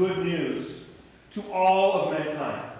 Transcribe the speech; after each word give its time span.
good 0.00 0.24
news 0.24 0.82
to 1.34 1.42
all 1.52 1.92
of 1.92 2.18
mankind. 2.18 2.72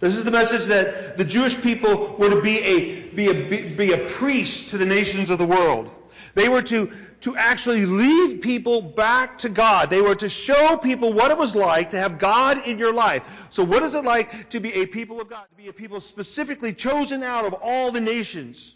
This 0.00 0.16
is 0.16 0.24
the 0.24 0.32
message 0.32 0.66
that 0.66 1.16
the 1.16 1.24
Jewish 1.24 1.60
people 1.60 2.16
were 2.18 2.30
to 2.30 2.42
be 2.42 2.58
a, 2.58 3.08
be 3.10 3.28
a, 3.28 3.74
be 3.76 3.92
a 3.92 4.08
priest 4.08 4.70
to 4.70 4.78
the 4.78 4.86
nations 4.86 5.30
of 5.30 5.38
the 5.38 5.46
world. 5.46 5.88
They 6.34 6.48
were 6.48 6.62
to, 6.62 6.90
to 7.20 7.36
actually 7.36 7.86
lead 7.86 8.42
people 8.42 8.82
back 8.82 9.38
to 9.38 9.48
God. 9.48 9.88
They 9.88 10.00
were 10.00 10.16
to 10.16 10.28
show 10.28 10.76
people 10.76 11.12
what 11.12 11.30
it 11.30 11.38
was 11.38 11.54
like 11.54 11.90
to 11.90 11.98
have 11.98 12.18
God 12.18 12.66
in 12.66 12.78
your 12.78 12.92
life. 12.92 13.46
So 13.50 13.62
what 13.62 13.84
is 13.84 13.94
it 13.94 14.04
like 14.04 14.50
to 14.50 14.60
be 14.60 14.72
a 14.74 14.86
people 14.86 15.20
of 15.20 15.28
God? 15.28 15.46
To 15.48 15.62
be 15.62 15.68
a 15.68 15.72
people 15.72 16.00
specifically 16.00 16.72
chosen 16.72 17.22
out 17.22 17.44
of 17.44 17.54
all 17.54 17.92
the 17.92 18.00
nations. 18.00 18.74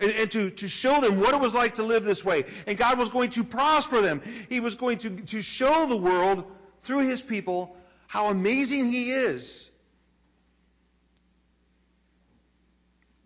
And, 0.00 0.12
and, 0.12 0.30
to, 0.30 0.50
to 0.50 0.68
show 0.68 1.00
them 1.00 1.20
what 1.20 1.34
it 1.34 1.40
was 1.40 1.54
like 1.54 1.74
to 1.74 1.82
live 1.82 2.04
this 2.04 2.24
way. 2.24 2.44
And 2.66 2.78
God 2.78 2.98
was 2.98 3.08
going 3.08 3.30
to 3.30 3.42
prosper 3.42 4.00
them. 4.00 4.22
He 4.48 4.60
was 4.60 4.76
going 4.76 4.98
to, 4.98 5.10
to 5.10 5.42
show 5.42 5.86
the 5.86 5.96
world 5.96 6.44
through 6.82 7.08
his 7.08 7.20
people 7.20 7.76
how 8.06 8.26
amazing 8.28 8.92
he 8.92 9.10
is. 9.10 9.68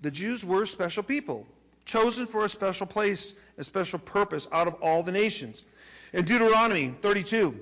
The 0.00 0.10
Jews 0.10 0.44
were 0.44 0.64
special 0.66 1.02
people 1.02 1.46
chosen 1.84 2.26
for 2.26 2.44
a 2.44 2.48
special 2.48 2.86
place, 2.86 3.34
a 3.58 3.64
special 3.64 3.98
purpose 3.98 4.48
out 4.52 4.68
of 4.68 4.74
all 4.82 5.02
the 5.02 5.12
nations. 5.12 5.64
In 6.12 6.24
Deuteronomy 6.24 6.94
32, 7.00 7.58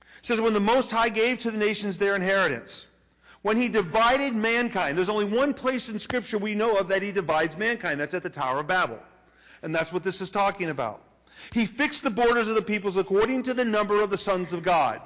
it 0.00 0.26
says, 0.26 0.40
When 0.40 0.52
the 0.52 0.60
Most 0.60 0.90
High 0.90 1.08
gave 1.08 1.40
to 1.40 1.50
the 1.50 1.58
nations 1.58 1.98
their 1.98 2.16
inheritance, 2.16 2.88
when 3.44 3.58
he 3.58 3.68
divided 3.68 4.34
mankind, 4.34 4.96
there's 4.96 5.10
only 5.10 5.26
one 5.26 5.52
place 5.52 5.90
in 5.90 5.98
Scripture 5.98 6.38
we 6.38 6.54
know 6.54 6.78
of 6.78 6.88
that 6.88 7.02
he 7.02 7.12
divides 7.12 7.58
mankind. 7.58 8.00
That's 8.00 8.14
at 8.14 8.22
the 8.22 8.30
Tower 8.30 8.60
of 8.60 8.68
Babel. 8.68 8.98
And 9.62 9.74
that's 9.74 9.92
what 9.92 10.02
this 10.02 10.22
is 10.22 10.30
talking 10.30 10.70
about. 10.70 11.02
He 11.52 11.66
fixed 11.66 12.04
the 12.04 12.10
borders 12.10 12.48
of 12.48 12.54
the 12.54 12.62
peoples 12.62 12.96
according 12.96 13.42
to 13.42 13.52
the 13.52 13.66
number 13.66 14.00
of 14.00 14.08
the 14.08 14.16
sons 14.16 14.54
of 14.54 14.62
God. 14.62 15.02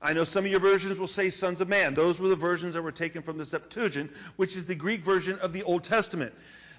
I 0.00 0.14
know 0.14 0.24
some 0.24 0.46
of 0.46 0.50
your 0.50 0.60
versions 0.60 0.98
will 0.98 1.06
say 1.06 1.28
sons 1.28 1.60
of 1.60 1.68
man. 1.68 1.92
Those 1.92 2.18
were 2.18 2.30
the 2.30 2.36
versions 2.36 2.72
that 2.72 2.80
were 2.80 2.90
taken 2.90 3.20
from 3.20 3.36
the 3.36 3.44
Septuagint, 3.44 4.12
which 4.36 4.56
is 4.56 4.64
the 4.64 4.74
Greek 4.74 5.04
version 5.04 5.38
of 5.40 5.52
the 5.52 5.62
Old 5.64 5.84
Testament. 5.84 6.32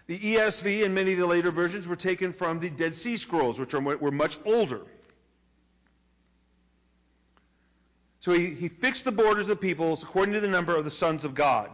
The 0.07 0.17
ESV 0.17 0.85
and 0.85 0.95
many 0.95 1.13
of 1.13 1.19
the 1.19 1.27
later 1.27 1.51
versions 1.51 1.87
were 1.87 1.95
taken 1.95 2.33
from 2.33 2.59
the 2.59 2.71
Dead 2.71 2.95
Sea 2.95 3.17
Scrolls, 3.17 3.59
which 3.59 3.75
are, 3.75 3.81
were 3.81 4.09
much 4.09 4.39
older. 4.43 4.81
So 8.27 8.33
he, 8.33 8.47
he 8.47 8.67
fixed 8.67 9.05
the 9.05 9.13
borders 9.13 9.47
of 9.47 9.57
the 9.57 9.61
peoples 9.65 10.03
according 10.03 10.33
to 10.33 10.41
the 10.41 10.49
number 10.49 10.75
of 10.75 10.83
the 10.83 10.91
sons 10.91 11.23
of 11.23 11.33
God. 11.33 11.69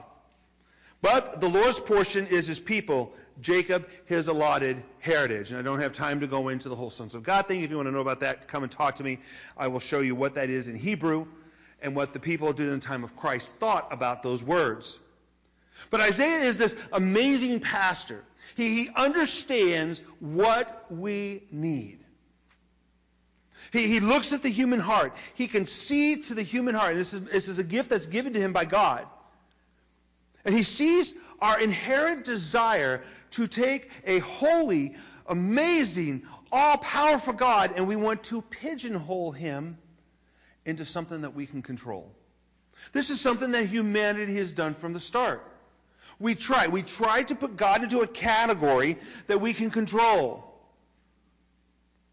But 1.01 1.41
the 1.41 1.49
Lord's 1.49 1.79
portion 1.79 2.27
is 2.27 2.45
his 2.45 2.59
people, 2.59 3.11
Jacob, 3.41 3.89
his 4.05 4.27
allotted 4.27 4.83
heritage. 4.99 5.49
And 5.49 5.57
I 5.57 5.63
don't 5.63 5.79
have 5.79 5.93
time 5.93 6.19
to 6.19 6.27
go 6.27 6.49
into 6.49 6.69
the 6.69 6.75
whole 6.75 6.91
sons 6.91 7.15
of 7.15 7.23
God 7.23 7.47
thing. 7.47 7.63
If 7.63 7.71
you 7.71 7.77
want 7.77 7.87
to 7.87 7.91
know 7.91 8.01
about 8.01 8.19
that, 8.19 8.47
come 8.47 8.61
and 8.61 8.71
talk 8.71 8.97
to 8.97 9.03
me. 9.03 9.17
I 9.57 9.69
will 9.69 9.79
show 9.79 10.01
you 10.01 10.13
what 10.13 10.35
that 10.35 10.51
is 10.51 10.67
in 10.67 10.75
Hebrew 10.75 11.25
and 11.81 11.95
what 11.95 12.13
the 12.13 12.19
people 12.19 12.53
during 12.53 12.73
the 12.73 12.85
time 12.85 13.03
of 13.03 13.15
Christ 13.15 13.55
thought 13.55 13.91
about 13.91 14.21
those 14.21 14.43
words. 14.43 14.99
But 15.89 16.01
Isaiah 16.01 16.41
is 16.41 16.59
this 16.59 16.75
amazing 16.91 17.61
pastor. 17.61 18.23
He, 18.53 18.83
he 18.83 18.89
understands 18.95 20.03
what 20.19 20.85
we 20.91 21.41
need. 21.51 22.02
He, 23.73 23.87
he 23.87 23.99
looks 23.99 24.31
at 24.33 24.43
the 24.43 24.49
human 24.49 24.79
heart. 24.79 25.13
He 25.33 25.47
can 25.47 25.65
see 25.65 26.17
to 26.17 26.35
the 26.35 26.43
human 26.43 26.75
heart. 26.75 26.95
This 26.95 27.13
is, 27.13 27.23
this 27.23 27.47
is 27.47 27.57
a 27.57 27.63
gift 27.63 27.89
that's 27.89 28.05
given 28.05 28.33
to 28.33 28.39
him 28.39 28.53
by 28.53 28.65
God. 28.65 29.05
And 30.45 30.55
he 30.55 30.61
sees 30.61 31.15
our 31.41 31.59
inherent 31.59 32.23
desire 32.23 33.03
to 33.31 33.47
take 33.47 33.89
a 34.05 34.19
holy, 34.19 34.95
amazing, 35.27 36.21
all 36.51 36.77
powerful 36.77 37.33
God 37.33 37.73
and 37.75 37.87
we 37.87 37.95
want 37.95 38.23
to 38.25 38.43
pigeonhole 38.43 39.31
him 39.31 39.79
into 40.65 40.85
something 40.85 41.21
that 41.21 41.33
we 41.33 41.47
can 41.47 41.63
control. 41.63 42.11
This 42.91 43.09
is 43.09 43.19
something 43.19 43.51
that 43.51 43.65
humanity 43.65 44.35
has 44.35 44.53
done 44.53 44.75
from 44.75 44.93
the 44.93 44.99
start. 44.99 45.43
We 46.19 46.35
try. 46.35 46.67
We 46.67 46.83
try 46.83 47.23
to 47.23 47.33
put 47.33 47.55
God 47.55 47.81
into 47.81 48.01
a 48.01 48.07
category 48.07 48.97
that 49.25 49.41
we 49.41 49.53
can 49.53 49.71
control. 49.71 50.43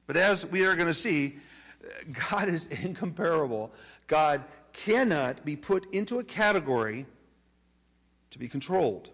But 0.06 0.16
as 0.16 0.46
we 0.46 0.64
are 0.64 0.74
going 0.74 0.88
to 0.88 0.94
see, 0.94 1.36
God 2.30 2.48
is 2.48 2.66
incomparable. 2.66 3.72
God 4.06 4.44
cannot 4.72 5.44
be 5.44 5.56
put 5.56 5.92
into 5.92 6.18
a 6.18 6.24
category 6.24 7.06
to 8.30 8.38
be 8.38 8.48
controlled. 8.48 9.10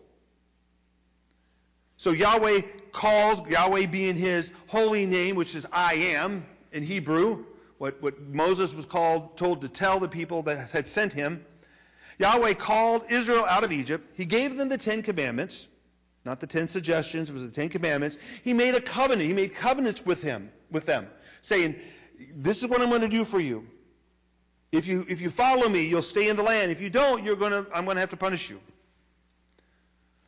So 1.97 2.11
Yahweh 2.11 2.63
calls, 2.93 3.47
Yahweh 3.49 3.87
being 3.87 4.17
his 4.17 4.53
holy 4.67 5.07
name, 5.07 5.37
which 5.37 5.55
is 5.55 5.67
I 5.73 5.95
am 5.95 6.45
in 6.73 6.83
Hebrew, 6.83 7.45
what, 7.79 8.03
what 8.03 8.21
Moses 8.21 8.75
was 8.75 8.87
called, 8.87 9.37
told 9.37 9.63
to 9.63 9.69
tell 9.69 9.99
the 9.99 10.09
people 10.09 10.43
that 10.43 10.71
had 10.71 10.89
sent 10.89 11.13
him. 11.13 11.45
Yahweh 12.19 12.55
called 12.55 13.03
Israel 13.11 13.45
out 13.45 13.65
of 13.65 13.73
Egypt. 13.73 14.07
He 14.17 14.25
gave 14.25 14.57
them 14.57 14.69
the 14.69 14.79
Ten 14.79 15.03
Commandments, 15.03 15.69
not 16.25 16.41
the 16.41 16.47
Ten 16.47 16.69
Suggestions, 16.69 17.31
it 17.31 17.33
was 17.33 17.45
the 17.45 17.55
Ten 17.55 17.69
Commandments. 17.69 18.19
He 18.43 18.53
made 18.53 18.75
a 18.75 18.81
covenant. 18.81 19.29
He 19.29 19.35
made 19.35 19.55
covenants 19.55 20.05
with 20.05 20.23
him, 20.23 20.51
with 20.71 20.87
them, 20.87 21.09
saying, 21.43 21.77
"This 22.35 22.63
is 22.63 22.69
what 22.69 22.81
I'm 22.81 22.89
going 22.89 23.03
to 23.03 23.09
do 23.09 23.25
for 23.25 23.41
you. 23.41 23.67
If 24.73 24.87
you 24.87 25.05
if 25.09 25.21
you 25.21 25.31
follow 25.31 25.69
me, 25.69 25.87
you'll 25.87 26.03
stay 26.03 26.29
in 26.29 26.37
the 26.37 26.43
land. 26.43 26.71
If 26.73 26.81
you 26.81 26.91
don't, 26.91 27.25
you're 27.25 27.37
going 27.37 27.53
to 27.53 27.67
I'm 27.73 27.85
going 27.85 27.97
to 27.97 28.01
have 28.01 28.11
to 28.11 28.17
punish 28.17 28.51
you." 28.51 28.61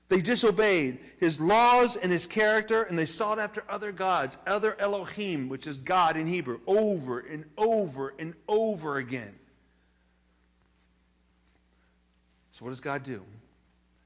They 0.09 0.22
disobeyed 0.22 1.00
his 1.19 1.38
laws 1.38 1.97
and 1.97 2.10
his 2.10 2.26
character, 2.26 2.82
and 2.82 2.99
they 2.99 3.04
sought 3.04 3.38
after 3.38 3.62
other 3.69 3.93
gods, 3.93 4.38
other 4.47 4.75
Elohim, 4.78 5.50
which 5.50 5.66
is 5.66 5.76
God 5.76 6.16
in 6.16 6.26
Hebrew, 6.26 6.60
over 6.66 7.19
and 7.19 7.44
over 7.59 8.15
and 8.19 8.34
over 8.49 8.97
again. 8.97 9.38
So 12.53 12.65
what 12.65 12.70
does 12.70 12.81
God 12.81 13.03
do? 13.03 13.22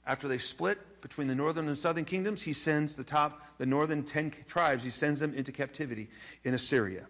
After 0.04 0.26
they 0.26 0.38
split 0.38 1.00
between 1.00 1.28
the 1.28 1.36
northern 1.36 1.68
and 1.68 1.78
southern 1.78 2.04
kingdoms, 2.04 2.42
he 2.42 2.52
sends 2.52 2.96
the 2.96 3.04
top, 3.04 3.40
the 3.58 3.66
northern 3.66 4.02
ten 4.02 4.32
tribes, 4.48 4.82
he 4.82 4.90
sends 4.90 5.20
them 5.20 5.34
into 5.34 5.52
captivity 5.52 6.10
in 6.42 6.52
Assyria. 6.52 7.06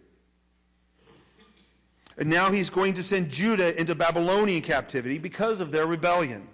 And 2.17 2.29
now 2.29 2.51
he's 2.51 2.69
going 2.69 2.95
to 2.95 3.03
send 3.03 3.31
Judah 3.31 3.79
into 3.79 3.95
Babylonian 3.95 4.61
captivity 4.61 5.17
because 5.17 5.61
of 5.61 5.71
their 5.71 5.87
rebellion. 5.87 6.47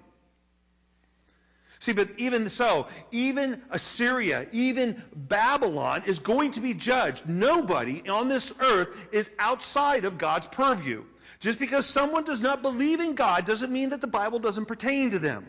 See, 1.80 1.94
but 1.94 2.10
even 2.18 2.50
so, 2.50 2.88
even 3.12 3.62
Assyria, 3.70 4.48
even 4.52 5.02
Babylon 5.16 6.04
is 6.06 6.20
going 6.20 6.52
to 6.52 6.60
be 6.60 6.74
judged. 6.74 7.28
Nobody 7.28 8.08
on 8.10 8.28
this 8.28 8.54
earth 8.60 8.90
is 9.14 9.32
outside 9.40 10.04
of 10.04 10.18
God's 10.18 10.48
purview. 10.48 11.06
Just 11.40 11.58
because 11.58 11.86
someone 11.86 12.26
does 12.26 12.42
not 12.42 12.62
believe 12.62 13.00
in 13.00 13.16
God 13.16 13.46
doesn't 13.46 13.72
mean 13.72 13.92
that 13.92 14.02
the 14.02 14.08
Bible 14.08 14.40
doesn't 14.40 14.66
pertain 14.66 15.12
to 15.12 15.20
them. 15.20 15.48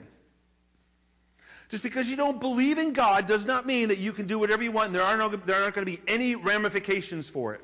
Just 1.68 1.82
because 1.82 2.08
you 2.08 2.16
don't 2.16 2.40
believe 2.40 2.78
in 2.78 2.92
God 2.92 3.26
does 3.26 3.44
not 3.44 3.66
mean 3.66 3.88
that 3.88 3.98
you 3.98 4.12
can 4.12 4.26
do 4.26 4.38
whatever 4.38 4.62
you 4.62 4.70
want 4.70 4.86
and 4.86 4.94
there, 4.94 5.02
are 5.02 5.16
no, 5.16 5.28
there 5.28 5.62
aren't 5.62 5.74
going 5.74 5.86
to 5.86 5.92
be 5.92 6.00
any 6.06 6.36
ramifications 6.36 7.28
for 7.28 7.54
it. 7.54 7.60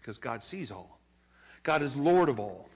Because 0.00 0.18
God 0.18 0.42
sees 0.42 0.70
all. 0.70 0.98
God 1.62 1.82
is 1.82 1.94
Lord 1.94 2.28
of 2.28 2.40
all. 2.40 2.68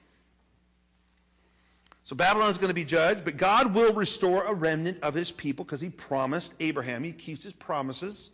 So 2.05 2.15
Babylon 2.15 2.51
is 2.51 2.59
going 2.59 2.69
to 2.69 2.75
be 2.75 2.85
judged, 2.85 3.25
but 3.25 3.39
God 3.39 3.75
will 3.75 3.95
restore 3.95 4.45
a 4.45 4.53
remnant 4.53 5.03
of 5.03 5.15
his 5.15 5.31
people 5.31 5.65
because 5.65 5.81
he 5.81 5.89
promised 5.89 6.53
Abraham. 6.61 7.03
He 7.03 7.13
keeps 7.13 7.43
his 7.43 7.55
promises. 7.55 8.31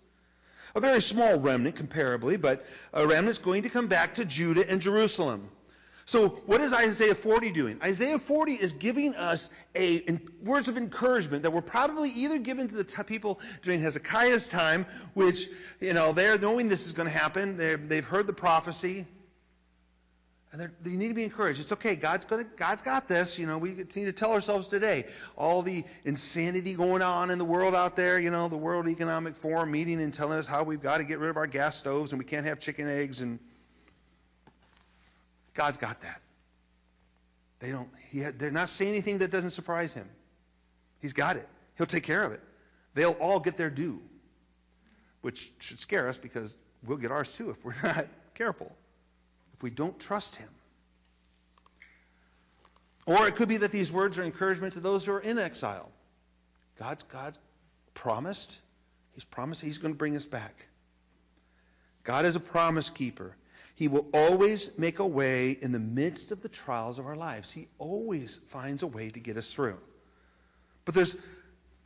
A 0.74 0.80
very 0.80 1.00
small 1.00 1.38
remnant, 1.38 1.76
comparably, 1.76 2.40
but 2.40 2.66
a 2.92 3.06
remnant 3.06 3.30
is 3.30 3.38
going 3.38 3.62
to 3.62 3.68
come 3.68 3.86
back 3.86 4.14
to 4.14 4.24
Judah 4.24 4.68
and 4.68 4.80
Jerusalem. 4.80 5.48
So, 6.10 6.30
what 6.46 6.60
is 6.60 6.72
Isaiah 6.72 7.14
40 7.14 7.52
doing? 7.52 7.78
Isaiah 7.84 8.18
40 8.18 8.54
is 8.54 8.72
giving 8.72 9.14
us 9.14 9.48
a 9.76 9.94
in, 9.94 10.20
words 10.42 10.66
of 10.66 10.76
encouragement 10.76 11.44
that 11.44 11.52
were 11.52 11.62
probably 11.62 12.10
either 12.10 12.40
given 12.40 12.66
to 12.66 12.74
the 12.74 12.82
t- 12.82 13.04
people 13.04 13.38
during 13.62 13.80
Hezekiah's 13.80 14.48
time, 14.48 14.86
which, 15.14 15.48
you 15.78 15.92
know, 15.92 16.12
they're 16.12 16.36
knowing 16.36 16.68
this 16.68 16.88
is 16.88 16.94
going 16.94 17.06
to 17.06 17.16
happen. 17.16 17.56
They've 17.56 18.04
heard 18.04 18.26
the 18.26 18.32
prophecy. 18.32 19.06
And 20.50 20.68
they 20.82 20.90
need 20.90 21.06
to 21.06 21.14
be 21.14 21.22
encouraged. 21.22 21.60
It's 21.60 21.70
okay. 21.70 21.94
God's 21.94 22.24
going 22.24 22.44
God's 22.56 22.82
got 22.82 23.06
this. 23.06 23.38
You 23.38 23.46
know, 23.46 23.58
we 23.58 23.70
need 23.74 23.88
to 23.94 24.12
tell 24.12 24.32
ourselves 24.32 24.66
today 24.66 25.06
all 25.36 25.62
the 25.62 25.84
insanity 26.04 26.74
going 26.74 27.02
on 27.02 27.30
in 27.30 27.38
the 27.38 27.44
world 27.44 27.72
out 27.72 27.94
there. 27.94 28.18
You 28.18 28.30
know, 28.30 28.48
the 28.48 28.56
World 28.56 28.88
Economic 28.88 29.36
Forum 29.36 29.70
meeting 29.70 30.02
and 30.02 30.12
telling 30.12 30.40
us 30.40 30.48
how 30.48 30.64
we've 30.64 30.82
got 30.82 30.98
to 30.98 31.04
get 31.04 31.20
rid 31.20 31.30
of 31.30 31.36
our 31.36 31.46
gas 31.46 31.76
stoves 31.76 32.10
and 32.10 32.18
we 32.18 32.24
can't 32.24 32.46
have 32.46 32.58
chicken 32.58 32.88
eggs 32.88 33.20
and 33.20 33.38
God's 35.54 35.78
got 35.78 36.00
that. 36.02 36.20
They 37.58 37.70
don't. 37.70 37.88
He, 38.10 38.20
they're 38.20 38.50
not 38.50 38.70
saying 38.70 38.90
anything 38.90 39.18
that 39.18 39.30
doesn't 39.30 39.50
surprise 39.50 39.92
him. 39.92 40.08
He's 41.00 41.12
got 41.12 41.36
it. 41.36 41.48
He'll 41.76 41.86
take 41.86 42.04
care 42.04 42.24
of 42.24 42.32
it. 42.32 42.40
They'll 42.94 43.16
all 43.20 43.40
get 43.40 43.56
their 43.56 43.70
due, 43.70 44.00
which 45.20 45.52
should 45.60 45.78
scare 45.78 46.08
us 46.08 46.16
because 46.18 46.56
we'll 46.84 46.98
get 46.98 47.10
ours 47.10 47.36
too 47.36 47.50
if 47.50 47.64
we're 47.64 47.74
not 47.82 48.06
careful 48.34 48.70
if 49.60 49.62
we 49.62 49.68
don't 49.68 50.00
trust 50.00 50.36
Him. 50.36 50.48
Or 53.04 53.28
it 53.28 53.36
could 53.36 53.48
be 53.48 53.58
that 53.58 53.70
these 53.70 53.92
words 53.92 54.18
are 54.18 54.24
encouragement 54.24 54.72
to 54.72 54.80
those 54.80 55.04
who 55.04 55.12
are 55.12 55.20
in 55.20 55.38
exile. 55.38 55.90
God's, 56.78 57.02
God's 57.02 57.38
promised. 57.92 58.58
He's 59.12 59.24
promised 59.24 59.60
He's 59.60 59.76
going 59.76 59.92
to 59.92 59.98
bring 59.98 60.16
us 60.16 60.24
back. 60.24 60.64
God 62.04 62.24
is 62.24 62.36
a 62.36 62.40
promise 62.40 62.88
keeper. 62.88 63.36
He 63.80 63.88
will 63.88 64.06
always 64.12 64.76
make 64.76 64.98
a 64.98 65.06
way 65.06 65.52
in 65.52 65.72
the 65.72 65.78
midst 65.78 66.32
of 66.32 66.42
the 66.42 66.50
trials 66.50 66.98
of 66.98 67.06
our 67.06 67.16
lives. 67.16 67.50
He 67.50 67.66
always 67.78 68.38
finds 68.48 68.82
a 68.82 68.86
way 68.86 69.08
to 69.08 69.20
get 69.20 69.38
us 69.38 69.54
through. 69.54 69.78
But 70.84 70.94
there's 70.94 71.16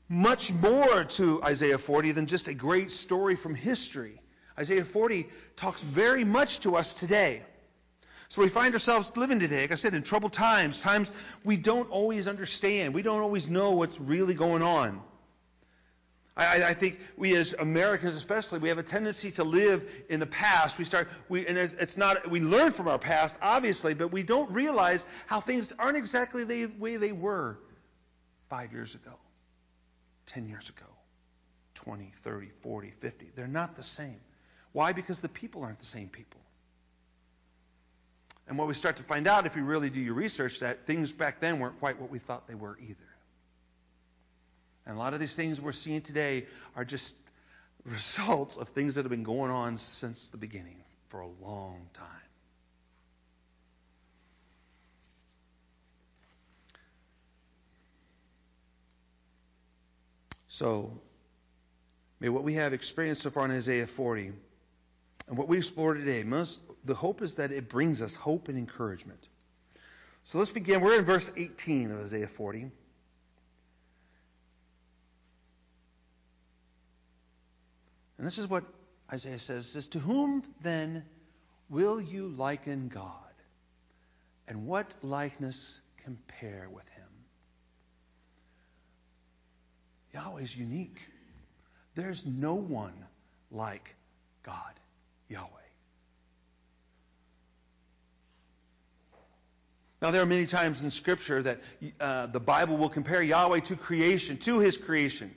much 0.09 0.53
more 0.53 1.05
to 1.05 1.41
Isaiah 1.45 1.79
40 1.79 2.11
than 2.11 2.27
just 2.27 2.49
a 2.49 2.55
great 2.55 2.91
story 2.91 3.37
from 3.37 3.55
history. 3.55 4.21
Isaiah 4.59 4.85
40 4.85 5.29
talks 5.55 5.83
very 5.83 6.25
much 6.25 6.59
to 6.61 6.75
us 6.75 6.95
today. 6.95 7.45
So 8.27 8.43
we 8.43 8.49
find 8.49 8.75
ourselves 8.75 9.17
living 9.17 9.39
today, 9.39 9.61
like 9.61 9.71
I 9.71 9.77
said, 9.77 9.95
in 9.95 10.03
troubled 10.03 10.33
times, 10.33 10.81
times 10.81 11.13
we 11.45 11.57
don't 11.57 11.89
always 11.91 12.27
understand. 12.27 12.93
We 12.93 13.03
don't 13.03 13.23
always 13.23 13.47
know 13.47 13.71
what's 13.71 14.01
really 14.01 14.35
going 14.35 14.63
on. 14.63 15.01
I, 16.37 16.65
I, 16.65 16.75
think 16.75 16.99
we 17.17 17.37
as 17.37 17.53
Americans, 17.53 18.17
especially, 18.17 18.59
we 18.59 18.69
have 18.69 18.79
a 18.79 18.83
tendency 18.83 19.31
to 19.33 19.45
live 19.45 19.89
in 20.09 20.19
the 20.19 20.27
past. 20.27 20.79
We 20.79 20.85
start, 20.85 21.09
we, 21.29 21.47
and 21.47 21.57
it's 21.57 21.97
not, 21.97 22.29
we 22.29 22.41
learn 22.41 22.73
from 22.73 22.89
our 22.89 22.99
past, 22.99 23.37
obviously, 23.41 23.95
but 23.95 24.09
we 24.09 24.25
don't 24.25 24.51
realize 24.51 25.07
how 25.27 25.39
things 25.39 25.73
aren't 25.79 25.97
exactly 25.97 26.43
the 26.43 26.67
way 26.79 26.97
they 26.97 27.13
were 27.13 27.59
five 28.49 28.73
years 28.73 28.97
ago, 28.97 29.13
10 30.27 30.49
years 30.49 30.71
ago, 30.71 30.87
20, 31.75 32.13
30, 32.23 32.49
40, 32.63 32.91
50. 32.91 33.31
They're 33.37 33.47
not 33.47 33.77
the 33.77 33.85
same. 33.85 34.19
Why? 34.73 34.93
Because 34.93 35.21
the 35.21 35.29
people 35.29 35.63
aren't 35.63 35.79
the 35.79 35.87
same 35.87 36.09
people. 36.09 36.41
And 38.49 38.59
what 38.59 38.67
we 38.67 38.75
start 38.75 38.97
to 38.97 39.05
find 39.05 39.29
out, 39.29 39.47
if 39.47 39.55
you 39.55 39.63
really 39.63 39.89
do 39.89 40.01
your 40.01 40.15
research, 40.15 40.61
that 40.61 40.85
things 40.85 41.13
back 41.13 41.41
then 41.41 41.61
weren't 41.61 41.79
quite 41.79 42.01
what 42.01 42.11
we 42.11 42.19
thought 42.19 42.49
they 42.49 42.57
were 42.57 42.77
either. 42.83 43.14
And 44.87 44.97
a 44.97 44.99
lot 44.99 45.15
of 45.15 45.21
these 45.21 45.35
things 45.35 45.61
we're 45.61 45.73
seeing 45.73 46.03
today 46.03 46.47
are 46.77 46.85
just 46.85 47.17
results 47.85 48.57
of 48.57 48.69
things 48.69 48.95
that 48.95 49.03
have 49.05 49.11
been 49.11 49.23
going 49.23 49.51
on 49.51 49.77
since 49.77 50.29
the 50.29 50.37
beginning 50.37 50.77
for 51.09 51.21
a 51.21 51.29
long 51.43 51.87
time. 51.95 52.07
So, 60.49 61.01
may 62.21 62.29
what 62.29 62.45
we 62.45 62.55
have 62.55 62.73
experienced 62.73 63.23
so 63.23 63.31
far 63.31 63.45
in 63.45 63.51
Isaiah 63.51 63.89
40 63.89 64.33
and 65.29 65.39
what 65.39 65.49
we 65.49 65.59
explore 65.59 65.95
today, 65.95 66.23
most, 66.23 66.61
the 66.85 66.95
hope 66.95 67.23
is 67.23 67.37
that 67.37 67.51
it 67.51 67.69
brings 67.69 68.03
us 68.03 68.15
hope 68.15 68.49
and 68.49 68.59
encouragement. 68.59 69.27
So 70.25 70.39
let's 70.39 70.51
begin. 70.51 70.81
We're 70.81 70.99
in 70.99 71.05
verse 71.05 71.31
18 71.37 71.91
of 71.91 72.01
Isaiah 72.03 72.29
40. 72.29 72.71
And 78.25 78.31
this 78.31 78.39
is 78.39 78.49
what 78.49 78.65
Isaiah 79.13 79.39
says, 79.39 79.67
says, 79.67 79.89
To 79.89 79.99
whom 79.99 80.45
then 80.63 81.05
will 81.69 82.01
you 82.01 82.29
liken 82.29 82.89
God? 82.89 83.13
And 84.49 84.65
what 84.65 84.87
likeness 85.03 85.79
compare 86.05 86.67
with 86.73 86.89
him? 86.89 87.05
Yahweh 90.15 90.41
is 90.41 90.57
unique. 90.57 91.03
There's 91.97 92.25
no 92.25 92.55
one 92.55 92.95
like 93.51 93.95
God, 94.43 94.73
Yahweh. 95.29 95.49
Now, 100.01 100.13
there 100.13 100.23
are 100.23 100.27
many 100.27 100.47
times 100.47 100.83
in 100.83 100.91
Scripture 100.91 101.43
that 101.43 101.61
uh, 102.01 102.25
the 102.29 102.41
Bible 102.41 102.79
will 102.79 102.89
compare 102.89 103.23
Yahweh 103.23 103.61
to 103.61 103.77
creation, 103.77 104.39
to 104.39 104.61
His 104.61 104.79
creation. 104.79 105.31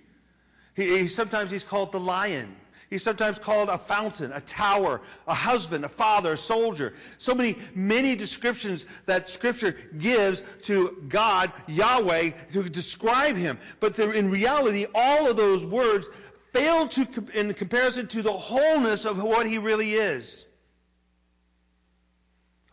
He, 0.74 1.00
he, 1.00 1.07
sometimes 1.10 1.51
He's 1.51 1.66
called 1.66 1.92
the 1.92 2.00
lion. 2.00 2.56
He's 2.89 3.04
sometimes 3.04 3.38
called 3.38 3.68
a 3.68 3.78
fountain, 3.78 4.31
a 4.31 4.39
tower, 4.39 5.01
a 5.28 5.34
husband, 5.34 5.84
a 5.84 5.89
father, 5.89 6.34
a 6.34 6.38
soldier. 6.38 6.94
So 7.18 7.36
many, 7.36 7.57
many 7.75 8.16
descriptions 8.16 8.86
that 9.07 9.30
Scripture 9.30 9.75
gives 9.98 10.42
to 10.63 11.04
God, 11.10 11.51
Yahweh, 11.68 12.31
to 12.54 12.63
describe 12.63 13.36
Him. 13.36 13.60
But 13.81 14.00
in 14.00 14.31
reality, 14.31 14.86
all 14.95 15.30
of 15.30 15.36
those 15.36 15.66
words 15.66 16.07
fail 16.54 16.88
to, 16.88 17.25
in 17.34 17.54
comparison 17.54 18.07
to 18.07 18.22
the 18.22 18.31
wholeness 18.31 19.06
of 19.06 19.22
what 19.22 19.48
He 19.48 19.57
really 19.57 19.94
is. 19.94 20.45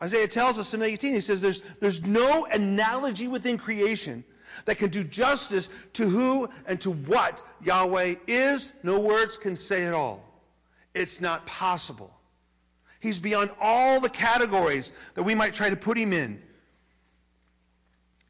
Isaiah 0.00 0.28
tells 0.28 0.58
us 0.58 0.74
in 0.74 0.82
18, 0.82 1.14
he 1.14 1.20
says 1.20 1.40
there's, 1.40 1.60
there's 1.80 2.04
no 2.04 2.46
analogy 2.46 3.26
within 3.26 3.58
creation 3.58 4.24
that 4.64 4.78
can 4.78 4.90
do 4.90 5.04
justice 5.04 5.68
to 5.94 6.08
who 6.08 6.48
and 6.66 6.80
to 6.82 6.90
what 6.90 7.42
Yahweh 7.62 8.16
is. 8.26 8.72
No 8.82 9.00
words 9.00 9.36
can 9.36 9.56
say 9.56 9.82
it 9.82 9.94
all. 9.94 10.22
It's 10.94 11.20
not 11.20 11.46
possible. 11.46 12.14
He's 13.00 13.18
beyond 13.18 13.50
all 13.60 14.00
the 14.00 14.08
categories 14.08 14.92
that 15.14 15.24
we 15.24 15.34
might 15.34 15.54
try 15.54 15.70
to 15.70 15.76
put 15.76 15.98
him 15.98 16.12
in. 16.12 16.40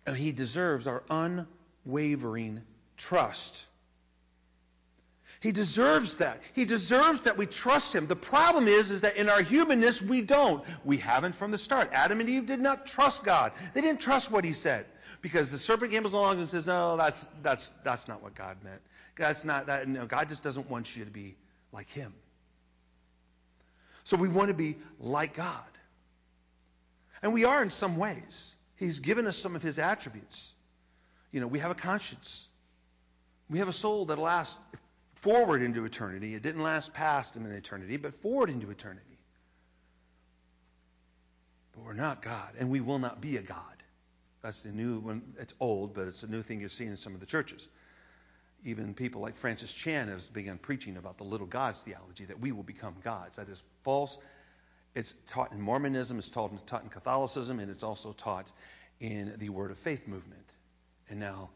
And 0.07 0.17
he 0.17 0.33
deserves 0.33 0.87
our 0.87 1.03
unwavering 1.09 2.63
trust. 2.97 3.67
He 5.45 5.53
deserves 5.53 6.17
that. 6.17 6.41
He 6.55 6.65
deserves 6.65 7.21
that 7.23 7.37
we 7.37 7.45
trust 7.45 7.95
him. 7.95 8.07
The 8.07 8.17
problem 8.17 8.67
is, 8.67 8.91
is 8.91 9.03
that 9.03 9.17
in 9.17 9.29
our 9.29 9.43
humanness, 9.43 10.01
we 10.01 10.23
don't. 10.23 10.65
We 10.85 10.97
haven't 10.97 11.35
from 11.35 11.51
the 11.51 11.59
start. 11.59 11.91
Adam 11.93 12.21
and 12.21 12.31
Eve 12.31 12.47
did 12.47 12.61
not 12.61 12.87
trust 12.87 13.25
God. 13.25 13.53
They 13.75 13.83
didn't 13.83 14.01
trust 14.01 14.31
what 14.31 14.45
he 14.45 14.55
said. 14.55 14.87
Because 15.25 15.51
the 15.51 15.59
serpent 15.59 15.91
comes 15.91 16.13
along 16.13 16.39
and 16.39 16.47
says, 16.47 16.67
no, 16.67 16.99
that's, 16.99 17.27
that's, 17.43 17.71
that's 17.83 18.09
not 18.09 18.23
what 18.23 18.35
God 18.35 18.59
meant. 18.63 18.83
That's 19.17 19.43
not 19.43 19.69
that. 19.69 19.89
No, 19.89 20.05
God 20.05 20.29
just 20.29 20.43
doesn't 20.43 20.69
want 20.69 20.95
you 20.95 21.07
to 21.07 21.11
be 21.11 21.35
like 21.73 21.89
him. 21.89 22.13
So 24.05 24.19
we 24.19 24.29
want 24.29 24.49
to 24.49 24.55
be 24.55 24.77
like 25.01 25.33
God. 25.35 25.65
And 27.23 27.33
we 27.33 27.47
are 27.47 27.63
in 27.63 27.71
some 27.71 27.97
ways. 27.97 28.55
He's 28.77 29.01
given 29.01 29.27
us 29.27 29.39
some 29.39 29.57
of 29.57 29.63
his 29.63 29.79
attributes. 29.79 30.53
You 31.33 31.41
know, 31.41 31.47
we 31.47 31.61
have 31.61 31.71
a 31.71 31.75
conscience. 31.75 32.47
We 33.49 33.61
have 33.61 33.69
a 33.69 33.73
soul 33.73 34.05
that 34.05 34.19
lasts 34.19 34.61
forward 35.15 35.63
into 35.63 35.87
eternity. 35.87 36.35
It 36.35 36.43
didn't 36.43 36.63
last 36.63 36.93
past 36.93 37.37
in 37.37 37.51
eternity, 37.51 37.97
but 37.97 38.13
forward 38.21 38.51
into 38.51 38.71
eternity. 38.71 39.01
But 41.73 41.85
we're 41.87 41.95
not 41.95 42.21
God, 42.21 42.51
and 42.59 42.69
we 42.69 42.83
will 42.83 42.99
not 42.99 43.23
be 43.23 43.39
a 43.39 43.43
God. 43.43 43.75
That's 44.45 44.61
the 44.61 44.73
new 44.73 44.99
one. 44.99 45.23
It's 45.41 45.55
old, 45.59 45.95
but 45.95 46.07
it's 46.07 46.23
a 46.23 46.27
new 46.27 46.43
thing 46.43 46.61
you're 46.61 46.69
seeing 46.69 46.91
in 46.91 46.99
some 46.99 47.15
of 47.15 47.21
the 47.21 47.27
churches. 47.27 47.67
Even 48.63 48.93
people 48.93 49.23
like 49.23 49.37
Francis 49.37 49.73
Chan 49.73 50.09
has 50.09 50.29
begun 50.29 50.59
preaching 50.59 50.99
about 50.99 51.17
the 51.17 51.25
little 51.25 51.47
gods 51.47 51.81
theology, 51.81 52.27
that 52.27 52.39
we 52.39 52.53
will 52.53 52.63
become 52.63 52.95
gods. 53.03 53.39
That 53.39 53.49
is 53.49 53.65
false. 53.85 54.19
It's 54.95 55.15
taught 55.31 55.53
in 55.53 55.63
Mormonism, 55.63 56.19
it's 56.19 56.29
taught, 56.29 56.67
taught 56.67 56.83
in 56.83 56.91
Catholicism, 56.91 57.59
and 57.59 57.71
it's 57.71 57.83
also 57.83 58.13
taught 58.13 58.53
in 59.01 59.35
the 59.39 59.49
Word 59.49 59.71
of 59.71 59.79
Faith 59.79 60.07
movement. 60.07 60.45
And 61.09 61.19
now, 61.19 61.49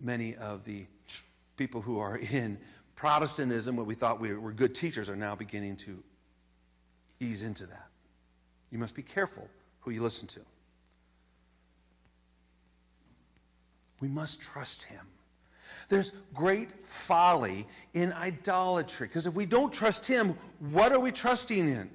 many 0.00 0.36
of 0.36 0.64
the 0.64 0.86
people 1.56 1.80
who 1.80 1.98
are 1.98 2.16
in 2.32 2.58
Protestantism, 2.94 3.74
what 3.74 3.86
we 3.86 3.96
thought 3.96 4.20
we 4.20 4.32
were 4.34 4.52
good 4.52 4.76
teachers, 4.76 5.10
are 5.10 5.16
now 5.16 5.34
beginning 5.34 5.78
to 5.78 6.00
ease 7.18 7.42
into 7.42 7.66
that. 7.66 7.88
You 8.70 8.78
must 8.78 8.94
be 8.94 9.02
careful 9.02 9.48
who 9.80 9.90
you 9.90 10.00
listen 10.00 10.28
to. 10.28 10.40
We 14.00 14.08
must 14.08 14.40
trust 14.40 14.84
Him. 14.84 15.00
There's 15.88 16.12
great 16.32 16.70
folly 16.86 17.66
in 17.92 18.12
idolatry. 18.12 19.06
Because 19.06 19.26
if 19.26 19.34
we 19.34 19.46
don't 19.46 19.72
trust 19.72 20.06
Him, 20.06 20.36
what 20.58 20.92
are 20.92 21.00
we 21.00 21.12
trusting 21.12 21.68
in? 21.68 21.90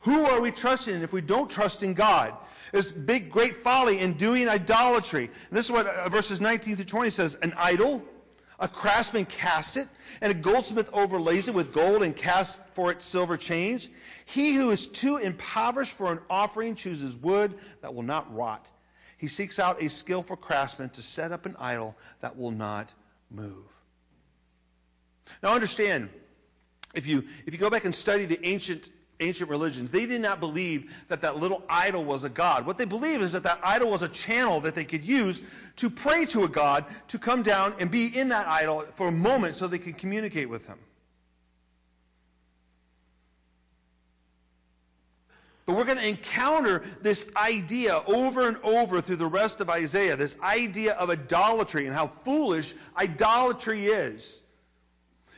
Who 0.00 0.26
are 0.26 0.40
we 0.40 0.50
trusting 0.50 0.96
in 0.96 1.02
if 1.02 1.12
we 1.12 1.20
don't 1.20 1.50
trust 1.50 1.82
in 1.82 1.94
God? 1.94 2.34
There's 2.72 2.90
big, 2.90 3.30
great 3.30 3.56
folly 3.56 4.00
in 4.00 4.14
doing 4.14 4.48
idolatry. 4.48 5.26
And 5.26 5.56
this 5.56 5.66
is 5.66 5.72
what 5.72 5.86
uh, 5.86 6.08
verses 6.08 6.40
19 6.40 6.76
through 6.76 6.84
20 6.84 7.10
says. 7.10 7.36
An 7.36 7.54
idol, 7.56 8.02
a 8.58 8.66
craftsman 8.66 9.26
casts 9.26 9.76
it, 9.76 9.88
and 10.20 10.32
a 10.32 10.34
goldsmith 10.34 10.90
overlays 10.92 11.48
it 11.48 11.54
with 11.54 11.72
gold 11.72 12.02
and 12.02 12.16
casts 12.16 12.60
for 12.74 12.90
it 12.90 13.00
silver 13.00 13.36
change. 13.36 13.90
He 14.24 14.54
who 14.54 14.70
is 14.70 14.86
too 14.86 15.18
impoverished 15.18 15.92
for 15.92 16.10
an 16.10 16.18
offering 16.28 16.74
chooses 16.74 17.14
wood 17.14 17.54
that 17.82 17.94
will 17.94 18.02
not 18.02 18.34
rot 18.34 18.68
he 19.22 19.28
seeks 19.28 19.60
out 19.60 19.80
a 19.80 19.88
skillful 19.88 20.34
craftsman 20.34 20.90
to 20.90 21.00
set 21.00 21.30
up 21.30 21.46
an 21.46 21.54
idol 21.60 21.94
that 22.22 22.36
will 22.36 22.50
not 22.50 22.90
move. 23.30 23.64
Now 25.44 25.54
understand, 25.54 26.08
if 26.92 27.06
you, 27.06 27.22
if 27.46 27.54
you 27.54 27.58
go 27.60 27.70
back 27.70 27.84
and 27.84 27.94
study 27.94 28.24
the 28.24 28.44
ancient, 28.44 28.90
ancient 29.20 29.48
religions, 29.48 29.92
they 29.92 30.06
did 30.06 30.20
not 30.22 30.40
believe 30.40 30.92
that 31.06 31.20
that 31.20 31.36
little 31.36 31.62
idol 31.70 32.04
was 32.04 32.24
a 32.24 32.28
god. 32.28 32.66
What 32.66 32.78
they 32.78 32.84
believed 32.84 33.22
is 33.22 33.30
that 33.34 33.44
that 33.44 33.60
idol 33.62 33.90
was 33.90 34.02
a 34.02 34.08
channel 34.08 34.58
that 34.62 34.74
they 34.74 34.84
could 34.84 35.04
use 35.04 35.40
to 35.76 35.88
pray 35.88 36.24
to 36.26 36.42
a 36.42 36.48
god 36.48 36.84
to 37.08 37.18
come 37.20 37.44
down 37.44 37.74
and 37.78 37.92
be 37.92 38.08
in 38.08 38.30
that 38.30 38.48
idol 38.48 38.84
for 38.96 39.06
a 39.06 39.12
moment 39.12 39.54
so 39.54 39.68
they 39.68 39.78
could 39.78 39.98
communicate 39.98 40.48
with 40.48 40.66
him. 40.66 40.80
We're 45.72 45.84
going 45.84 45.98
to 45.98 46.08
encounter 46.08 46.82
this 47.00 47.28
idea 47.36 48.02
over 48.06 48.48
and 48.48 48.56
over 48.62 49.00
through 49.00 49.16
the 49.16 49.26
rest 49.26 49.60
of 49.60 49.70
Isaiah, 49.70 50.16
this 50.16 50.36
idea 50.40 50.94
of 50.94 51.10
idolatry 51.10 51.86
and 51.86 51.94
how 51.94 52.08
foolish 52.08 52.74
idolatry 52.96 53.86
is. 53.86 54.40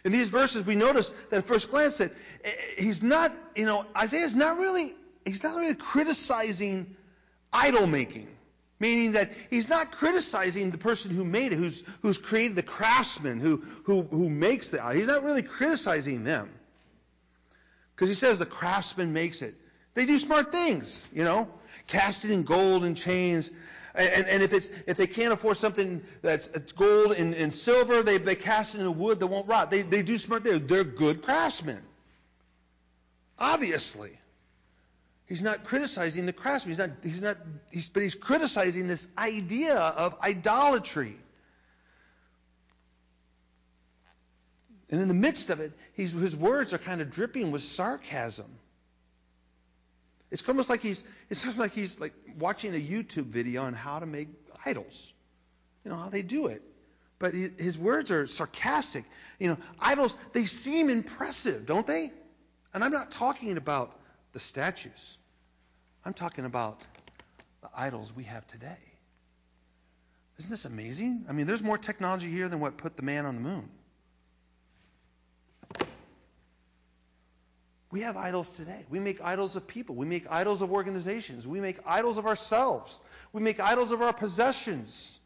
In 0.04 0.12
these 0.12 0.28
verses, 0.28 0.66
we 0.66 0.74
notice 0.74 1.10
that 1.30 1.38
at 1.38 1.44
first 1.44 1.70
glance 1.70 1.98
that 1.98 2.12
eh, 2.44 2.50
he's 2.76 3.02
not, 3.02 3.32
you 3.56 3.64
know, 3.64 3.86
Isaiah's 3.96 4.34
not 4.34 4.58
really, 4.58 4.94
he's 5.24 5.42
not 5.42 5.56
really 5.56 5.74
criticizing 5.74 6.94
idol 7.52 7.86
making. 7.86 8.28
Meaning 8.80 9.12
that 9.12 9.32
he's 9.48 9.68
not 9.68 9.92
criticizing 9.92 10.70
the 10.70 10.78
person 10.78 11.10
who 11.10 11.24
made 11.24 11.52
it, 11.52 11.56
who's, 11.56 11.84
who's 12.02 12.18
created 12.18 12.56
the 12.56 12.62
craftsman, 12.62 13.40
who, 13.40 13.62
who, 13.84 14.02
who 14.02 14.28
makes 14.28 14.68
the 14.68 14.84
idol. 14.84 14.96
He's 14.98 15.06
not 15.06 15.22
really 15.22 15.42
criticizing 15.42 16.24
them. 16.24 16.50
Because 17.94 18.08
he 18.08 18.14
says 18.14 18.38
the 18.38 18.46
craftsman 18.46 19.12
makes 19.12 19.40
it. 19.40 19.54
They 19.94 20.06
do 20.06 20.18
smart 20.18 20.50
things, 20.50 21.06
you 21.12 21.24
know, 21.24 21.48
cast 21.86 22.24
it 22.24 22.32
in 22.32 22.42
gold 22.42 22.84
and 22.84 22.96
chains. 22.96 23.50
And, 23.94 24.26
and 24.26 24.42
if, 24.42 24.52
it's, 24.52 24.72
if 24.88 24.96
they 24.96 25.06
can't 25.06 25.32
afford 25.32 25.56
something 25.56 26.02
that's 26.20 26.48
gold 26.72 27.12
and, 27.12 27.32
and 27.32 27.54
silver, 27.54 28.02
they, 28.02 28.18
they 28.18 28.34
cast 28.34 28.74
it 28.74 28.80
in 28.80 28.98
wood 28.98 29.20
that 29.20 29.28
won't 29.28 29.46
rot. 29.46 29.70
They, 29.70 29.82
they 29.82 30.02
do 30.02 30.18
smart 30.18 30.42
things. 30.42 30.62
They're 30.62 30.82
good 30.82 31.22
craftsmen. 31.22 31.80
Obviously. 33.38 34.18
He's 35.26 35.42
not 35.42 35.64
criticizing 35.64 36.26
the 36.26 36.32
craftsman. 36.32 36.70
He's 36.72 36.78
not, 36.78 36.90
he's 37.02 37.22
not, 37.22 37.36
he's, 37.70 37.88
but 37.88 38.02
he's 38.02 38.16
criticizing 38.16 38.88
this 38.88 39.06
idea 39.16 39.76
of 39.76 40.16
idolatry. 40.20 41.16
And 44.90 45.00
in 45.00 45.08
the 45.08 45.14
midst 45.14 45.50
of 45.50 45.60
it, 45.60 45.72
his 45.94 46.36
words 46.36 46.74
are 46.74 46.78
kind 46.78 47.00
of 47.00 47.10
dripping 47.10 47.52
with 47.52 47.62
sarcasm. 47.62 48.50
It's 50.34 50.48
almost 50.48 50.68
like 50.68 50.80
he's, 50.80 51.04
it's 51.30 51.44
almost 51.44 51.60
like 51.60 51.74
he's 51.74 52.00
like 52.00 52.12
watching 52.40 52.74
a 52.74 52.78
YouTube 52.78 53.26
video 53.26 53.62
on 53.62 53.72
how 53.72 54.00
to 54.00 54.04
make 54.04 54.26
idols. 54.66 55.12
You 55.84 55.92
know, 55.92 55.96
how 55.96 56.08
they 56.08 56.22
do 56.22 56.48
it. 56.48 56.60
But 57.20 57.34
his 57.34 57.78
words 57.78 58.10
are 58.10 58.26
sarcastic. 58.26 59.04
You 59.38 59.50
know, 59.50 59.58
idols, 59.78 60.16
they 60.32 60.46
seem 60.46 60.90
impressive, 60.90 61.66
don't 61.66 61.86
they? 61.86 62.10
And 62.72 62.82
I'm 62.82 62.90
not 62.90 63.12
talking 63.12 63.56
about 63.56 63.96
the 64.32 64.40
statues. 64.40 65.18
I'm 66.04 66.14
talking 66.14 66.46
about 66.46 66.80
the 67.62 67.68
idols 67.72 68.12
we 68.12 68.24
have 68.24 68.44
today. 68.48 68.82
Isn't 70.40 70.50
this 70.50 70.64
amazing? 70.64 71.26
I 71.28 71.32
mean, 71.32 71.46
there's 71.46 71.62
more 71.62 71.78
technology 71.78 72.28
here 72.28 72.48
than 72.48 72.58
what 72.58 72.76
put 72.76 72.96
the 72.96 73.04
man 73.04 73.24
on 73.24 73.36
the 73.36 73.40
moon. 73.40 73.68
We 77.94 78.00
have 78.00 78.16
idols 78.16 78.50
today. 78.56 78.84
We 78.90 78.98
make 78.98 79.20
idols 79.20 79.54
of 79.54 79.68
people. 79.68 79.94
We 79.94 80.04
make 80.04 80.26
idols 80.28 80.62
of 80.62 80.72
organizations. 80.72 81.46
We 81.46 81.60
make 81.60 81.78
idols 81.86 82.18
of 82.18 82.26
ourselves. 82.26 82.98
We 83.32 83.40
make 83.40 83.60
idols 83.60 83.92
of 83.92 84.02
our 84.02 84.12
possessions. 84.12 85.16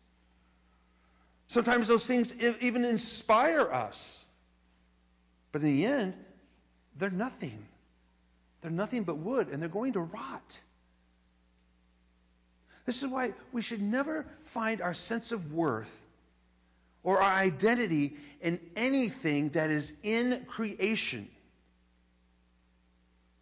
Sometimes 1.47 1.89
those 1.89 2.07
things 2.07 2.35
even 2.61 2.85
inspire 2.85 3.63
us. 3.63 4.23
But 5.51 5.63
in 5.63 5.69
the 5.69 5.87
end, 5.87 6.13
they're 6.99 7.09
nothing. 7.09 7.59
They're 8.61 8.71
nothing 8.71 9.05
but 9.05 9.17
wood, 9.17 9.49
and 9.49 9.63
they're 9.63 9.71
going 9.71 9.95
to 9.95 10.01
rot. 10.01 10.61
This 12.85 13.03
is 13.03 13.09
why 13.09 13.33
we 13.51 13.63
should 13.63 13.81
never 13.81 14.27
find 14.45 14.83
our 14.83 14.93
sense 14.93 15.33
of 15.33 15.55
worth 15.55 15.89
or 17.03 17.23
our 17.23 17.33
identity 17.33 18.19
in 18.43 18.61
anything 18.77 19.49
that 19.51 19.71
is 19.71 19.97
in 20.03 20.45
creation 20.49 21.31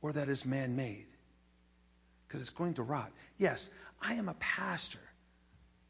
or 0.06 0.12
that 0.12 0.28
is 0.28 0.46
man 0.46 0.76
made. 0.76 1.06
Because 2.26 2.40
it's 2.40 2.50
going 2.50 2.74
to 2.74 2.84
rot. 2.84 3.10
Yes, 3.38 3.68
I 4.00 4.14
am 4.14 4.28
a 4.28 4.34
pastor. 4.34 5.00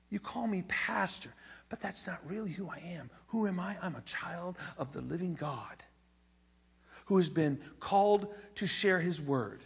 You 0.09 0.21
call 0.21 0.47
me 0.47 0.65
pastor, 0.67 1.29
but 1.69 1.83
that's 1.83 2.07
not 2.07 2.19
really 2.27 2.51
who 2.51 2.67
I 2.67 2.79
am. 2.95 3.11
Who 3.29 3.47
am 3.47 3.61
I? 3.61 3.77
I'm 3.83 3.95
a 3.95 4.01
child 4.01 4.57
of 4.79 4.95
the 4.95 5.03
living 5.03 5.35
God 5.35 5.83
who 7.07 7.19
has 7.19 7.29
been 7.29 7.61
called 7.79 8.33
to 8.55 8.67
share 8.67 8.99
his 8.99 9.21
word. 9.21 9.61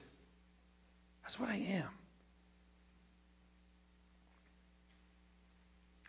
That's 1.22 1.38
what 1.38 1.48
I 1.48 1.56
am. 1.56 1.88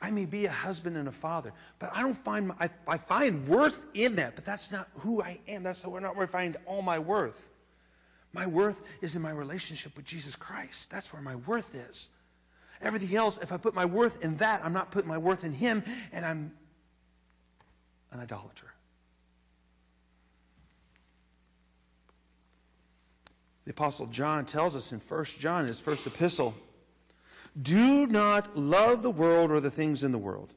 I 0.01 0.09
may 0.09 0.25
be 0.25 0.47
a 0.47 0.51
husband 0.51 0.97
and 0.97 1.07
a 1.07 1.11
father, 1.11 1.53
but 1.77 1.91
I 1.93 2.01
don't 2.01 2.17
find 2.17 2.47
my, 2.47 2.55
I, 2.59 2.69
I 2.87 2.97
find 2.97 3.47
worth 3.47 3.85
in 3.93 4.15
that, 4.15 4.33
but 4.33 4.45
that's 4.45 4.71
not 4.71 4.89
who 5.01 5.21
I 5.21 5.37
am. 5.47 5.61
That's 5.61 5.85
not 5.85 6.15
where 6.15 6.23
I 6.23 6.25
find 6.25 6.57
all 6.65 6.81
my 6.81 6.97
worth. 6.97 7.50
My 8.33 8.47
worth 8.47 8.79
is 9.01 9.15
in 9.15 9.21
my 9.21 9.31
relationship 9.31 9.95
with 9.95 10.05
Jesus 10.05 10.35
Christ. 10.35 10.89
That's 10.89 11.11
where 11.11 11.21
my 11.21 11.35
worth 11.35 11.75
is. 11.75 12.09
Everything 12.81 13.15
else, 13.15 13.37
if 13.37 13.51
I 13.51 13.57
put 13.57 13.75
my 13.75 13.85
worth 13.85 14.23
in 14.23 14.37
that, 14.37 14.63
I'm 14.63 14.73
not 14.73 14.91
putting 14.91 15.09
my 15.09 15.17
worth 15.17 15.43
in 15.43 15.53
Him, 15.53 15.83
and 16.11 16.25
I'm 16.25 16.51
an 18.11 18.19
idolater. 18.19 18.67
The 23.65 23.71
Apostle 23.71 24.07
John 24.07 24.45
tells 24.45 24.75
us 24.75 24.91
in 24.91 24.99
1 24.99 25.25
John, 25.39 25.65
his 25.65 25.79
first 25.79 26.07
epistle, 26.07 26.55
do 27.61 28.07
not 28.07 28.57
love 28.57 29.03
the 29.03 29.11
world 29.11 29.51
or 29.51 29.59
the 29.59 29.69
things 29.69 30.03
in 30.03 30.11
the 30.11 30.17
world. 30.17 30.51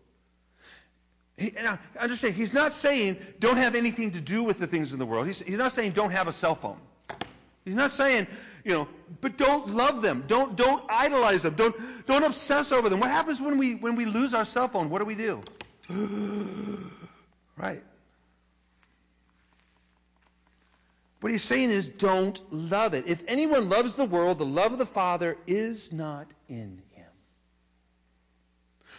He, 1.37 1.51
now, 1.55 1.79
understand, 1.99 2.35
he's 2.35 2.55
not 2.55 2.73
saying 2.73 3.19
don't 3.41 3.57
have 3.57 3.75
anything 3.75 4.13
to 4.13 4.21
do 4.21 4.45
with 4.45 4.59
the 4.59 4.67
things 4.67 4.93
in 4.93 4.99
the 4.99 5.07
world. 5.07 5.27
He's, 5.27 5.43
he's 5.43 5.59
not 5.59 5.73
saying 5.73 5.93
don't 5.93 6.13
have 6.13 6.29
a 6.29 6.33
cell 6.33 6.55
phone. 6.55 6.79
He's 7.65 7.75
not 7.75 7.93
saying, 7.93 8.27
you 8.65 8.73
know, 8.73 8.89
but 9.21 9.39
don't 9.39 9.75
love 9.75 10.03
them. 10.03 10.25
Don't, 10.27 10.57
don't 10.57 10.83
idolize 10.89 11.43
them. 11.43 11.55
Don't, 11.55 11.75
don't 12.07 12.25
obsess 12.25 12.73
over 12.73 12.89
them. 12.89 13.01
What 13.01 13.11
happens 13.11 13.41
when 13.41 13.57
we, 13.59 13.75
when 13.75 13.97
we 13.97 14.05
lose 14.05 14.35
our 14.35 14.45
cell 14.45 14.69
phone? 14.69 14.91
What 14.91 14.99
do 14.99 15.07
we 15.07 15.15
do? 15.15 15.43
right. 17.57 17.83
What 21.21 21.33
he's 21.33 21.43
saying 21.43 21.71
is 21.71 21.89
don't 21.89 22.39
love 22.53 22.93
it. 22.93 23.07
If 23.07 23.23
anyone 23.29 23.71
loves 23.71 23.97
the 23.97 24.05
world, 24.05 24.39
the 24.39 24.45
love 24.45 24.73
of 24.73 24.79
the 24.79 24.85
Father 24.85 25.39
is 25.47 25.91
not 25.91 26.27
in 26.51 26.83
him. 26.93 27.07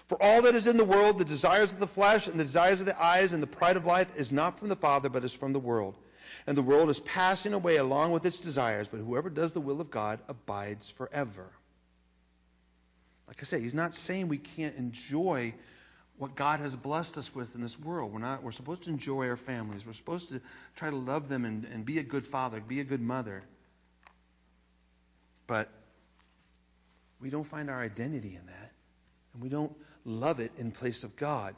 For 0.07 0.21
all 0.21 0.41
that 0.41 0.55
is 0.55 0.65
in 0.65 0.77
the 0.77 0.85
world, 0.85 1.19
the 1.19 1.25
desires 1.25 1.73
of 1.73 1.79
the 1.79 1.85
flesh 1.85 2.25
and 2.25 2.39
the 2.39 2.43
desires 2.43 2.79
of 2.79 2.87
the 2.87 2.99
eyes 2.99 3.33
and 3.33 3.43
the 3.43 3.47
pride 3.47 3.77
of 3.77 3.85
life 3.85 4.15
is 4.17 4.31
not 4.31 4.57
from 4.57 4.69
the 4.69 4.75
Father, 4.75 5.07
but 5.07 5.23
is 5.23 5.33
from 5.33 5.53
the 5.53 5.59
world. 5.59 5.97
And 6.47 6.55
the 6.55 6.61
world 6.61 6.89
is 6.89 6.99
passing 6.99 7.53
away 7.53 7.77
along 7.77 8.11
with 8.11 8.25
its 8.25 8.39
desires, 8.39 8.87
but 8.87 8.99
whoever 8.99 9.29
does 9.29 9.53
the 9.53 9.61
will 9.61 9.81
of 9.81 9.89
God 9.89 10.19
abides 10.27 10.91
forever. 10.91 11.49
Like 13.27 13.37
I 13.41 13.45
say, 13.45 13.59
he's 13.59 13.73
not 13.73 13.95
saying 13.95 14.27
we 14.27 14.37
can't 14.37 14.75
enjoy 14.75 15.55
what 16.17 16.35
God 16.35 16.59
has 16.59 16.75
blessed 16.75 17.17
us 17.17 17.33
with 17.33 17.55
in 17.55 17.61
this 17.61 17.79
world. 17.79 18.13
We're 18.13 18.19
not 18.19 18.43
we're 18.43 18.51
supposed 18.51 18.83
to 18.83 18.89
enjoy 18.89 19.27
our 19.27 19.35
families. 19.35 19.85
We're 19.85 19.93
supposed 19.93 20.29
to 20.29 20.41
try 20.75 20.89
to 20.89 20.95
love 20.95 21.27
them 21.27 21.45
and, 21.45 21.65
and 21.65 21.83
be 21.83 21.99
a 21.99 22.03
good 22.03 22.25
father, 22.25 22.61
be 22.61 22.79
a 22.79 22.83
good 22.83 23.01
mother. 23.01 23.43
But 25.47 25.69
we 27.19 27.29
don't 27.29 27.43
find 27.43 27.69
our 27.69 27.81
identity 27.81 28.35
in 28.39 28.45
that. 28.45 28.71
And 29.33 29.43
we 29.43 29.49
don't 29.49 29.75
love 30.05 30.39
it 30.39 30.51
in 30.57 30.71
place 30.71 31.03
of 31.03 31.15
God. 31.15 31.55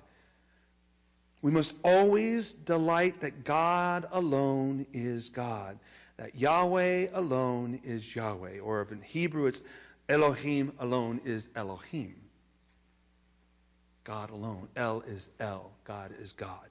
We 1.48 1.54
must 1.54 1.76
always 1.82 2.52
delight 2.52 3.22
that 3.22 3.46
God 3.46 4.06
alone 4.12 4.86
is 4.92 5.30
God. 5.30 5.80
That 6.18 6.36
Yahweh 6.36 7.08
alone 7.14 7.80
is 7.86 8.14
Yahweh. 8.14 8.60
Or 8.60 8.86
in 8.92 9.02
Hebrew 9.02 9.46
it's 9.46 9.64
Elohim 10.10 10.74
alone 10.78 11.22
is 11.24 11.48
Elohim. 11.56 12.18
God 14.04 14.32
alone. 14.32 14.68
El 14.76 15.00
is 15.08 15.30
El. 15.40 15.72
God 15.86 16.12
is 16.20 16.34
God. 16.34 16.68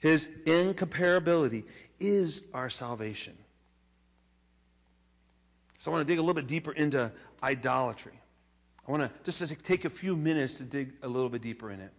His 0.00 0.26
incomparability 0.46 1.64
is 2.00 2.44
our 2.54 2.70
salvation. 2.70 3.36
So 5.76 5.90
I 5.90 5.96
want 5.96 6.08
to 6.08 6.10
dig 6.10 6.18
a 6.18 6.22
little 6.22 6.32
bit 6.32 6.46
deeper 6.46 6.72
into 6.72 7.12
idolatry. 7.42 8.18
I 8.88 8.90
want 8.90 9.02
to 9.02 9.30
just 9.30 9.62
take 9.66 9.84
a 9.84 9.90
few 9.90 10.16
minutes 10.16 10.54
to 10.54 10.64
dig 10.64 10.94
a 11.02 11.08
little 11.08 11.28
bit 11.28 11.42
deeper 11.42 11.70
in 11.70 11.80
it. 11.80 11.92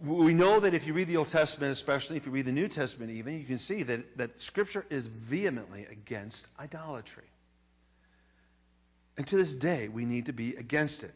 We 0.00 0.34
know 0.34 0.60
that 0.60 0.74
if 0.74 0.86
you 0.86 0.92
read 0.92 1.08
the 1.08 1.18
Old 1.18 1.28
Testament, 1.28 1.72
especially 1.72 2.16
if 2.16 2.26
you 2.26 2.32
read 2.32 2.46
the 2.46 2.52
New 2.52 2.68
Testament 2.68 3.12
even, 3.12 3.38
you 3.38 3.44
can 3.44 3.58
see 3.58 3.84
that, 3.84 4.18
that 4.18 4.40
Scripture 4.40 4.84
is 4.90 5.06
vehemently 5.06 5.86
against 5.90 6.46
idolatry. 6.58 7.24
And 9.16 9.26
to 9.28 9.36
this 9.36 9.54
day, 9.54 9.88
we 9.88 10.04
need 10.04 10.26
to 10.26 10.32
be 10.32 10.56
against 10.56 11.04
it 11.04 11.14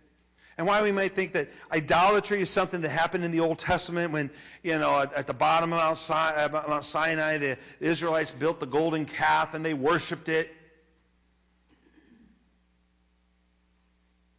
and 0.59 0.67
why 0.67 0.83
we 0.83 0.91
might 0.91 1.15
think 1.15 1.35
that 1.35 1.49
idolatry 1.73 2.41
is 2.41 2.51
something 2.51 2.81
that 2.81 2.89
happened 2.89 3.25
in 3.25 3.31
the 3.31 3.41
Old 3.41 3.61
Testament 3.61 4.13
when, 4.13 4.29
you 4.65 4.77
know, 4.77 4.99
at, 4.99 5.13
at 5.13 5.27
the 5.29 5.33
bottom 5.33 5.73
of 5.73 5.79
Mount, 5.79 6.11
uh, 6.11 6.65
Mount 6.69 6.85
Sinai, 6.85 7.39
the 7.39 7.59
Israelites 7.79 8.33
built 8.33 8.59
the 8.59 8.67
golden 8.67 9.07
calf 9.07 9.55
and 9.55 9.65
they 9.65 9.73
worshiped 9.73 10.29
it. 10.29 10.53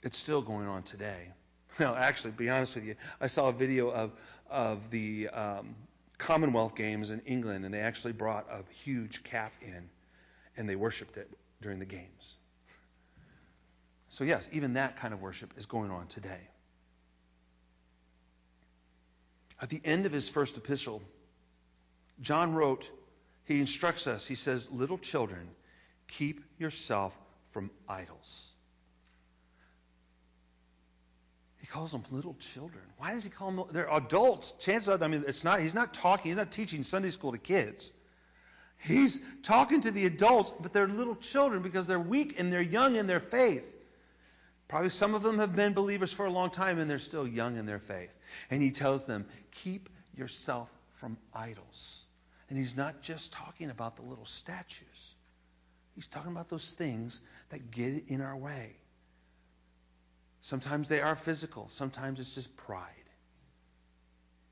It's 0.04 0.18
still 0.18 0.42
going 0.42 0.68
on 0.68 0.84
today. 0.84 1.30
Well, 1.80 1.96
actually, 1.96 2.32
to 2.32 2.38
be 2.38 2.50
honest 2.50 2.76
with 2.76 2.84
you, 2.84 2.96
I 3.22 3.28
saw 3.28 3.48
a 3.48 3.54
video 3.54 3.90
of, 3.90 4.12
of 4.50 4.92
the 4.92 5.30
um, 5.30 5.76
Commonwealth 6.18 6.76
Games 6.76 7.10
in 7.10 7.22
England, 7.22 7.64
and 7.64 7.74
they 7.74 7.80
actually 7.80 8.12
brought 8.12 8.48
a 8.52 8.64
huge 8.84 9.24
calf 9.24 9.58
in, 9.62 9.90
and 10.58 10.68
they 10.68 10.76
worshipped 10.76 11.16
it 11.16 11.30
during 11.62 11.80
the 11.80 11.86
games. 11.86 12.36
So, 14.10 14.26
yes, 14.26 14.50
even 14.52 14.74
that 14.74 14.98
kind 14.98 15.14
of 15.14 15.22
worship 15.22 15.54
is 15.56 15.66
going 15.66 15.92
on 15.92 16.08
today. 16.08 16.50
At 19.62 19.70
the 19.70 19.80
end 19.86 20.06
of 20.06 20.12
his 20.12 20.28
first 20.28 20.58
epistle, 20.58 21.02
John 22.22 22.54
wrote, 22.54 22.90
he 23.46 23.60
instructs 23.60 24.08
us, 24.08 24.26
he 24.26 24.36
says, 24.36 24.70
Little 24.70 24.98
children, 24.98 25.48
keep 26.08 26.44
yourself 26.58 27.18
from 27.52 27.72
idols. 27.88 28.52
He 31.59 31.59
calls 31.70 31.92
them 31.92 32.04
little 32.12 32.36
children. 32.36 32.84
Why 32.98 33.14
does 33.14 33.24
he 33.24 33.30
call 33.30 33.52
them? 33.52 33.66
They're 33.72 33.94
adults. 33.94 34.52
Chances 34.60 34.90
are, 34.90 35.04
I 35.04 35.08
mean, 35.08 35.24
it's 35.28 35.44
not. 35.44 35.60
He's 35.60 35.76
not 35.76 35.94
talking. 35.94 36.32
He's 36.32 36.38
not 36.38 36.52
teaching 36.52 36.84
Sunday 36.84 37.10
school 37.10 37.32
to 37.32 37.38
kids. 37.38 37.94
He's 38.78 39.22
talking 39.44 39.82
to 39.82 39.92
the 39.92 40.06
adults, 40.06 40.54
but 40.60 40.72
they're 40.72 40.88
little 40.88 41.16
children 41.16 41.62
because 41.62 41.86
they're 41.86 42.00
weak 42.00 42.40
and 42.40 42.52
they're 42.52 42.62
young 42.62 42.96
in 42.96 43.08
their 43.08 43.20
faith. 43.20 43.66
Probably 44.70 44.90
some 44.90 45.16
of 45.16 45.24
them 45.24 45.40
have 45.40 45.56
been 45.56 45.74
believers 45.74 46.14
for 46.14 46.26
a 46.26 46.30
long 46.30 46.50
time 46.50 46.80
and 46.80 46.90
they're 46.90 47.00
still 47.00 47.28
young 47.28 47.58
in 47.58 47.66
their 47.66 47.80
faith. 47.80 48.14
And 48.50 48.62
he 48.62 48.72
tells 48.72 49.06
them, 49.06 49.26
keep 49.52 49.90
yourself 50.16 50.70
from 50.96 51.18
idols. 51.34 52.06
And 52.50 52.58
he's 52.58 52.78
not 52.78 53.02
just 53.02 53.34
talking 53.34 53.70
about 53.70 53.96
the 53.96 54.04
little 54.04 54.26
statues. 54.26 55.16
He's 55.96 56.08
talking 56.08 56.32
about 56.32 56.50
those 56.50 56.72
things 56.72 57.22
that 57.50 57.72
get 57.72 58.06
in 58.08 58.22
our 58.22 58.38
way. 58.38 58.76
Sometimes 60.50 60.90
they 60.90 61.00
are 61.00 61.16
physical, 61.16 61.70
sometimes 61.70 62.20
it's 62.20 62.34
just 62.34 62.58
pride. 62.58 63.08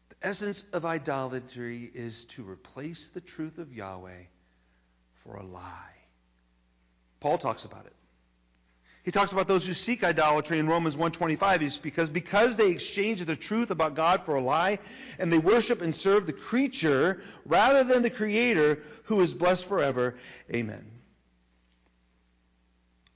The 0.09 0.27
essence 0.27 0.63
of 0.71 0.85
idolatry 0.85 1.89
is 1.91 2.25
to 2.25 2.47
replace 2.47 3.09
the 3.09 3.19
truth 3.19 3.57
of 3.57 3.73
Yahweh 3.73 4.25
for 5.23 5.37
a 5.37 5.43
lie. 5.43 5.95
Paul 7.19 7.39
talks 7.39 7.65
about 7.65 7.87
it. 7.87 7.95
He 9.05 9.11
talks 9.11 9.31
about 9.31 9.47
those 9.47 9.65
who 9.65 9.73
seek 9.73 10.03
idolatry 10.03 10.59
in 10.59 10.67
Romans 10.67 10.95
1:25 10.95 11.63
is 11.63 11.79
because 11.79 12.11
because 12.11 12.57
they 12.57 12.69
exchange 12.69 13.25
the 13.25 13.35
truth 13.35 13.71
about 13.71 13.95
God 13.95 14.23
for 14.23 14.35
a 14.35 14.41
lie 14.41 14.77
and 15.17 15.33
they 15.33 15.39
worship 15.39 15.81
and 15.81 15.95
serve 15.95 16.27
the 16.27 16.33
creature 16.33 17.23
rather 17.43 17.83
than 17.83 18.03
the 18.03 18.11
creator 18.11 18.83
who 19.05 19.19
is 19.21 19.33
blessed 19.33 19.65
forever. 19.65 20.13
Amen. 20.53 20.96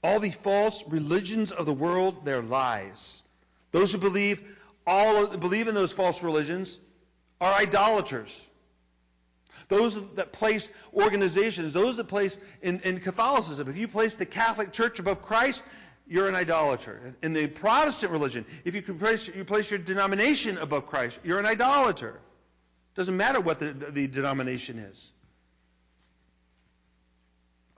All 0.02 0.18
the 0.18 0.30
false 0.30 0.84
religions 0.88 1.52
of 1.52 1.66
the 1.66 1.72
world, 1.72 2.24
they're 2.24 2.42
lies. 2.42 3.22
Those 3.70 3.92
who 3.92 3.98
believe 3.98 4.42
all 4.86 5.28
believe 5.36 5.68
in 5.68 5.74
those 5.74 5.92
false 5.92 6.22
religions 6.22 6.80
are 7.40 7.54
idolaters. 7.54 8.46
Those 9.68 9.94
that 10.14 10.32
place 10.32 10.72
organizations, 10.92 11.72
those 11.72 11.96
that 11.96 12.08
place 12.08 12.38
in, 12.62 12.80
in, 12.80 12.98
Catholicism, 12.98 13.68
if 13.68 13.76
you 13.76 13.88
place 13.88 14.16
the 14.16 14.26
Catholic 14.26 14.72
Church 14.72 14.98
above 14.98 15.22
Christ, 15.22 15.64
you're 16.06 16.28
an 16.28 16.34
idolater. 16.34 17.14
In 17.22 17.32
the 17.32 17.46
Protestant 17.46 18.12
religion, 18.12 18.44
if 18.64 18.74
you 18.74 18.82
place, 18.82 19.34
you 19.34 19.44
place 19.44 19.70
your 19.70 19.78
denomination 19.78 20.58
above 20.58 20.86
Christ, 20.86 21.20
you're 21.24 21.38
an 21.38 21.46
idolater. 21.46 22.20
Doesn't 22.94 23.16
matter 23.16 23.40
what 23.40 23.60
the, 23.60 23.72
the 23.72 24.06
denomination 24.08 24.78
is. 24.78 25.12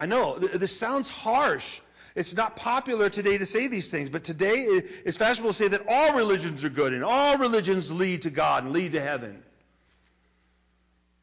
I 0.00 0.07
know 0.07 0.38
this 0.38 0.76
sounds 0.76 1.09
harsh. 1.09 1.81
It's 2.14 2.37
not 2.37 2.54
popular 2.54 3.11
today 3.11 3.38
to 3.38 3.47
say 3.47 3.66
these 3.66 3.90
things, 3.90 4.09
but 4.09 4.23
today 4.23 4.62
it's 5.04 5.16
fashionable 5.16 5.50
to 5.50 5.56
say 5.56 5.68
that 5.68 5.87
all 5.88 6.14
religions 6.14 6.64
are 6.64 6.68
good 6.71 6.92
and 6.92 7.02
all 7.02 7.38
religions 7.38 7.90
lead 7.90 8.23
to 8.23 8.30
God 8.30 8.64
and 8.64 8.73
lead 8.73 8.92
to 8.92 9.00
heaven. 9.00 9.42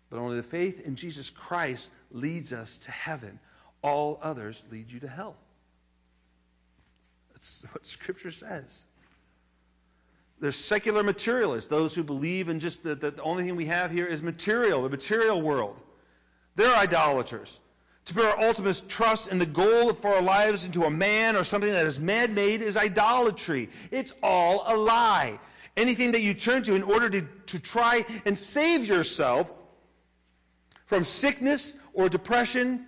But 0.09 0.19
only 0.19 0.35
the 0.35 0.43
faith 0.43 0.85
in 0.85 0.97
Jesus 0.97 1.29
Christ 1.29 1.89
leads 2.11 2.51
us 2.51 2.77
to 2.79 2.91
heaven. 2.91 3.39
All 3.81 4.19
others 4.21 4.63
lead 4.69 4.91
you 4.91 4.99
to 4.99 5.07
hell. 5.07 5.37
That's 7.33 7.65
what 7.71 7.85
Scripture 7.85 8.31
says. 8.31 8.83
There's 10.41 10.57
secular 10.57 11.03
materialists, 11.03 11.69
those 11.69 11.95
who 11.95 12.03
believe 12.03 12.49
in 12.49 12.59
just 12.59 12.83
that 12.83 12.99
the 12.99 13.21
only 13.21 13.45
thing 13.45 13.55
we 13.55 13.67
have 13.67 13.91
here 13.91 14.07
is 14.07 14.21
material, 14.21 14.83
the 14.83 14.89
material 14.89 15.41
world. 15.41 15.77
They're 16.55 16.75
idolaters 16.75 17.59
to 18.05 18.13
put 18.13 18.25
our 18.25 18.39
ultimate 18.47 18.83
trust 18.87 19.31
in 19.31 19.37
the 19.37 19.45
goal 19.45 19.93
for 19.93 20.15
our 20.15 20.21
lives 20.21 20.65
into 20.65 20.83
a 20.83 20.89
man 20.89 21.35
or 21.35 21.43
something 21.43 21.71
that 21.71 21.85
is 21.85 21.99
man-made 21.99 22.61
is 22.61 22.75
idolatry. 22.75 23.69
It's 23.91 24.13
all 24.23 24.63
a 24.65 24.75
lie. 24.75 25.39
Anything 25.77 26.13
that 26.13 26.21
you 26.21 26.33
turn 26.33 26.63
to 26.63 26.75
in 26.75 26.83
order 26.83 27.09
to, 27.09 27.21
to 27.21 27.59
try 27.59 28.05
and 28.25 28.37
save 28.37 28.85
yourself 28.85 29.51
from 30.87 31.03
sickness 31.03 31.77
or 31.93 32.09
depression. 32.09 32.85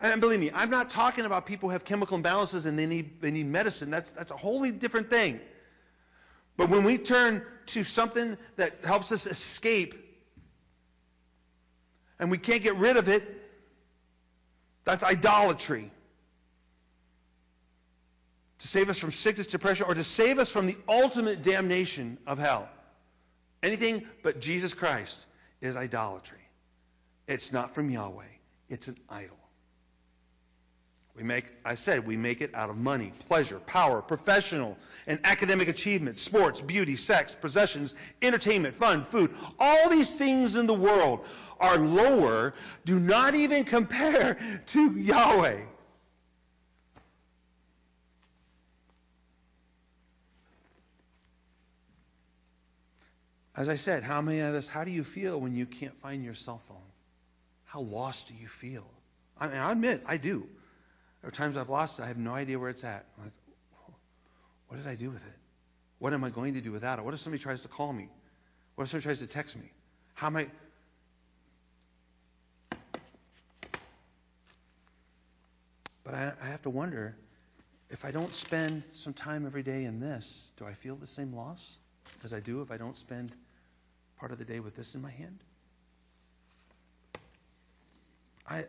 And 0.00 0.20
believe 0.20 0.40
me, 0.40 0.50
I'm 0.52 0.70
not 0.70 0.90
talking 0.90 1.24
about 1.24 1.46
people 1.46 1.68
who 1.68 1.74
have 1.74 1.84
chemical 1.84 2.18
imbalances 2.18 2.66
and 2.66 2.78
they 2.78 2.86
need, 2.86 3.20
they 3.20 3.30
need 3.30 3.46
medicine. 3.46 3.90
That's, 3.90 4.10
that's 4.12 4.30
a 4.30 4.36
wholly 4.36 4.72
different 4.72 5.10
thing. 5.10 5.40
But 6.56 6.70
when 6.70 6.84
we 6.84 6.98
turn 6.98 7.44
to 7.66 7.84
something 7.84 8.36
that 8.56 8.84
helps 8.84 9.12
us 9.12 9.26
escape 9.26 9.94
and 12.18 12.30
we 12.30 12.38
can't 12.38 12.62
get 12.62 12.76
rid 12.76 12.96
of 12.96 13.08
it, 13.08 13.43
that's 14.84 15.02
idolatry. 15.02 15.90
To 18.58 18.68
save 18.68 18.88
us 18.88 18.98
from 18.98 19.12
sickness, 19.12 19.46
depression, 19.46 19.86
or 19.88 19.94
to 19.94 20.04
save 20.04 20.38
us 20.38 20.50
from 20.50 20.66
the 20.66 20.76
ultimate 20.88 21.42
damnation 21.42 22.18
of 22.26 22.38
hell. 22.38 22.68
Anything 23.62 24.06
but 24.22 24.40
Jesus 24.40 24.74
Christ 24.74 25.26
is 25.60 25.76
idolatry. 25.76 26.38
It's 27.26 27.52
not 27.52 27.74
from 27.74 27.90
Yahweh, 27.90 28.24
it's 28.68 28.88
an 28.88 28.98
idol. 29.08 29.38
We 31.16 31.22
make, 31.22 31.44
I 31.64 31.76
said, 31.76 32.06
we 32.06 32.16
make 32.16 32.40
it 32.40 32.56
out 32.56 32.70
of 32.70 32.76
money, 32.76 33.12
pleasure, 33.28 33.60
power, 33.60 34.02
professional 34.02 34.76
and 35.06 35.20
academic 35.22 35.68
achievement, 35.68 36.18
sports, 36.18 36.60
beauty, 36.60 36.96
sex, 36.96 37.34
possessions, 37.34 37.94
entertainment, 38.20 38.74
fun, 38.74 39.04
food. 39.04 39.30
All 39.60 39.88
these 39.90 40.12
things 40.18 40.56
in 40.56 40.66
the 40.66 40.74
world 40.74 41.24
are 41.60 41.78
lower, 41.78 42.54
do 42.84 42.98
not 42.98 43.34
even 43.34 43.64
compare 43.64 44.36
to 44.66 44.92
Yahweh. 44.96 45.60
As 53.56 53.68
I 53.68 53.76
said, 53.76 54.02
how 54.02 54.20
many 54.20 54.40
of 54.40 54.54
us, 54.54 54.66
how 54.66 54.82
do 54.84 54.90
you 54.90 55.04
feel 55.04 55.40
when 55.40 55.54
you 55.54 55.64
can't 55.64 55.94
find 56.00 56.24
your 56.24 56.34
cell 56.34 56.60
phone? 56.66 56.76
How 57.64 57.80
lost 57.80 58.28
do 58.28 58.34
you 58.34 58.48
feel? 58.48 58.84
I 59.38 59.46
mean, 59.46 59.56
I 59.56 59.70
admit, 59.70 60.02
I 60.06 60.16
do. 60.16 60.46
There 61.20 61.28
are 61.28 61.32
times 61.32 61.56
I've 61.56 61.70
lost 61.70 61.98
it, 61.98 62.02
I 62.02 62.06
have 62.08 62.18
no 62.18 62.32
idea 62.32 62.58
where 62.58 62.68
it's 62.68 62.84
at. 62.84 63.06
I'm 63.16 63.24
like, 63.24 63.32
what 64.68 64.76
did 64.78 64.86
I 64.86 64.96
do 64.96 65.10
with 65.10 65.24
it? 65.24 65.38
What 66.00 66.12
am 66.12 66.24
I 66.24 66.30
going 66.30 66.54
to 66.54 66.60
do 66.60 66.72
without 66.72 66.98
it? 66.98 67.04
What 67.04 67.14
if 67.14 67.20
somebody 67.20 67.42
tries 67.42 67.60
to 67.60 67.68
call 67.68 67.92
me? 67.92 68.08
What 68.74 68.84
if 68.84 68.90
somebody 68.90 69.04
tries 69.04 69.20
to 69.20 69.26
text 69.26 69.56
me? 69.56 69.70
How 70.14 70.26
am 70.26 70.36
I? 70.36 70.48
But 76.04 76.14
I, 76.14 76.32
I 76.42 76.46
have 76.46 76.62
to 76.62 76.70
wonder 76.70 77.16
if 77.90 78.04
I 78.04 78.10
don't 78.10 78.34
spend 78.34 78.82
some 78.92 79.12
time 79.12 79.46
every 79.46 79.62
day 79.62 79.84
in 79.84 80.00
this, 80.00 80.52
do 80.58 80.66
I 80.66 80.74
feel 80.74 80.96
the 80.96 81.06
same 81.06 81.32
loss 81.32 81.78
as 82.22 82.32
I 82.32 82.40
do 82.40 82.62
if 82.62 82.70
I 82.70 82.76
don't 82.76 82.96
spend 82.96 83.32
part 84.18 84.32
of 84.32 84.38
the 84.38 84.44
day 84.44 84.60
with 84.60 84.76
this 84.76 84.94
in 84.94 85.02
my 85.02 85.10
hand? 85.10 85.38
I, 88.48 88.64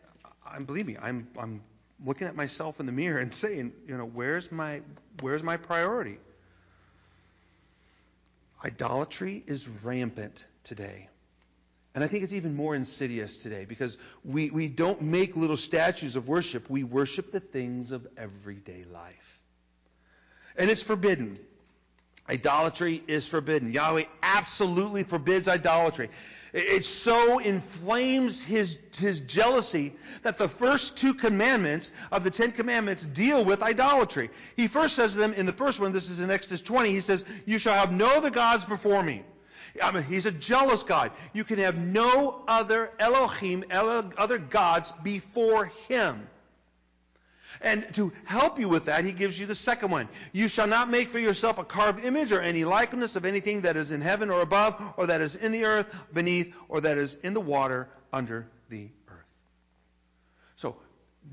I 0.45 0.59
believe 0.59 0.87
me, 0.87 0.97
I'm, 1.01 1.27
I'm 1.37 1.61
looking 2.03 2.27
at 2.27 2.35
myself 2.35 2.79
in 2.79 2.85
the 2.85 2.91
mirror 2.91 3.19
and 3.19 3.33
saying, 3.33 3.73
you 3.87 3.97
know, 3.97 4.05
where's 4.05 4.51
my, 4.51 4.81
where's 5.21 5.43
my 5.43 5.57
priority? 5.57 6.17
Idolatry 8.63 9.43
is 9.45 9.67
rampant 9.67 10.45
today. 10.63 11.09
And 11.95 12.03
I 12.03 12.07
think 12.07 12.25
it's 12.25 12.33
even 12.33 12.55
more 12.55 12.75
insidious 12.75 13.37
today 13.37 13.63
because 13.63 13.97
we, 14.25 14.49
we 14.49 14.67
don't 14.67 15.01
make 15.01 15.37
little 15.37 15.55
statues 15.55 16.17
of 16.17 16.27
worship. 16.27 16.69
We 16.69 16.83
worship 16.83 17.31
the 17.31 17.39
things 17.39 17.93
of 17.93 18.05
everyday 18.17 18.83
life. 18.83 19.39
And 20.57 20.69
it's 20.69 20.83
forbidden. 20.83 21.39
Idolatry 22.29 23.01
is 23.07 23.27
forbidden. 23.27 23.71
Yahweh 23.71 24.03
absolutely 24.21 25.03
forbids 25.03 25.47
idolatry. 25.47 26.09
It 26.51 26.83
so 26.83 27.39
inflames 27.39 28.41
his, 28.41 28.77
his 28.97 29.21
jealousy 29.21 29.93
that 30.23 30.37
the 30.37 30.49
first 30.49 30.97
two 30.97 31.13
commandments 31.13 31.93
of 32.11 32.25
the 32.25 32.29
Ten 32.29 32.51
Commandments 32.51 33.05
deal 33.05 33.45
with 33.45 33.61
idolatry. 33.61 34.31
He 34.57 34.67
first 34.67 34.97
says 34.97 35.13
to 35.13 35.17
them 35.17 35.33
in 35.33 35.45
the 35.45 35.53
first 35.53 35.79
one, 35.79 35.93
this 35.93 36.09
is 36.09 36.19
in 36.19 36.29
Exodus 36.29 36.61
20, 36.61 36.89
he 36.89 37.01
says, 37.01 37.23
You 37.45 37.57
shall 37.57 37.75
have 37.75 37.93
no 37.93 38.07
other 38.07 38.31
gods 38.31 38.65
before 38.65 39.01
me. 39.01 39.23
I 39.81 39.91
mean, 39.91 40.03
he's 40.03 40.25
a 40.25 40.31
jealous 40.31 40.83
God. 40.83 41.11
You 41.33 41.43
can 41.43 41.59
have 41.59 41.77
no 41.77 42.41
other 42.47 42.91
Elohim, 42.99 43.65
other 43.71 44.37
gods 44.37 44.91
before 45.03 45.65
him. 45.87 46.27
And 47.61 47.93
to 47.95 48.11
help 48.25 48.59
you 48.59 48.69
with 48.69 48.85
that, 48.85 49.05
he 49.05 49.11
gives 49.11 49.39
you 49.39 49.45
the 49.45 49.55
second 49.55 49.89
one. 49.89 50.09
You 50.33 50.47
shall 50.47 50.67
not 50.67 50.89
make 50.89 51.09
for 51.09 51.19
yourself 51.19 51.57
a 51.57 51.63
carved 51.63 52.03
image 52.03 52.31
or 52.31 52.41
any 52.41 52.65
likeness 52.65 53.15
of 53.15 53.25
anything 53.25 53.61
that 53.61 53.77
is 53.77 53.91
in 53.91 54.01
heaven 54.01 54.29
or 54.29 54.41
above, 54.41 54.81
or 54.97 55.07
that 55.07 55.21
is 55.21 55.35
in 55.35 55.51
the 55.51 55.65
earth 55.65 55.93
beneath, 56.13 56.53
or 56.67 56.81
that 56.81 56.97
is 56.97 57.15
in 57.15 57.33
the 57.33 57.41
water 57.41 57.87
under 58.11 58.47
the 58.69 58.89
earth. 59.07 59.25
So, 60.57 60.75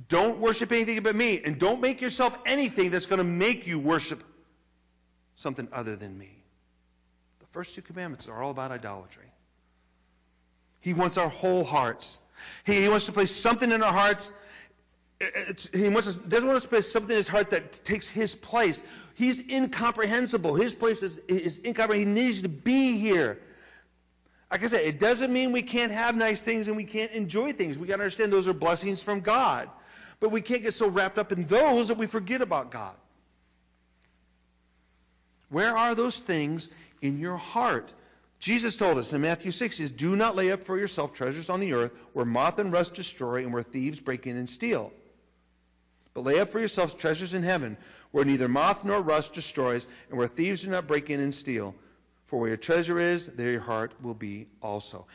don't 0.08 0.38
worship 0.38 0.72
anything 0.72 1.02
but 1.02 1.14
me, 1.14 1.42
and 1.44 1.58
don't 1.58 1.80
make 1.80 2.00
yourself 2.00 2.38
anything 2.46 2.90
that's 2.90 3.06
going 3.06 3.18
to 3.18 3.24
make 3.24 3.66
you 3.66 3.78
worship 3.78 4.22
something 5.34 5.68
other 5.72 5.96
than 5.96 6.16
me. 6.16 6.41
First 7.52 7.74
two 7.74 7.82
commandments 7.82 8.28
are 8.28 8.42
all 8.42 8.50
about 8.50 8.72
idolatry. 8.72 9.26
He 10.80 10.94
wants 10.94 11.18
our 11.18 11.28
whole 11.28 11.64
hearts. 11.64 12.18
He, 12.64 12.82
he 12.82 12.88
wants 12.88 13.06
to 13.06 13.12
place 13.12 13.30
something 13.30 13.70
in 13.70 13.82
our 13.82 13.92
hearts. 13.92 14.32
It's, 15.20 15.68
he 15.72 15.88
wants 15.88 16.16
doesn't 16.16 16.46
want 16.46 16.56
us 16.56 16.64
to 16.64 16.68
place 16.68 16.90
something 16.90 17.10
in 17.10 17.16
his 17.16 17.28
heart 17.28 17.50
that 17.50 17.84
takes 17.84 18.08
his 18.08 18.34
place. 18.34 18.82
He's 19.14 19.38
incomprehensible. 19.38 20.54
His 20.54 20.74
place 20.74 21.02
is, 21.02 21.18
is 21.28 21.60
incomprehensible. 21.64 21.94
He 21.94 22.26
needs 22.26 22.42
to 22.42 22.48
be 22.48 22.98
here. 22.98 23.38
Like 24.50 24.64
I 24.64 24.66
said, 24.66 24.84
it 24.84 24.98
doesn't 24.98 25.32
mean 25.32 25.52
we 25.52 25.62
can't 25.62 25.92
have 25.92 26.16
nice 26.16 26.42
things 26.42 26.68
and 26.68 26.76
we 26.76 26.84
can't 26.84 27.12
enjoy 27.12 27.52
things. 27.52 27.78
We 27.78 27.86
got 27.86 27.96
to 27.96 28.02
understand 28.02 28.32
those 28.32 28.48
are 28.48 28.52
blessings 28.52 29.02
from 29.02 29.20
God. 29.20 29.68
But 30.20 30.30
we 30.30 30.40
can't 30.40 30.62
get 30.62 30.74
so 30.74 30.88
wrapped 30.88 31.18
up 31.18 31.32
in 31.32 31.46
those 31.46 31.88
that 31.88 31.98
we 31.98 32.06
forget 32.06 32.40
about 32.42 32.70
God. 32.70 32.94
Where 35.48 35.76
are 35.76 35.94
those 35.94 36.18
things 36.18 36.68
in 37.02 37.18
your 37.18 37.36
heart? 37.36 37.92
Jesus 38.38 38.74
told 38.74 38.98
us 38.98 39.12
in 39.12 39.20
Matthew 39.20 39.52
6, 39.52 39.76
says, 39.76 39.92
Do 39.92 40.16
not 40.16 40.34
lay 40.34 40.50
up 40.50 40.64
for 40.64 40.76
yourself 40.76 41.12
treasures 41.12 41.50
on 41.50 41.60
the 41.60 41.74
earth 41.74 41.92
where 42.12 42.24
moth 42.24 42.58
and 42.58 42.72
rust 42.72 42.94
destroy 42.94 43.42
and 43.42 43.52
where 43.52 43.62
thieves 43.62 44.00
break 44.00 44.26
in 44.26 44.36
and 44.36 44.48
steal. 44.48 44.92
But 46.14 46.24
lay 46.24 46.40
up 46.40 46.50
for 46.50 46.58
yourselves 46.58 46.94
treasures 46.94 47.34
in 47.34 47.42
heaven 47.42 47.76
where 48.10 48.24
neither 48.24 48.48
moth 48.48 48.84
nor 48.84 49.00
rust 49.00 49.34
destroys 49.34 49.86
and 50.08 50.18
where 50.18 50.26
thieves 50.26 50.62
do 50.62 50.70
not 50.70 50.86
break 50.86 51.08
in 51.10 51.20
and 51.20 51.34
steal. 51.34 51.74
For 52.26 52.40
where 52.40 52.48
your 52.48 52.56
treasure 52.56 52.98
is, 52.98 53.26
there 53.26 53.50
your 53.50 53.60
heart 53.60 53.92
will 54.00 54.14
be 54.14 54.46
also. 54.62 55.06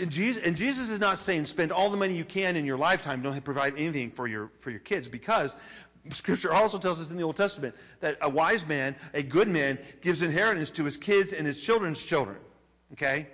And 0.00 0.10
Jesus, 0.10 0.42
and 0.42 0.56
Jesus, 0.56 0.90
is 0.90 0.98
not 0.98 1.20
saying 1.20 1.44
spend 1.44 1.70
all 1.70 1.90
the 1.90 1.96
money 1.96 2.14
you 2.14 2.24
can 2.24 2.56
in 2.56 2.66
your 2.66 2.76
lifetime, 2.76 3.22
don't 3.22 3.40
provide 3.44 3.74
anything 3.78 4.10
for 4.10 4.26
your, 4.26 4.50
for 4.58 4.70
your 4.70 4.80
kids, 4.80 5.06
because 5.06 5.54
Scripture 6.12 6.52
also 6.52 6.78
tells 6.78 7.00
us 7.00 7.10
in 7.10 7.16
the 7.16 7.22
Old 7.22 7.36
Testament 7.36 7.74
that 8.00 8.18
a 8.20 8.28
wise 8.28 8.66
man, 8.66 8.96
a 9.14 9.22
good 9.22 9.48
man, 9.48 9.78
gives 10.00 10.22
inheritance 10.22 10.70
to 10.70 10.84
his 10.84 10.96
kids 10.96 11.32
and 11.32 11.46
his 11.46 11.62
children's 11.62 12.02
children. 12.04 12.36
Okay? 12.92 13.28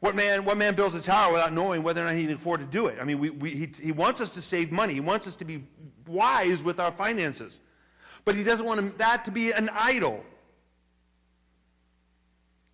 What 0.00 0.14
man, 0.14 0.44
what 0.44 0.56
man 0.56 0.74
builds 0.74 0.94
a 0.94 1.02
tower 1.02 1.32
without 1.32 1.52
knowing 1.52 1.82
whether 1.82 2.02
or 2.02 2.04
not 2.04 2.14
he 2.14 2.26
can 2.26 2.34
afford 2.34 2.60
to 2.60 2.66
do 2.66 2.86
it? 2.86 2.98
I 3.00 3.04
mean, 3.04 3.18
we, 3.18 3.30
we, 3.30 3.50
he, 3.50 3.70
he 3.80 3.92
wants 3.92 4.20
us 4.20 4.30
to 4.30 4.42
save 4.42 4.70
money. 4.70 4.94
He 4.94 5.00
wants 5.00 5.26
us 5.26 5.36
to 5.36 5.44
be 5.44 5.64
wise 6.06 6.62
with 6.62 6.78
our 6.78 6.92
finances. 6.92 7.60
But 8.24 8.36
he 8.36 8.44
doesn't 8.44 8.64
want 8.64 8.98
that 8.98 9.24
to 9.24 9.30
be 9.32 9.52
an 9.52 9.68
idol. 9.72 10.24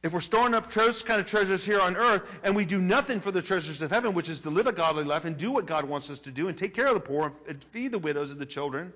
If 0.04 0.12
we're 0.12 0.20
storing 0.20 0.52
up 0.52 0.70
those 0.70 1.02
kind 1.02 1.18
of 1.18 1.26
treasures 1.26 1.64
here 1.64 1.80
on 1.80 1.96
earth 1.96 2.22
and 2.42 2.54
we 2.54 2.66
do 2.66 2.78
nothing 2.78 3.20
for 3.20 3.30
the 3.30 3.40
treasures 3.40 3.80
of 3.80 3.90
heaven, 3.90 4.12
which 4.12 4.28
is 4.28 4.40
to 4.40 4.50
live 4.50 4.66
a 4.66 4.72
godly 4.72 5.02
life 5.02 5.24
and 5.24 5.38
do 5.38 5.50
what 5.50 5.64
God 5.64 5.86
wants 5.86 6.10
us 6.10 6.18
to 6.20 6.30
do 6.30 6.48
and 6.48 6.58
take 6.58 6.74
care 6.74 6.88
of 6.88 6.92
the 6.94 7.00
poor 7.00 7.32
and 7.48 7.64
feed 7.64 7.90
the 7.90 7.98
widows 7.98 8.30
and 8.30 8.38
the 8.38 8.44
children, 8.44 8.92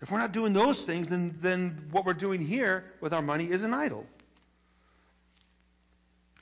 if 0.00 0.10
we're 0.10 0.18
not 0.18 0.32
doing 0.32 0.52
those 0.52 0.84
things, 0.84 1.08
then, 1.08 1.38
then 1.40 1.86
what 1.92 2.04
we're 2.04 2.12
doing 2.12 2.44
here 2.44 2.84
with 3.00 3.14
our 3.14 3.22
money 3.22 3.48
is 3.48 3.62
an 3.62 3.72
idol. 3.72 4.04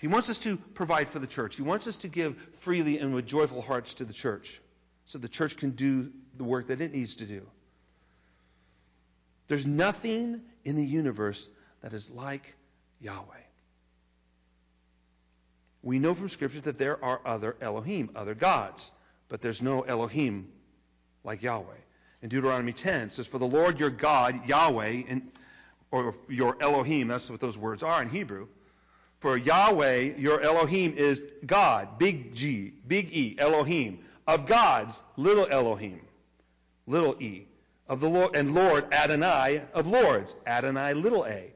He 0.01 0.07
wants 0.07 0.31
us 0.31 0.39
to 0.41 0.57
provide 0.57 1.11
for 1.11 1.19
the 1.19 1.27
church. 1.27 1.57
He 1.57 1.63
wants 1.63 1.87
us 1.89 1.99
to 1.99 2.09
give 2.09 2.39
freely 2.61 2.99
and 3.01 3.15
with 3.15 3.27
joyful 3.27 3.61
hearts 3.61 3.93
to 3.95 4.07
the 4.07 4.15
church 4.15 4.59
so 5.05 5.19
the 5.19 5.29
church 5.29 5.59
can 5.59 5.73
do 5.73 6.11
the 6.39 6.45
work 6.45 6.69
that 6.69 6.81
it 6.81 6.95
needs 6.95 7.17
to 7.17 7.27
do. 7.27 7.47
There's 9.51 9.67
nothing 9.67 10.43
in 10.65 10.77
the 10.77 10.85
universe 10.85 11.49
that 11.83 11.93
is 11.93 12.09
like 12.09 12.55
Yahweh. 13.01 13.43
We 15.83 15.99
know 15.99 16.15
from 16.15 16.29
Scripture 16.29 16.61
that 16.61 16.79
there 16.79 17.05
are 17.05 17.21
other 17.25 17.57
Elohim, 17.61 18.11
other 18.15 18.37
gods, 18.37 18.93
but 19.29 19.43
there's 19.43 19.61
no 19.61 19.81
Elohim 19.83 20.53
like 21.25 21.43
Yahweh. 21.43 21.81
In 22.23 22.29
Deuteronomy 22.29 22.73
10, 22.73 23.09
it 23.09 23.15
says, 23.15 23.27
For 23.27 23.39
the 23.39 23.47
Lord 23.47 23.81
your 23.81 23.91
God, 23.91 24.49
Yahweh, 24.49 25.03
and, 25.09 25.33
or 25.91 26.15
your 26.29 26.57
Elohim, 26.63 27.09
that's 27.09 27.29
what 27.29 27.41
those 27.41 27.59
words 27.59 27.83
are 27.83 28.01
in 28.01 28.09
Hebrew. 28.09 28.47
For 29.19 29.37
Yahweh, 29.37 30.15
your 30.17 30.41
Elohim, 30.41 30.95
is 30.97 31.27
God, 31.45 31.99
big 31.99 32.37
G, 32.37 32.73
big 32.87 33.13
E, 33.13 33.35
Elohim, 33.37 33.99
of 34.29 34.47
gods, 34.47 35.03
little 35.17 35.49
Elohim, 35.49 36.03
little 36.87 37.21
e 37.21 37.47
of 37.91 37.99
the 37.99 38.09
Lord, 38.09 38.37
and 38.37 38.55
Lord 38.55 38.91
Adonai 38.93 39.63
of 39.75 39.89
lords, 39.89 40.37
Adonai 40.47 40.95
little 40.95 41.27
a. 41.27 41.53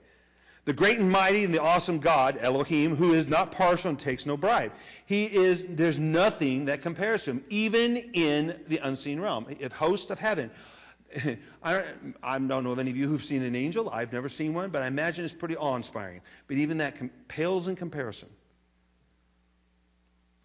The 0.65 0.73
great 0.73 0.99
and 0.99 1.11
mighty 1.11 1.45
and 1.45 1.55
the 1.55 1.63
awesome 1.63 2.01
God, 2.01 2.39
Elohim, 2.41 2.97
who 2.97 3.13
is 3.13 3.29
not 3.29 3.53
partial 3.53 3.91
and 3.91 3.99
takes 3.99 4.27
no 4.27 4.37
bribe. 4.37 4.73
He 5.07 5.27
is, 5.27 5.65
there's 5.69 5.99
nothing 5.99 6.65
that 6.65 6.83
compares 6.83 7.25
to 7.25 7.33
him, 7.33 7.45
even 7.51 7.97
in 7.97 8.59
the 8.67 8.79
unseen 8.79 9.21
realm, 9.21 9.47
a 9.61 9.73
host 9.73 10.11
of 10.11 10.19
heaven. 10.19 10.51
I 11.63 11.85
don't, 12.25 12.49
know 12.49 12.73
of 12.73 12.81
any 12.81 12.91
of 12.91 12.97
you 12.97 13.07
who've 13.07 13.23
seen 13.23 13.43
an 13.43 13.55
angel. 13.55 13.89
I've 13.89 14.13
never 14.13 14.29
seen 14.29 14.55
one, 14.55 14.71
but 14.71 14.83
I 14.83 14.89
imagine 14.89 15.25
it's 15.25 15.35
pretty 15.35 15.57
awe-inspiring. 15.57 16.23
But 16.49 16.57
even 16.57 16.79
that 16.79 16.97
pales 17.29 17.69
in 17.69 17.77
comparison 17.77 18.29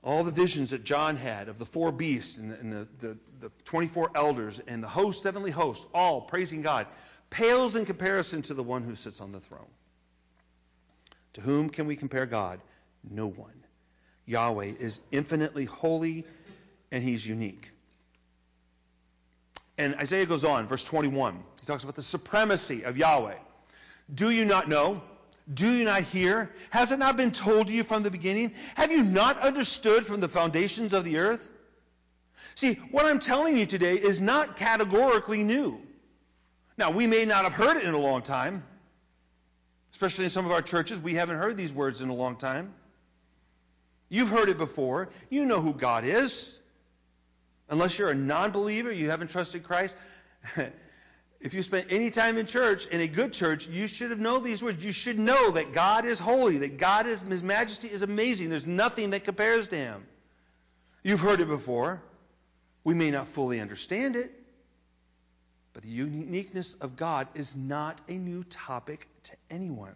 all 0.03 0.23
the 0.23 0.31
visions 0.31 0.69
that 0.69 0.83
John 0.83 1.17
had 1.17 1.49
of 1.49 1.57
the 1.57 1.65
four 1.65 1.91
beasts 1.91 2.37
and, 2.37 2.53
and 2.53 2.71
the, 2.71 2.87
the, 2.99 3.17
the 3.41 3.51
24 3.65 4.11
elders 4.15 4.59
and 4.59 4.83
the 4.83 4.87
host, 4.87 5.23
heavenly 5.23 5.51
host, 5.51 5.85
all 5.93 6.21
praising 6.21 6.61
God, 6.61 6.87
pales 7.29 7.75
in 7.75 7.85
comparison 7.85 8.41
to 8.43 8.53
the 8.53 8.63
one 8.63 8.83
who 8.83 8.95
sits 8.95 9.19
on 9.21 9.31
the 9.31 9.39
throne. 9.39 9.67
To 11.33 11.41
whom 11.41 11.69
can 11.69 11.85
we 11.85 11.95
compare 11.95 12.25
God? 12.25 12.59
No 13.09 13.27
one. 13.27 13.53
Yahweh 14.25 14.73
is 14.79 15.01
infinitely 15.11 15.65
holy 15.65 16.25
and 16.91 17.03
he's 17.03 17.25
unique. 17.25 17.69
And 19.77 19.95
Isaiah 19.95 20.25
goes 20.25 20.43
on, 20.43 20.67
verse 20.67 20.83
21. 20.83 21.41
He 21.59 21.65
talks 21.65 21.83
about 21.83 21.95
the 21.95 22.03
supremacy 22.03 22.83
of 22.83 22.97
Yahweh. 22.97 23.37
Do 24.13 24.29
you 24.29 24.45
not 24.45 24.67
know? 24.67 25.01
Do 25.51 25.71
you 25.71 25.85
not 25.85 26.03
hear? 26.03 26.51
Has 26.69 26.91
it 26.91 26.99
not 26.99 27.17
been 27.17 27.31
told 27.31 27.67
to 27.67 27.73
you 27.73 27.83
from 27.83 28.03
the 28.03 28.11
beginning? 28.11 28.53
Have 28.75 28.91
you 28.91 29.03
not 29.03 29.39
understood 29.39 30.05
from 30.05 30.19
the 30.19 30.27
foundations 30.27 30.93
of 30.93 31.03
the 31.03 31.17
earth? 31.17 31.43
See, 32.55 32.75
what 32.91 33.05
I'm 33.05 33.19
telling 33.19 33.57
you 33.57 33.65
today 33.65 33.95
is 33.95 34.21
not 34.21 34.57
categorically 34.57 35.43
new. 35.43 35.81
Now, 36.77 36.91
we 36.91 37.07
may 37.07 37.25
not 37.25 37.43
have 37.43 37.53
heard 37.53 37.77
it 37.77 37.83
in 37.83 37.93
a 37.93 37.99
long 37.99 38.21
time. 38.21 38.63
Especially 39.91 40.25
in 40.25 40.29
some 40.29 40.45
of 40.45 40.51
our 40.51 40.61
churches, 40.61 40.99
we 40.99 41.15
haven't 41.15 41.37
heard 41.37 41.57
these 41.57 41.73
words 41.73 42.01
in 42.01 42.09
a 42.09 42.13
long 42.13 42.35
time. 42.35 42.73
You've 44.07 44.29
heard 44.29 44.49
it 44.49 44.57
before. 44.57 45.09
You 45.29 45.45
know 45.45 45.61
who 45.61 45.73
God 45.73 46.05
is. 46.05 46.57
Unless 47.69 47.97
you're 47.99 48.09
a 48.09 48.15
non 48.15 48.51
believer, 48.51 48.91
you 48.91 49.09
haven't 49.09 49.29
trusted 49.29 49.63
Christ. 49.63 49.95
If 51.41 51.53
you 51.53 51.63
spent 51.63 51.87
any 51.89 52.09
time 52.09 52.37
in 52.37 52.45
church, 52.45 52.85
in 52.87 52.99
a 52.99 53.07
good 53.07 53.31
church, 53.31 53.67
you 53.67 53.87
should 53.87 54.09
have 54.09 54.19
known 54.19 54.43
these 54.43 54.61
words. 54.61 54.83
You 54.83 54.91
should 54.91 55.17
know 55.17 55.51
that 55.51 55.71
God 55.71 56.05
is 56.05 56.19
holy, 56.19 56.57
that 56.59 56.77
God 56.77 57.07
is, 57.07 57.21
His 57.21 57.41
majesty 57.41 57.87
is 57.87 58.01
amazing. 58.01 58.49
There's 58.49 58.67
nothing 58.67 59.11
that 59.11 59.23
compares 59.23 59.69
to 59.69 59.77
Him. 59.77 60.05
You've 61.01 61.21
heard 61.21 61.39
it 61.39 61.47
before. 61.47 62.01
We 62.83 62.93
may 62.93 63.11
not 63.11 63.27
fully 63.27 63.61
understand 63.61 64.15
it, 64.15 64.31
but 65.73 65.83
the 65.83 65.89
uniqueness 65.89 66.73
of 66.75 66.95
God 66.95 67.27
is 67.35 67.55
not 67.55 68.01
a 68.09 68.13
new 68.13 68.43
topic 68.43 69.07
to 69.23 69.31
anyone. 69.49 69.95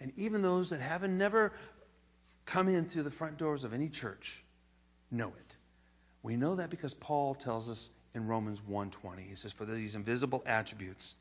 And 0.00 0.12
even 0.16 0.42
those 0.42 0.70
that 0.70 0.80
haven't 0.80 1.16
never 1.16 1.52
come 2.46 2.68
in 2.68 2.84
through 2.86 3.02
the 3.04 3.10
front 3.10 3.36
doors 3.36 3.62
of 3.62 3.74
any 3.74 3.88
church 3.88 4.42
know 5.10 5.28
it. 5.28 5.56
We 6.22 6.36
know 6.36 6.56
that 6.56 6.70
because 6.70 6.94
Paul 6.94 7.34
tells 7.34 7.70
us 7.70 7.90
in 8.14 8.26
Romans 8.26 8.60
1:20. 8.60 9.22
He 9.28 9.34
says, 9.34 9.52
"For 9.52 9.64
these 9.64 9.94
invisible 9.94 10.42
attributes, 10.46 11.14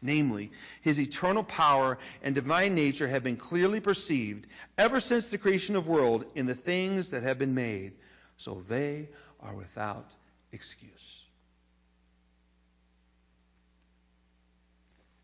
namely 0.00 0.50
his 0.80 0.98
eternal 0.98 1.44
power 1.44 1.98
and 2.22 2.34
divine 2.34 2.74
nature, 2.74 3.06
have 3.08 3.22
been 3.22 3.36
clearly 3.36 3.80
perceived 3.80 4.46
ever 4.76 5.00
since 5.00 5.28
the 5.28 5.38
creation 5.38 5.76
of 5.76 5.84
the 5.84 5.90
world 5.90 6.24
in 6.34 6.46
the 6.46 6.54
things 6.54 7.10
that 7.10 7.22
have 7.22 7.38
been 7.38 7.54
made, 7.54 7.92
so 8.36 8.62
they 8.68 9.08
are 9.40 9.54
without 9.54 10.14
excuse." 10.50 11.24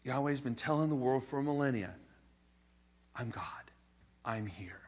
Yahweh's 0.05 0.41
been 0.41 0.55
telling 0.55 0.89
the 0.89 0.95
world 0.95 1.25
for 1.25 1.43
millennia, 1.43 1.95
"I'm 3.15 3.31
God. 3.31 3.71
I'm 4.25 4.47
here. 4.47 4.81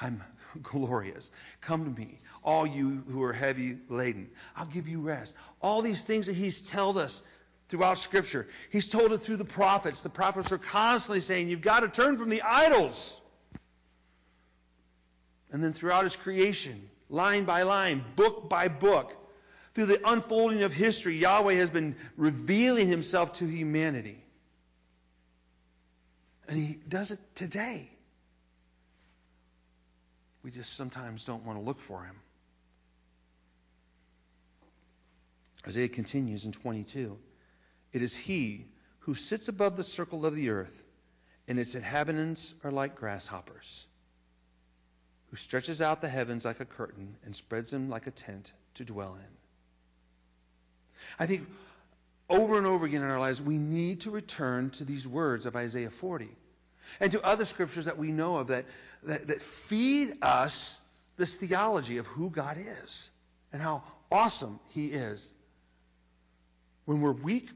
I'm 0.00 0.22
glorious. 0.62 1.30
Come 1.60 1.84
to 1.84 2.00
me, 2.00 2.20
all 2.42 2.66
you 2.66 3.02
who 3.08 3.22
are 3.22 3.32
heavy 3.32 3.78
laden. 3.88 4.30
I'll 4.56 4.66
give 4.66 4.88
you 4.88 5.00
rest. 5.00 5.36
All 5.60 5.82
these 5.82 6.02
things 6.02 6.26
that 6.26 6.34
he's 6.34 6.60
told 6.60 6.98
us 6.98 7.22
throughout 7.68 7.98
Scripture. 7.98 8.48
He's 8.70 8.88
told 8.88 9.12
it 9.12 9.18
through 9.18 9.36
the 9.36 9.44
prophets. 9.44 10.02
The 10.02 10.08
prophets 10.08 10.52
are 10.52 10.58
constantly 10.58 11.20
saying, 11.20 11.48
you've 11.48 11.60
got 11.60 11.80
to 11.80 11.88
turn 11.88 12.16
from 12.16 12.28
the 12.28 12.42
idols. 12.42 13.20
And 15.52 15.62
then 15.62 15.72
throughout 15.72 16.04
his 16.04 16.16
creation, 16.16 16.90
line 17.08 17.44
by 17.44 17.62
line, 17.62 18.04
book 18.16 18.48
by 18.48 18.68
book, 18.68 19.16
through 19.74 19.86
the 19.86 20.00
unfolding 20.04 20.62
of 20.62 20.72
history, 20.72 21.16
Yahweh 21.16 21.54
has 21.54 21.70
been 21.70 21.94
revealing 22.16 22.88
himself 22.88 23.34
to 23.34 23.46
humanity. 23.46 24.22
And 26.48 26.58
he 26.58 26.78
does 26.88 27.12
it 27.12 27.20
today. 27.36 27.88
We 30.42 30.50
just 30.50 30.74
sometimes 30.74 31.24
don't 31.24 31.44
want 31.44 31.58
to 31.58 31.64
look 31.64 31.80
for 31.80 32.02
him. 32.02 32.16
Isaiah 35.66 35.88
continues 35.88 36.46
in 36.46 36.52
22. 36.52 37.18
It 37.92 38.02
is 38.02 38.16
he 38.16 38.66
who 39.00 39.14
sits 39.14 39.48
above 39.48 39.76
the 39.76 39.84
circle 39.84 40.24
of 40.24 40.34
the 40.34 40.50
earth 40.50 40.84
and 41.48 41.58
its 41.58 41.74
inhabitants 41.74 42.54
are 42.64 42.70
like 42.70 42.94
grasshoppers, 42.94 43.86
who 45.30 45.36
stretches 45.36 45.82
out 45.82 46.00
the 46.00 46.08
heavens 46.08 46.44
like 46.44 46.60
a 46.60 46.64
curtain 46.64 47.16
and 47.24 47.34
spreads 47.34 47.70
them 47.70 47.90
like 47.90 48.06
a 48.06 48.10
tent 48.10 48.52
to 48.74 48.84
dwell 48.84 49.16
in. 49.16 49.36
I 51.18 51.26
think 51.26 51.48
over 52.28 52.56
and 52.56 52.66
over 52.66 52.86
again 52.86 53.02
in 53.02 53.10
our 53.10 53.18
lives, 53.18 53.42
we 53.42 53.58
need 53.58 54.02
to 54.02 54.10
return 54.10 54.70
to 54.70 54.84
these 54.84 55.06
words 55.06 55.44
of 55.44 55.56
Isaiah 55.56 55.90
40 55.90 56.28
and 56.98 57.12
to 57.12 57.22
other 57.24 57.44
scriptures 57.44 57.84
that 57.84 57.98
we 57.98 58.10
know 58.10 58.36
of 58.36 58.48
that, 58.48 58.64
that, 59.04 59.28
that 59.28 59.40
feed 59.40 60.14
us 60.22 60.80
this 61.16 61.34
theology 61.34 61.98
of 61.98 62.06
who 62.06 62.30
God 62.30 62.58
is 62.58 63.10
and 63.52 63.60
how 63.60 63.82
awesome 64.10 64.58
He 64.68 64.86
is. 64.86 65.32
When 66.86 67.00
we're 67.00 67.12
weak, 67.12 67.50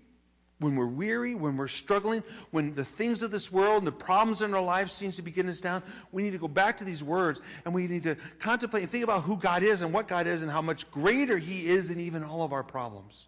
when 0.58 0.76
we're 0.76 0.86
weary, 0.86 1.34
when 1.34 1.56
we're 1.56 1.68
struggling, 1.68 2.22
when 2.50 2.74
the 2.74 2.84
things 2.84 3.22
of 3.22 3.30
this 3.30 3.50
world 3.50 3.78
and 3.78 3.86
the 3.86 3.92
problems 3.92 4.42
in 4.42 4.54
our 4.54 4.62
lives 4.62 4.92
seems 4.92 5.16
to 5.16 5.22
be 5.22 5.30
getting 5.30 5.50
us 5.50 5.60
down, 5.60 5.82
we 6.12 6.22
need 6.22 6.32
to 6.32 6.38
go 6.38 6.48
back 6.48 6.78
to 6.78 6.84
these 6.84 7.02
words 7.02 7.40
and 7.64 7.74
we 7.74 7.86
need 7.86 8.04
to 8.04 8.16
contemplate 8.38 8.84
and 8.84 8.92
think 8.92 9.04
about 9.04 9.24
who 9.24 9.36
God 9.36 9.62
is 9.62 9.82
and 9.82 9.92
what 9.92 10.08
God 10.08 10.26
is 10.26 10.42
and 10.42 10.50
how 10.50 10.62
much 10.62 10.90
greater 10.90 11.36
He 11.36 11.66
is 11.66 11.88
than 11.88 12.00
even 12.00 12.22
all 12.22 12.42
of 12.42 12.52
our 12.52 12.62
problems. 12.62 13.26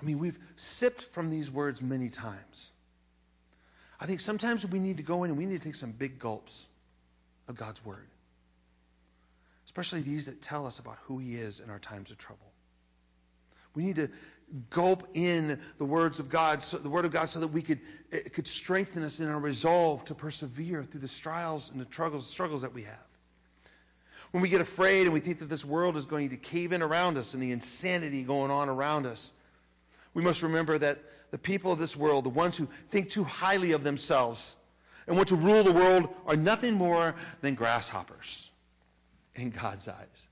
I 0.00 0.04
mean, 0.04 0.18
we've 0.18 0.38
sipped 0.56 1.02
from 1.02 1.30
these 1.30 1.50
words 1.50 1.82
many 1.82 2.08
times. 2.08 2.70
I 4.00 4.06
think 4.06 4.20
sometimes 4.20 4.64
we 4.64 4.78
need 4.78 4.98
to 4.98 5.02
go 5.02 5.24
in 5.24 5.30
and 5.30 5.38
we 5.38 5.46
need 5.46 5.60
to 5.60 5.66
take 5.66 5.74
some 5.74 5.90
big 5.90 6.18
gulps 6.18 6.66
of 7.48 7.56
God's 7.56 7.84
Word, 7.84 8.06
especially 9.66 10.02
these 10.02 10.26
that 10.26 10.40
tell 10.40 10.66
us 10.66 10.78
about 10.78 10.98
who 11.06 11.18
He 11.18 11.34
is 11.34 11.58
in 11.58 11.68
our 11.70 11.80
times 11.80 12.10
of 12.12 12.18
trouble. 12.18 12.52
We 13.74 13.84
need 13.84 13.96
to 13.96 14.10
gulp 14.70 15.08
in 15.14 15.60
the 15.78 15.84
words 15.84 16.20
of 16.20 16.28
God, 16.28 16.62
so, 16.62 16.78
the 16.78 16.88
Word 16.88 17.04
of 17.04 17.12
God, 17.12 17.28
so 17.28 17.40
that 17.40 17.48
we 17.48 17.62
could 17.62 17.80
it 18.10 18.32
could 18.32 18.46
strengthen 18.46 19.02
us 19.02 19.18
in 19.20 19.28
our 19.28 19.40
resolve 19.40 20.04
to 20.06 20.14
persevere 20.14 20.84
through 20.84 21.00
the 21.00 21.08
trials 21.08 21.70
and 21.70 21.80
the 21.80 21.84
struggles, 21.84 22.26
struggles 22.26 22.62
that 22.62 22.72
we 22.72 22.82
have. 22.82 23.06
When 24.30 24.42
we 24.42 24.48
get 24.48 24.60
afraid 24.60 25.02
and 25.02 25.12
we 25.12 25.20
think 25.20 25.40
that 25.40 25.48
this 25.48 25.64
world 25.64 25.96
is 25.96 26.06
going 26.06 26.30
to 26.30 26.36
cave 26.36 26.72
in 26.72 26.82
around 26.82 27.16
us 27.16 27.34
and 27.34 27.42
the 27.42 27.50
insanity 27.50 28.22
going 28.22 28.50
on 28.50 28.68
around 28.68 29.06
us, 29.06 29.32
we 30.18 30.24
must 30.24 30.42
remember 30.42 30.76
that 30.76 30.98
the 31.30 31.38
people 31.38 31.70
of 31.70 31.78
this 31.78 31.96
world, 31.96 32.24
the 32.24 32.28
ones 32.28 32.56
who 32.56 32.66
think 32.90 33.08
too 33.08 33.22
highly 33.22 33.70
of 33.70 33.84
themselves 33.84 34.56
and 35.06 35.14
want 35.14 35.28
to 35.28 35.36
rule 35.36 35.62
the 35.62 35.70
world, 35.70 36.08
are 36.26 36.34
nothing 36.34 36.74
more 36.74 37.14
than 37.40 37.54
grasshoppers 37.54 38.50
in 39.36 39.50
God's 39.50 39.86
eyes. 39.86 40.28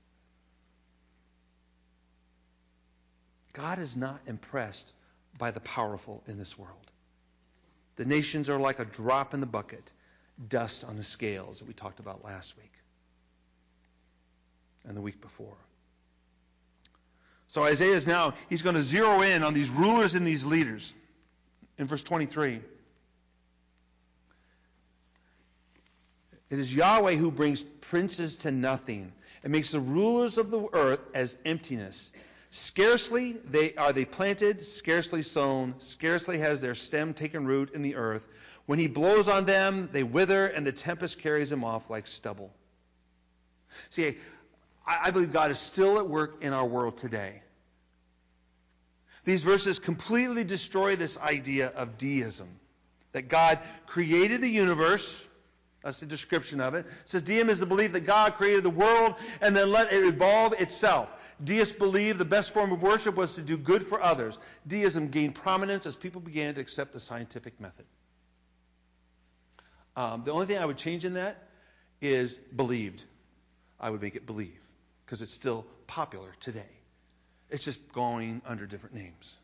God 3.53 3.79
is 3.79 3.95
not 3.95 4.19
impressed 4.27 4.93
by 5.37 5.51
the 5.51 5.61
powerful 5.61 6.21
in 6.27 6.37
this 6.37 6.59
world. 6.59 6.91
The 7.95 8.03
nations 8.03 8.49
are 8.49 8.59
like 8.59 8.79
a 8.79 8.85
drop 8.85 9.33
in 9.33 9.39
the 9.39 9.45
bucket, 9.45 9.89
dust 10.49 10.83
on 10.83 10.97
the 10.97 11.03
scales 11.03 11.59
that 11.59 11.67
we 11.69 11.73
talked 11.73 12.01
about 12.01 12.25
last 12.25 12.57
week 12.57 12.73
and 14.83 14.97
the 14.97 15.01
week 15.01 15.21
before. 15.21 15.55
So 17.57 17.63
Isaiah 17.63 17.95
is 17.95 18.05
now, 18.05 18.35
he's 18.51 18.61
going 18.61 18.75
to 18.75 18.83
zero 18.83 19.23
in 19.23 19.41
on 19.41 19.55
these 19.55 19.71
rulers 19.71 20.13
and 20.13 20.27
these 20.27 20.45
leaders. 20.45 20.93
In 21.79 21.87
verse 21.87 22.03
23, 22.03 22.61
it 26.51 26.59
is 26.59 26.75
Yahweh 26.75 27.15
who 27.15 27.31
brings 27.31 27.63
princes 27.63 28.35
to 28.35 28.51
nothing 28.51 29.11
and 29.41 29.51
makes 29.51 29.71
the 29.71 29.79
rulers 29.79 30.37
of 30.37 30.51
the 30.51 30.69
earth 30.71 31.03
as 31.15 31.35
emptiness. 31.45 32.11
Scarcely 32.51 33.31
they 33.31 33.73
are 33.73 33.91
they 33.91 34.05
planted, 34.05 34.61
scarcely 34.61 35.23
sown, 35.23 35.73
scarcely 35.79 36.37
has 36.37 36.61
their 36.61 36.75
stem 36.75 37.15
taken 37.15 37.47
root 37.47 37.73
in 37.73 37.81
the 37.81 37.95
earth. 37.95 38.27
When 38.67 38.77
he 38.77 38.85
blows 38.85 39.27
on 39.27 39.45
them, 39.45 39.89
they 39.91 40.03
wither, 40.03 40.45
and 40.45 40.63
the 40.63 40.71
tempest 40.71 41.17
carries 41.17 41.49
them 41.49 41.63
off 41.63 41.89
like 41.89 42.05
stubble. 42.05 42.53
See, 43.89 44.15
I, 44.85 45.09
believe 45.09 45.33
God 45.33 45.49
is 45.49 45.57
still 45.57 45.97
at 45.97 46.07
work 46.07 46.43
in 46.43 46.53
our 46.53 46.65
world 46.65 46.99
today. 46.99 47.41
These 49.27 49.43
verses 49.43 49.77
completely 49.77 50.45
destroy 50.45 50.95
this 50.95 51.17
idea 51.17 51.67
of 51.75 51.97
deism. 51.97 52.47
That 53.11 53.27
God 53.27 53.59
created 53.85 54.39
the 54.39 54.47
universe. 54.47 55.27
That's 55.83 55.99
the 55.99 56.05
description 56.05 56.61
of 56.61 56.75
it. 56.75 56.85
it 56.85 57.09
says 57.09 57.23
deism 57.23 57.49
is 57.49 57.59
the 57.59 57.65
belief 57.65 57.91
that 57.91 58.05
God 58.05 58.35
created 58.35 58.63
the 58.63 58.69
world 58.69 59.15
and 59.41 59.53
then 59.53 59.69
let 59.69 59.91
it 59.91 60.01
evolve 60.05 60.53
itself. 60.53 61.09
Deists 61.43 61.75
believed 61.75 62.19
the 62.19 62.23
best 62.23 62.53
form 62.53 62.71
of 62.71 62.81
worship 62.81 63.15
was 63.15 63.33
to 63.33 63.41
do 63.41 63.57
good 63.57 63.85
for 63.85 64.01
others. 64.01 64.39
Deism 64.65 65.09
gained 65.09 65.35
prominence 65.35 65.85
as 65.85 65.97
people 65.97 66.21
began 66.21 66.55
to 66.55 66.61
accept 66.61 66.93
the 66.93 67.01
scientific 67.01 67.59
method. 67.59 67.85
Um, 69.97 70.23
the 70.23 70.31
only 70.31 70.45
thing 70.45 70.57
I 70.57 70.65
would 70.65 70.77
change 70.77 71.03
in 71.03 71.15
that 71.15 71.49
is 71.99 72.37
believed. 72.37 73.03
I 73.77 73.89
would 73.89 74.01
make 74.01 74.15
it 74.15 74.25
believe 74.25 74.57
because 75.05 75.21
it's 75.21 75.33
still 75.33 75.65
popular 75.85 76.29
today. 76.39 76.76
It's 77.49 77.63
just 77.63 77.91
going 77.93 78.41
under 78.45 78.65
different 78.65 78.95
names. 78.95 79.37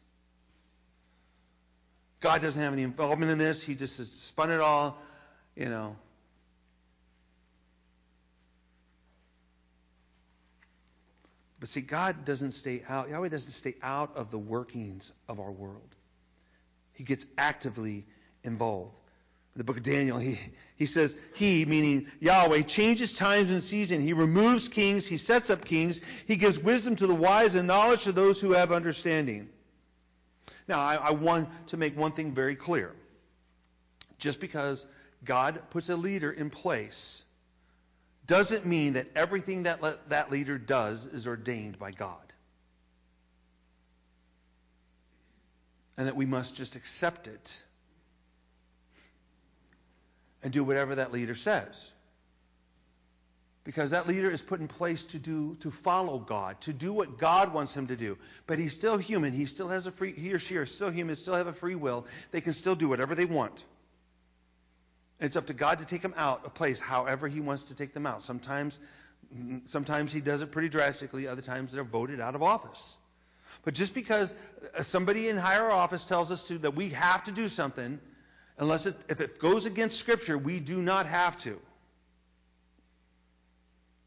God 2.19 2.41
doesn't 2.41 2.61
have 2.61 2.73
any 2.73 2.83
involvement 2.83 3.31
in 3.31 3.37
this. 3.37 3.61
He 3.61 3.75
just 3.75 3.97
has 3.97 4.09
spun 4.09 4.51
it 4.51 4.59
all, 4.59 4.97
you 5.55 5.69
know. 5.69 5.95
But 11.59 11.69
see, 11.69 11.81
God 11.81 12.25
doesn't 12.25 12.51
stay 12.51 12.83
out, 12.89 13.09
Yahweh 13.09 13.29
doesn't 13.29 13.51
stay 13.51 13.75
out 13.81 14.17
of 14.17 14.31
the 14.31 14.37
workings 14.37 15.13
of 15.29 15.39
our 15.39 15.51
world. 15.51 15.95
He 16.93 17.05
gets 17.05 17.25
actively 17.37 18.05
involved 18.43 19.02
the 19.55 19.63
book 19.63 19.77
of 19.77 19.83
Daniel, 19.83 20.17
he, 20.17 20.39
he 20.75 20.85
says, 20.87 21.15
He, 21.35 21.65
meaning 21.65 22.07
Yahweh, 22.19 22.63
changes 22.63 23.13
times 23.13 23.51
and 23.51 23.61
season. 23.61 24.01
He 24.01 24.13
removes 24.13 24.67
kings. 24.67 25.05
He 25.05 25.17
sets 25.17 25.49
up 25.49 25.63
kings. 25.63 26.01
He 26.25 26.37
gives 26.37 26.57
wisdom 26.59 26.95
to 26.95 27.07
the 27.07 27.13
wise 27.13 27.55
and 27.55 27.67
knowledge 27.67 28.03
to 28.03 28.11
those 28.11 28.41
who 28.41 28.53
have 28.53 28.71
understanding. 28.71 29.49
Now, 30.67 30.79
I, 30.79 30.95
I 30.95 31.11
want 31.11 31.49
to 31.67 31.77
make 31.77 31.95
one 31.95 32.13
thing 32.13 32.31
very 32.31 32.55
clear. 32.55 32.91
Just 34.17 34.39
because 34.39 34.85
God 35.23 35.61
puts 35.69 35.89
a 35.89 35.95
leader 35.95 36.31
in 36.31 36.49
place 36.49 37.23
doesn't 38.25 38.65
mean 38.65 38.93
that 38.93 39.07
everything 39.15 39.63
that 39.63 39.81
le- 39.81 39.99
that 40.07 40.31
leader 40.31 40.57
does 40.57 41.05
is 41.05 41.27
ordained 41.27 41.77
by 41.77 41.91
God. 41.91 42.17
And 45.97 46.07
that 46.07 46.15
we 46.15 46.25
must 46.25 46.55
just 46.55 46.75
accept 46.75 47.27
it 47.27 47.63
and 50.43 50.51
do 50.51 50.63
whatever 50.63 50.95
that 50.95 51.11
leader 51.11 51.35
says. 51.35 51.91
Because 53.63 53.91
that 53.91 54.07
leader 54.07 54.29
is 54.29 54.41
put 54.41 54.59
in 54.59 54.67
place 54.67 55.05
to 55.05 55.19
do 55.19 55.55
to 55.61 55.71
follow 55.71 56.19
God, 56.19 56.59
to 56.61 56.73
do 56.73 56.91
what 56.91 57.17
God 57.17 57.53
wants 57.53 57.75
him 57.75 57.87
to 57.87 57.95
do. 57.95 58.17
But 58.45 58.59
he's 58.59 58.73
still 58.73 58.97
human. 58.97 59.31
He 59.31 59.45
still 59.45 59.69
has 59.69 59.87
a 59.87 59.91
free 59.91 60.11
he 60.11 60.33
or 60.33 60.39
she 60.39 60.57
are 60.57 60.65
still 60.65 60.89
human, 60.89 61.15
still 61.15 61.35
have 61.35 61.47
a 61.47 61.53
free 61.53 61.75
will. 61.75 62.05
They 62.31 62.41
can 62.41 62.51
still 62.51 62.75
do 62.75 62.89
whatever 62.89 63.15
they 63.15 63.23
want. 63.23 63.63
It's 65.21 65.37
up 65.37 65.47
to 65.47 65.53
God 65.53 65.79
to 65.79 65.85
take 65.85 66.01
them 66.01 66.13
out 66.17 66.41
a 66.45 66.49
place 66.49 66.81
however 66.81 67.29
he 67.29 67.39
wants 67.39 67.65
to 67.65 67.75
take 67.75 67.93
them 67.93 68.05
out. 68.05 68.21
Sometimes 68.21 68.77
sometimes 69.65 70.11
he 70.11 70.19
does 70.19 70.41
it 70.41 70.51
pretty 70.51 70.67
drastically, 70.67 71.27
other 71.27 71.41
times 71.41 71.71
they're 71.71 71.85
voted 71.85 72.19
out 72.19 72.35
of 72.35 72.43
office. 72.43 72.97
But 73.63 73.73
just 73.75 73.95
because 73.95 74.35
somebody 74.81 75.29
in 75.29 75.37
higher 75.37 75.71
office 75.71 76.03
tells 76.03 76.31
us 76.31 76.47
to 76.49 76.57
that 76.59 76.75
we 76.75 76.89
have 76.89 77.23
to 77.25 77.31
do 77.31 77.47
something 77.47 77.99
Unless 78.57 78.85
it, 78.85 78.95
if 79.09 79.19
it 79.19 79.39
goes 79.39 79.65
against 79.65 79.97
Scripture, 79.97 80.37
we 80.37 80.59
do 80.59 80.81
not 80.81 81.05
have 81.05 81.39
to. 81.41 81.59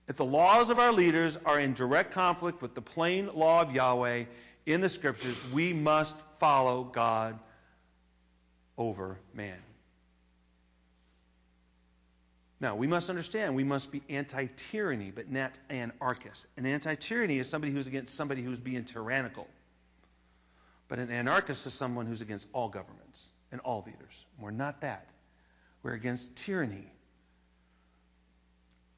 If 0.08 0.16
the 0.16 0.24
laws 0.24 0.70
of 0.70 0.78
our 0.78 0.92
leaders 0.92 1.36
are 1.44 1.58
in 1.58 1.74
direct 1.74 2.12
conflict 2.12 2.62
with 2.62 2.74
the 2.74 2.82
plain 2.82 3.28
law 3.34 3.62
of 3.62 3.72
Yahweh 3.72 4.24
in 4.64 4.80
the 4.80 4.88
Scriptures, 4.88 5.42
we 5.52 5.72
must 5.72 6.16
follow 6.38 6.84
God 6.84 7.38
over 8.78 9.18
man. 9.34 9.58
Now, 12.60 12.76
we 12.76 12.86
must 12.86 13.10
understand 13.10 13.54
we 13.54 13.64
must 13.64 13.90
be 13.90 14.02
anti 14.08 14.46
tyranny, 14.70 15.10
but 15.10 15.30
not 15.30 15.58
anarchist. 15.68 16.46
An 16.56 16.66
anti 16.66 16.94
tyranny 16.94 17.38
is 17.38 17.48
somebody 17.48 17.72
who's 17.72 17.88
against 17.88 18.14
somebody 18.14 18.42
who's 18.42 18.60
being 18.60 18.84
tyrannical. 18.84 19.46
But 20.88 21.00
an 21.00 21.10
anarchist 21.10 21.66
is 21.66 21.74
someone 21.74 22.06
who's 22.06 22.22
against 22.22 22.48
all 22.52 22.68
governments 22.68 23.30
and 23.52 23.60
all 23.60 23.84
leaders. 23.86 24.26
We're 24.38 24.50
not 24.50 24.80
that. 24.82 25.06
We're 25.82 25.92
against 25.92 26.34
tyranny. 26.36 26.90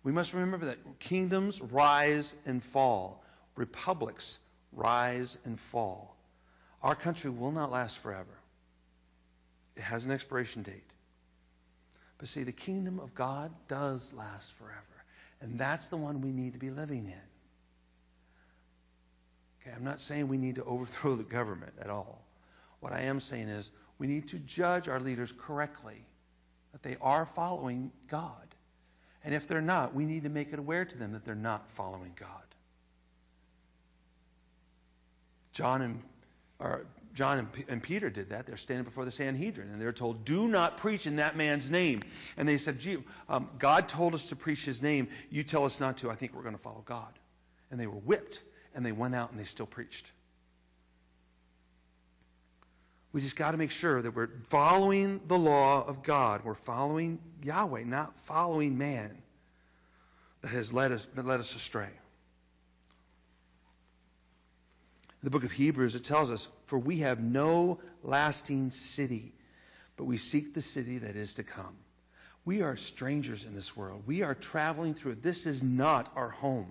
We 0.03 0.13
must 0.13 0.33
remember 0.33 0.67
that 0.67 0.79
kingdoms 1.01 1.61
rise 1.61 2.35
and 2.47 2.63
fall, 2.63 3.23
republics 3.57 4.39
rise 4.73 5.39
and 5.45 5.61
fall. 5.61 6.17
Our 6.83 6.95
country 6.95 7.31
will 7.31 7.51
not 7.51 7.71
last 7.71 7.99
forever. 7.99 8.39
It 9.77 9.83
has 9.83 10.05
an 10.05 10.13
expiration 10.13 10.63
date. 10.63 10.85
But 12.19 12.29
see, 12.29 12.43
the 12.43 12.53
kingdom 12.53 13.01
of 13.01 13.15
God 13.15 13.53
does 13.69 14.13
last 14.13 14.53
forever. 14.55 14.83
And 15.41 15.59
that's 15.59 15.89
the 15.89 15.97
one 15.97 16.21
we 16.21 16.33
need 16.33 16.55
to 16.55 16.59
be 16.59 16.71
living 16.71 17.07
in. 17.07 17.29
Okay, 19.61 19.77
I'm 19.77 19.85
not 19.85 20.01
saying 20.01 20.29
we 20.29 20.37
need 20.37 20.57
to 20.57 20.65
overthrow 20.65 21.15
the 21.17 21.23
government 21.23 21.75
at 21.81 21.91
all. 21.91 22.21
What 22.81 22.93
I 22.93 23.03
am 23.03 23.21
saying 23.21 23.49
is 23.49 23.71
we 23.99 24.07
need 24.07 24.29
to 24.29 24.39
judge 24.39 24.89
our 24.89 25.01
leaders 25.01 25.33
correctly, 25.33 26.05
that 26.73 26.83
they 26.83 26.97
are 27.01 27.27
following 27.27 27.91
God. 28.09 28.33
And 29.25 29.35
if 29.35 29.49
they're 29.49 29.61
not, 29.61 29.95
we 29.95 30.05
need 30.05 30.23
to 30.23 30.29
make 30.29 30.53
it 30.53 30.59
aware 30.59 30.85
to 30.85 30.99
them 30.99 31.13
that 31.13 31.25
they're 31.25 31.35
not 31.35 31.69
following 31.71 32.13
God. 32.19 32.31
John 35.53 35.83
and 35.83 36.03
or 36.61 36.87
John 37.15 37.39
and, 37.39 37.53
P- 37.53 37.65
and, 37.69 37.83
Peter 37.83 38.11
did 38.11 38.31
that. 38.31 38.47
They're 38.47 38.57
standing 38.57 38.85
before 38.85 39.05
the 39.05 39.11
Sanhedrin, 39.11 39.71
and 39.71 39.81
they're 39.81 39.93
told, 39.93 40.25
"Do 40.25 40.47
not 40.47 40.77
preach 40.77 41.07
in 41.07 41.17
that 41.17 41.37
man's 41.37 41.69
name." 41.69 42.03
And 42.37 42.49
they 42.49 42.59
said, 42.59 42.79
"Gee, 42.79 43.03
um, 43.29 43.49
God 43.59 43.89
told 43.89 44.15
us 44.15 44.27
to 44.27 44.37
preach 44.37 44.65
His 44.65 44.83
name. 44.83 45.09
You 45.31 45.43
tell 45.43 45.65
us 45.65 45.81
not 45.81 45.99
to. 45.99 46.11
I 46.11 46.15
think 46.15 46.35
we're 46.35 46.43
going 46.43 46.55
to 46.55 46.63
follow 46.63 46.83
God." 46.87 47.13
And 47.71 47.81
they 47.81 47.89
were 47.89 47.99
whipped, 47.99 48.43
and 48.75 48.87
they 48.87 48.93
went 48.93 49.15
out 49.17 49.31
and 49.31 49.41
they 49.41 49.45
still 49.45 49.67
preached. 49.67 50.13
We 53.13 53.21
just 53.21 53.37
got 53.37 53.53
to 53.53 53.57
make 53.57 53.71
sure 53.71 54.03
that 54.03 54.15
we're 54.15 54.29
following 54.49 55.21
the 55.27 55.39
law 55.39 55.83
of 55.87 56.03
God. 56.03 56.45
We're 56.45 56.55
following 56.55 57.19
Yahweh, 57.43 57.85
not 57.85 58.17
following 58.21 58.77
man 58.77 59.17
that 60.43 60.49
has 60.49 60.73
led 60.73 60.93
us, 60.93 61.07
led 61.17 61.41
us 61.41 61.55
astray. 61.55 61.89
In 65.21 65.25
the 65.25 65.31
book 65.31 65.45
of 65.45 65.51
Hebrews, 65.51 65.95
it 65.95 66.05
tells 66.05 66.31
us, 66.31 66.49
For 66.67 66.79
we 66.79 66.99
have 66.99 67.19
no 67.19 67.81
lasting 68.03 68.71
city, 68.71 69.33
but 69.97 70.05
we 70.05 70.19
seek 70.19 70.55
the 70.55 70.63
city 70.63 70.99
that 70.99 71.17
is 71.17 71.35
to 71.35 71.43
come. 71.43 71.77
We 72.45 72.63
are 72.63 72.77
strangers 72.77 73.45
in 73.45 73.55
this 73.55 73.77
world. 73.77 74.05
We 74.07 74.23
are 74.23 74.35
traveling 74.35 74.95
through 74.95 75.13
it. 75.13 75.23
This 75.23 75.47
is 75.47 75.63
not 75.63 76.13
our 76.15 76.29
home. 76.29 76.71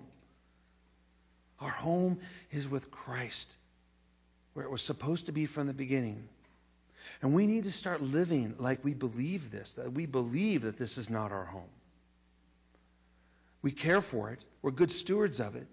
Our 1.60 1.68
home 1.68 2.20
is 2.50 2.66
with 2.66 2.90
Christ, 2.90 3.56
where 4.58 4.66
it 4.66 4.72
was 4.72 4.82
supposed 4.82 5.26
to 5.26 5.32
be 5.32 5.46
from 5.46 5.68
the 5.68 5.72
beginning. 5.72 6.28
And 7.22 7.32
we 7.32 7.46
need 7.46 7.62
to 7.62 7.70
start 7.70 8.02
living 8.02 8.56
like 8.58 8.84
we 8.84 8.92
believe 8.92 9.52
this, 9.52 9.74
that 9.74 9.92
we 9.92 10.04
believe 10.04 10.62
that 10.62 10.76
this 10.76 10.98
is 10.98 11.08
not 11.08 11.30
our 11.30 11.44
home. 11.44 11.70
We 13.62 13.70
care 13.70 14.00
for 14.00 14.32
it, 14.32 14.44
we're 14.60 14.72
good 14.72 14.90
stewards 14.90 15.38
of 15.38 15.54
it. 15.54 15.68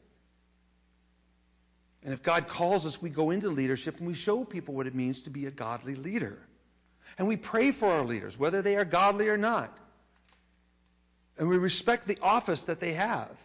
And 2.04 2.13
if 2.13 2.21
God 2.21 2.48
calls 2.48 2.86
us, 2.86 3.02
we 3.02 3.10
go 3.10 3.32
into 3.32 3.50
leadership 3.50 3.98
and 3.98 4.08
we 4.08 4.13
show 4.13 4.43
people 4.43 4.76
what 4.76 4.86
it 4.86 4.93
means 4.93 5.24
to 5.24 5.32
be 5.32 5.48
a 5.48 5.52
godly 5.52 5.95
leader. 5.95 6.38
And 7.17 7.28
we 7.28 7.38
pray 7.38 7.71
for 7.71 7.91
our 7.91 8.06
leaders, 8.06 8.38
whether 8.38 8.62
they 8.62 8.76
are 8.76 8.86
godly 8.86 9.30
or 9.30 9.38
not. 9.38 9.76
And 11.39 11.50
we 11.50 11.58
respect 11.58 12.08
the 12.08 12.19
office 12.21 12.65
that 12.65 12.80
they 12.80 12.93
have. 12.93 13.36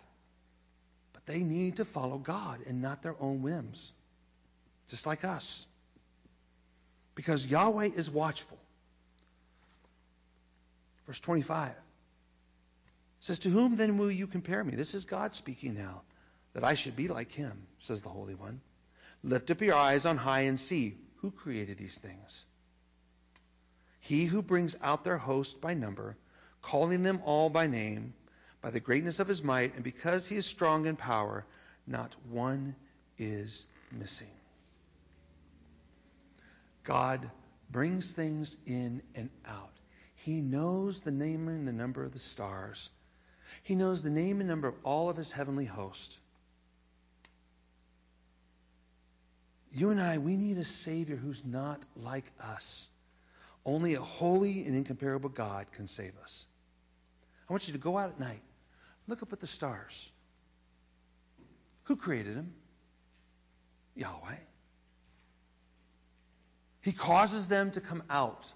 But 1.15 1.25
they 1.25 1.43
need 1.43 1.77
to 1.77 1.87
follow 1.87 2.19
God 2.19 2.61
and 2.67 2.83
not 2.83 3.03
their 3.03 3.17
own 3.19 3.41
whims, 3.41 3.95
just 4.91 5.07
like 5.07 5.25
us. 5.25 5.67
Because 7.15 7.47
Yahweh 7.47 7.91
is 7.95 8.11
watchful. 8.11 8.59
Verse 11.07 11.21
25 11.21 11.73
says, 13.21 13.41
To 13.41 13.51
whom 13.51 13.77
then 13.77 13.99
will 13.99 14.11
you 14.11 14.27
compare 14.27 14.63
me? 14.63 14.75
This 14.75 14.95
is 14.95 15.05
God 15.05 15.35
speaking 15.35 15.75
now 15.75 16.03
that 16.53 16.65
I 16.65 16.75
should 16.75 16.97
be 16.97 17.09
like 17.09 17.33
him, 17.33 17.67
says 17.79 18.03
the 18.03 18.09
Holy 18.09 18.35
One. 18.35 18.61
Lift 19.23 19.51
up 19.51 19.61
your 19.61 19.75
eyes 19.75 20.07
on 20.07 20.17
high 20.17 20.43
and 20.43 20.59
see 20.59 20.97
who 21.17 21.31
created 21.31 21.79
these 21.79 21.99
things. 21.99 22.47
He 24.01 24.25
who 24.25 24.43
brings 24.43 24.77
out 24.83 25.05
their 25.05 25.19
host 25.19 25.61
by 25.61 25.75
number, 25.75 26.17
calling 26.63 27.03
them 27.03 27.21
all 27.25 27.51
by 27.51 27.67
name, 27.67 28.15
by 28.63 28.71
the 28.71 28.81
greatness 28.81 29.21
of 29.21 29.29
his 29.29 29.43
might, 29.43 29.75
and 29.75 29.85
because 29.85 30.27
he 30.27 30.37
is 30.37 30.47
strong 30.47 30.87
in 30.87 30.97
power, 30.97 31.45
not 31.87 32.15
one 32.31 32.75
is 33.19 33.67
missing. 33.93 34.31
God 36.91 37.31
brings 37.71 38.15
things 38.15 38.57
in 38.67 39.01
and 39.15 39.31
out. 39.47 39.71
He 40.17 40.41
knows 40.41 40.99
the 41.01 41.13
name 41.13 41.47
and 41.47 41.69
the 41.69 41.73
number 41.73 42.03
of 42.03 42.13
the 42.13 42.19
stars. 42.19 42.91
He 43.63 43.77
knows 43.77 44.03
the 44.03 44.11
name 44.11 44.41
and 44.41 44.49
number 44.49 44.67
of 44.67 44.75
all 44.83 45.09
of 45.09 45.17
his 45.17 45.31
heavenly 45.31 45.67
host. 45.67 46.19
You 49.73 49.91
and 49.91 50.01
I, 50.01 50.19
we 50.19 50.37
need 50.37 50.59
a 50.59 50.65
Savior 50.65 51.15
who's 51.15 51.45
not 51.45 51.81
like 51.95 52.25
us. 52.41 52.89
Only 53.65 53.95
a 53.95 54.01
holy 54.01 54.67
and 54.67 54.75
incomparable 54.75 55.31
God 55.31 55.71
can 55.71 55.87
save 55.87 56.19
us. 56.21 56.45
I 57.49 57.53
want 57.53 57.69
you 57.69 57.75
to 57.75 57.79
go 57.79 57.99
out 57.99 58.11
at 58.11 58.19
night, 58.19 58.43
look 59.07 59.23
up 59.23 59.33
at 59.33 59.39
the 59.39 59.47
stars. 59.47 60.11
Who 61.85 61.95
created 61.95 62.37
them? 62.37 62.53
Yahweh. 63.95 64.50
He 66.83 66.93
causes 66.93 67.49
them 67.49 67.71
to 67.73 67.81
come 67.81 68.03
out 68.09 68.53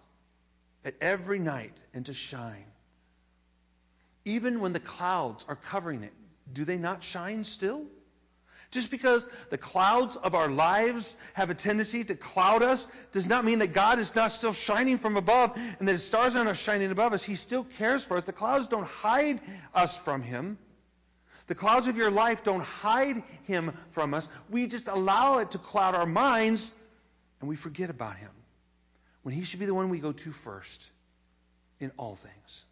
at 0.85 0.95
every 1.01 1.39
night 1.39 1.77
and 1.93 2.07
to 2.07 2.15
shine. 2.15 2.65
Even 4.25 4.61
when 4.61 4.73
the 4.73 4.81
clouds 4.81 5.45
are 5.49 5.57
covering 5.57 6.03
it, 6.03 6.13
do 6.53 6.65
they 6.65 6.79
not 6.79 7.03
shine 7.03 7.45
still? 7.45 7.85
Just 8.71 8.91
because 8.91 9.29
the 9.51 9.59
clouds 9.59 10.17
of 10.17 10.35
our 10.35 10.49
lives 10.49 11.17
have 11.35 11.49
a 11.49 11.55
tendency 11.55 12.03
to 12.03 12.17
cloud 12.17 12.63
us 12.63 12.89
does 13.13 13.29
not 13.29 13.45
mean 13.45 13.61
that 13.61 13.73
God 13.73 13.99
is 13.99 14.17
not 14.17 14.33
still 14.33 14.53
shining 14.53 14.99
from 14.99 15.17
above 15.17 15.57
and 15.79 15.87
that 15.87 15.93
his 15.93 16.05
stars 16.05 16.35
are 16.35 16.45
not 16.45 16.57
shining 16.57 16.91
above 16.91 17.13
us. 17.13 17.23
He 17.23 17.37
still 17.37 17.63
cares 17.63 18.05
for 18.05 18.17
us. 18.17 18.25
The 18.25 18.33
clouds 18.33 18.67
don't 18.67 18.87
hide 18.87 19.41
us 19.75 19.97
from 19.97 20.23
him. 20.23 20.59
The 21.47 21.55
clouds 21.55 21.87
of 21.87 21.97
your 21.97 22.11
life 22.11 22.43
don't 22.43 22.65
hide 22.65 23.23
him 23.45 23.77
from 23.91 24.15
us. 24.15 24.29
We 24.51 24.67
just 24.67 24.89
allow 24.89 25.39
it 25.39 25.53
to 25.53 25.59
cloud 25.59 25.95
our 25.95 26.07
minds 26.07 26.73
and 27.45 27.49
we 27.51 27.57
forget 27.57 27.91
about 27.91 28.17
him 28.17 28.31
when 29.23 29.35
he 29.35 29.45
should 29.45 29.61
be 29.61 29.67
the 29.67 29.75
one 29.75 29.91
we 29.91 29.99
go 29.99 30.13
to 30.13 30.33
first 30.33 30.91
in 31.79 31.93
all 31.99 32.17
things. 32.17 32.65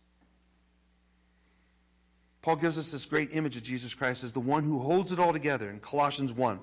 Paul 2.40 2.56
gives 2.56 2.78
us 2.78 2.90
this 2.90 3.04
great 3.04 3.34
image 3.34 3.58
of 3.58 3.64
Jesus 3.64 3.92
Christ 3.92 4.24
as 4.24 4.32
the 4.32 4.40
one 4.40 4.64
who 4.64 4.78
holds 4.78 5.12
it 5.12 5.18
all 5.18 5.34
together 5.34 5.68
in 5.68 5.78
Colossians 5.78 6.32
1. 6.32 6.56
It 6.56 6.60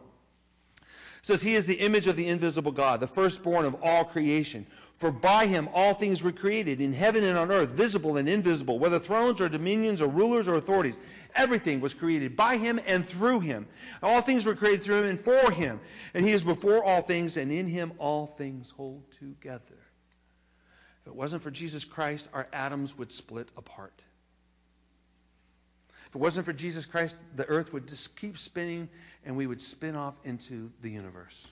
says, 1.21 1.39
He 1.39 1.53
is 1.53 1.67
the 1.67 1.75
image 1.75 2.07
of 2.07 2.15
the 2.15 2.29
invisible 2.29 2.71
God, 2.71 2.99
the 2.99 3.05
firstborn 3.05 3.65
of 3.65 3.75
all 3.83 4.05
creation. 4.05 4.65
For 4.97 5.11
by 5.11 5.45
him 5.45 5.69
all 5.71 5.93
things 5.93 6.23
were 6.23 6.31
created, 6.31 6.81
in 6.81 6.93
heaven 6.93 7.23
and 7.23 7.37
on 7.37 7.51
earth, 7.51 7.69
visible 7.69 8.17
and 8.17 8.27
invisible, 8.27 8.79
whether 8.79 8.97
thrones 8.97 9.39
or 9.39 9.49
dominions 9.49 10.01
or 10.01 10.07
rulers 10.07 10.47
or 10.47 10.55
authorities. 10.55 10.97
Everything 11.35 11.79
was 11.79 11.93
created 11.93 12.35
by 12.35 12.57
him 12.57 12.79
and 12.87 13.07
through 13.07 13.39
him. 13.41 13.67
All 14.01 14.21
things 14.21 14.45
were 14.45 14.55
created 14.55 14.83
through 14.83 15.03
him 15.03 15.05
and 15.05 15.21
for 15.21 15.51
him. 15.51 15.79
And 16.13 16.25
he 16.25 16.31
is 16.31 16.43
before 16.43 16.83
all 16.83 17.01
things, 17.01 17.37
and 17.37 17.51
in 17.51 17.67
him 17.67 17.93
all 17.97 18.27
things 18.27 18.71
hold 18.71 19.09
together. 19.11 19.77
If 21.01 21.07
it 21.07 21.15
wasn't 21.15 21.43
for 21.43 21.51
Jesus 21.51 21.85
Christ, 21.85 22.27
our 22.33 22.47
atoms 22.51 22.97
would 22.97 23.11
split 23.11 23.47
apart. 23.57 23.93
If 26.07 26.15
it 26.15 26.19
wasn't 26.19 26.47
for 26.47 26.53
Jesus 26.53 26.85
Christ, 26.85 27.19
the 27.35 27.45
earth 27.45 27.71
would 27.71 27.87
just 27.87 28.17
keep 28.17 28.39
spinning 28.39 28.89
and 29.23 29.37
we 29.37 29.45
would 29.45 29.61
spin 29.61 29.95
off 29.95 30.15
into 30.23 30.71
the 30.81 30.89
universe. 30.89 31.49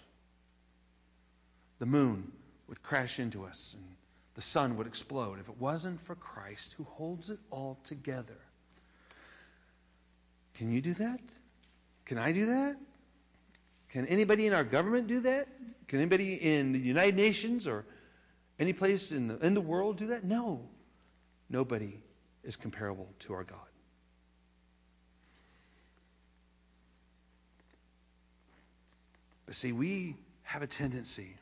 The 1.77 1.85
moon 1.85 2.31
would 2.67 2.81
crash 2.81 3.19
into 3.19 3.45
us 3.45 3.75
and 3.77 3.85
the 4.33 4.41
sun 4.41 4.77
would 4.77 4.87
explode. 4.87 5.39
If 5.39 5.47
it 5.47 5.59
wasn't 5.59 6.01
for 6.01 6.15
Christ 6.15 6.73
who 6.73 6.85
holds 6.85 7.29
it 7.29 7.37
all 7.51 7.77
together. 7.83 8.37
Can 10.57 10.71
you 10.71 10.81
do 10.81 10.93
that? 10.95 11.19
Can 12.05 12.17
I 12.17 12.31
do 12.31 12.47
that? 12.47 12.75
Can 13.89 14.07
anybody 14.07 14.47
in 14.47 14.53
our 14.53 14.63
government 14.63 15.07
do 15.07 15.21
that? 15.21 15.47
Can 15.87 15.99
anybody 15.99 16.33
in 16.33 16.73
the 16.73 16.79
United 16.79 17.15
Nations 17.15 17.67
or 17.67 17.85
any 18.59 18.73
place 18.73 19.11
in 19.11 19.27
the, 19.27 19.37
in 19.37 19.53
the 19.53 19.61
world 19.61 19.97
do 19.97 20.07
that? 20.07 20.23
No. 20.23 20.67
Nobody 21.49 21.99
is 22.43 22.55
comparable 22.55 23.07
to 23.19 23.33
our 23.33 23.43
God. 23.43 23.59
But 29.45 29.55
see, 29.55 29.71
we 29.71 30.15
have 30.43 30.61
a 30.61 30.67
tendency 30.67 31.35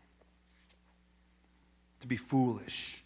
to 2.01 2.07
be 2.07 2.18
foolish 2.18 3.03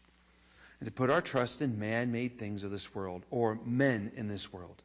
and 0.79 0.87
to 0.87 0.91
put 0.91 1.09
our 1.09 1.21
trust 1.21 1.61
in 1.61 1.79
man 1.79 2.11
made 2.11 2.39
things 2.39 2.63
of 2.63 2.71
this 2.71 2.93
world 2.93 3.23
or 3.29 3.59
men 3.63 4.11
in 4.15 4.27
this 4.27 4.51
world. 4.51 4.81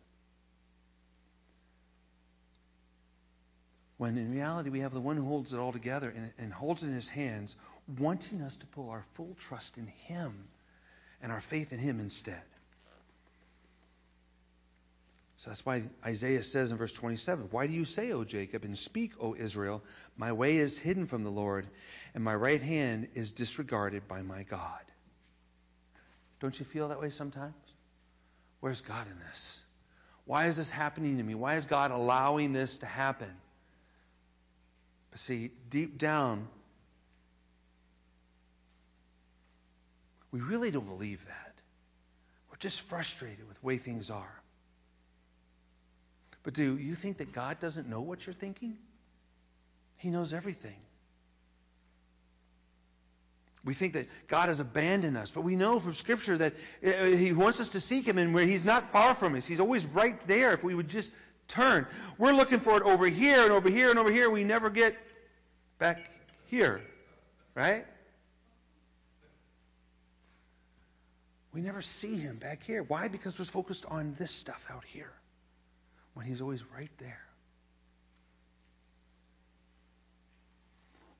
When 3.96 4.18
in 4.18 4.32
reality, 4.32 4.70
we 4.70 4.80
have 4.80 4.92
the 4.92 5.00
one 5.00 5.16
who 5.16 5.24
holds 5.24 5.54
it 5.54 5.58
all 5.58 5.72
together 5.72 6.12
and, 6.14 6.32
and 6.38 6.52
holds 6.52 6.82
it 6.82 6.88
in 6.88 6.94
his 6.94 7.08
hands, 7.08 7.54
wanting 7.98 8.42
us 8.42 8.56
to 8.56 8.66
pull 8.66 8.90
our 8.90 9.04
full 9.14 9.36
trust 9.38 9.78
in 9.78 9.86
him 9.86 10.48
and 11.22 11.30
our 11.30 11.40
faith 11.40 11.72
in 11.72 11.78
him 11.78 12.00
instead. 12.00 12.42
So 15.36 15.50
that's 15.50 15.66
why 15.66 15.82
Isaiah 16.04 16.42
says 16.42 16.72
in 16.72 16.78
verse 16.78 16.92
27, 16.92 17.48
Why 17.50 17.66
do 17.66 17.74
you 17.74 17.84
say, 17.84 18.12
O 18.12 18.24
Jacob, 18.24 18.64
and 18.64 18.76
speak, 18.78 19.12
O 19.20 19.34
Israel, 19.34 19.82
my 20.16 20.32
way 20.32 20.56
is 20.56 20.78
hidden 20.78 21.06
from 21.06 21.22
the 21.22 21.30
Lord, 21.30 21.66
and 22.14 22.24
my 22.24 22.34
right 22.34 22.62
hand 22.62 23.08
is 23.14 23.32
disregarded 23.32 24.08
by 24.08 24.22
my 24.22 24.44
God? 24.44 24.80
Don't 26.40 26.58
you 26.58 26.64
feel 26.64 26.88
that 26.88 27.00
way 27.00 27.10
sometimes? 27.10 27.54
Where's 28.60 28.80
God 28.80 29.06
in 29.06 29.18
this? 29.28 29.62
Why 30.24 30.46
is 30.46 30.56
this 30.56 30.70
happening 30.70 31.18
to 31.18 31.22
me? 31.22 31.34
Why 31.34 31.56
is 31.56 31.66
God 31.66 31.90
allowing 31.90 32.54
this 32.54 32.78
to 32.78 32.86
happen? 32.86 33.30
See, 35.16 35.50
deep 35.70 35.98
down, 35.98 36.48
we 40.32 40.40
really 40.40 40.70
don't 40.70 40.88
believe 40.88 41.24
that. 41.26 41.54
We're 42.50 42.56
just 42.58 42.80
frustrated 42.82 43.46
with 43.46 43.60
the 43.60 43.66
way 43.66 43.78
things 43.78 44.10
are. 44.10 44.40
But 46.42 46.54
do 46.54 46.76
you 46.76 46.94
think 46.94 47.18
that 47.18 47.32
God 47.32 47.60
doesn't 47.60 47.88
know 47.88 48.00
what 48.00 48.26
you're 48.26 48.34
thinking? 48.34 48.76
He 49.98 50.10
knows 50.10 50.34
everything. 50.34 50.76
We 53.64 53.72
think 53.72 53.94
that 53.94 54.08
God 54.28 54.48
has 54.48 54.60
abandoned 54.60 55.16
us, 55.16 55.30
but 55.30 55.40
we 55.40 55.56
know 55.56 55.80
from 55.80 55.94
Scripture 55.94 56.36
that 56.36 56.52
uh, 56.86 57.04
He 57.04 57.32
wants 57.32 57.60
us 57.60 57.70
to 57.70 57.80
seek 57.80 58.06
Him 58.06 58.18
and 58.18 58.34
where 58.34 58.44
He's 58.44 58.64
not 58.64 58.92
far 58.92 59.14
from 59.14 59.34
us. 59.36 59.46
He's 59.46 59.60
always 59.60 59.86
right 59.86 60.18
there 60.26 60.52
if 60.52 60.62
we 60.62 60.74
would 60.74 60.88
just 60.88 61.14
turn. 61.48 61.86
We're 62.18 62.32
looking 62.32 62.60
for 62.60 62.76
it 62.76 62.82
over 62.82 63.06
here 63.06 63.42
and 63.42 63.52
over 63.52 63.70
here 63.70 63.90
and 63.90 63.98
over 63.98 64.10
here. 64.10 64.30
We 64.30 64.44
never 64.44 64.70
get 64.70 64.96
back 65.78 66.08
here, 66.46 66.80
right? 67.54 67.86
We 71.52 71.60
never 71.60 71.82
see 71.82 72.16
Him 72.16 72.36
back 72.36 72.64
here. 72.64 72.82
Why? 72.82 73.08
Because 73.08 73.38
we're 73.38 73.44
focused 73.44 73.86
on 73.86 74.16
this 74.18 74.32
stuff 74.32 74.66
out 74.70 74.84
here 74.84 75.12
when 76.14 76.26
He's 76.26 76.40
always 76.40 76.62
right 76.76 76.90
there. 76.98 77.20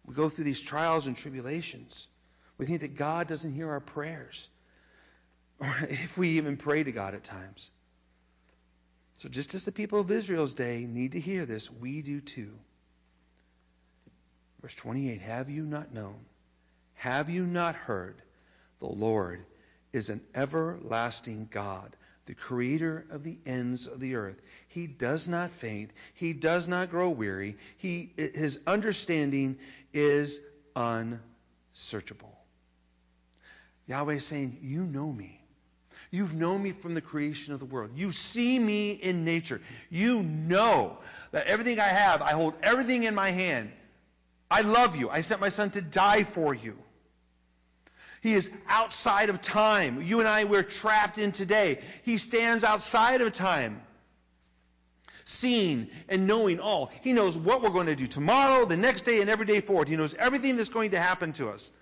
We 0.04 0.14
go 0.14 0.28
through 0.28 0.44
these 0.44 0.60
trials 0.60 1.06
and 1.06 1.16
tribulations. 1.16 2.08
We 2.58 2.66
think 2.66 2.82
that 2.82 2.96
God 2.96 3.26
doesn't 3.26 3.52
hear 3.52 3.70
our 3.70 3.80
prayers, 3.80 4.48
or 5.58 5.74
if 5.88 6.18
we 6.18 6.30
even 6.30 6.56
pray 6.56 6.82
to 6.82 6.92
God 6.92 7.14
at 7.14 7.24
times. 7.24 7.70
So, 9.24 9.30
just 9.30 9.54
as 9.54 9.64
the 9.64 9.72
people 9.72 10.00
of 10.00 10.10
Israel's 10.10 10.52
day 10.52 10.84
need 10.86 11.12
to 11.12 11.18
hear 11.18 11.46
this, 11.46 11.70
we 11.70 12.02
do 12.02 12.20
too. 12.20 12.52
Verse 14.60 14.74
28 14.74 15.22
Have 15.22 15.48
you 15.48 15.64
not 15.64 15.94
known? 15.94 16.26
Have 16.92 17.30
you 17.30 17.46
not 17.46 17.74
heard? 17.74 18.20
The 18.80 18.86
Lord 18.86 19.42
is 19.94 20.10
an 20.10 20.20
everlasting 20.34 21.48
God, 21.50 21.96
the 22.26 22.34
creator 22.34 23.06
of 23.08 23.24
the 23.24 23.38
ends 23.46 23.86
of 23.86 23.98
the 23.98 24.16
earth. 24.16 24.38
He 24.68 24.86
does 24.86 25.26
not 25.26 25.50
faint, 25.50 25.92
he 26.12 26.34
does 26.34 26.68
not 26.68 26.90
grow 26.90 27.08
weary. 27.08 27.56
He, 27.78 28.12
his 28.18 28.60
understanding 28.66 29.56
is 29.94 30.38
unsearchable. 30.76 32.38
Yahweh 33.86 34.16
is 34.16 34.26
saying, 34.26 34.58
You 34.60 34.84
know 34.84 35.10
me. 35.10 35.40
You've 36.14 36.32
known 36.32 36.62
me 36.62 36.70
from 36.70 36.94
the 36.94 37.00
creation 37.00 37.54
of 37.54 37.58
the 37.58 37.64
world. 37.64 37.90
You 37.96 38.12
see 38.12 38.56
me 38.56 38.92
in 38.92 39.24
nature. 39.24 39.60
You 39.90 40.22
know 40.22 40.98
that 41.32 41.48
everything 41.48 41.80
I 41.80 41.88
have, 41.88 42.22
I 42.22 42.30
hold 42.30 42.54
everything 42.62 43.02
in 43.02 43.16
my 43.16 43.32
hand. 43.32 43.72
I 44.48 44.60
love 44.60 44.94
you. 44.94 45.10
I 45.10 45.22
sent 45.22 45.40
my 45.40 45.48
son 45.48 45.70
to 45.70 45.82
die 45.82 46.22
for 46.22 46.54
you. 46.54 46.78
He 48.22 48.32
is 48.32 48.52
outside 48.68 49.28
of 49.28 49.42
time. 49.42 50.02
You 50.02 50.20
and 50.20 50.28
I, 50.28 50.44
we're 50.44 50.62
trapped 50.62 51.18
in 51.18 51.32
today. 51.32 51.80
He 52.04 52.18
stands 52.18 52.62
outside 52.62 53.20
of 53.20 53.32
time. 53.32 53.82
Seeing 55.24 55.88
and 56.08 56.28
knowing 56.28 56.60
all. 56.60 56.92
He 57.02 57.12
knows 57.12 57.36
what 57.36 57.60
we're 57.60 57.70
going 57.70 57.86
to 57.86 57.96
do 57.96 58.06
tomorrow, 58.06 58.66
the 58.66 58.76
next 58.76 59.02
day, 59.02 59.20
and 59.20 59.28
every 59.28 59.46
day 59.46 59.60
forward. 59.60 59.88
He 59.88 59.96
knows 59.96 60.14
everything 60.14 60.54
that's 60.54 60.68
going 60.68 60.92
to 60.92 61.00
happen 61.00 61.32
to 61.34 61.48
us. 61.48 61.72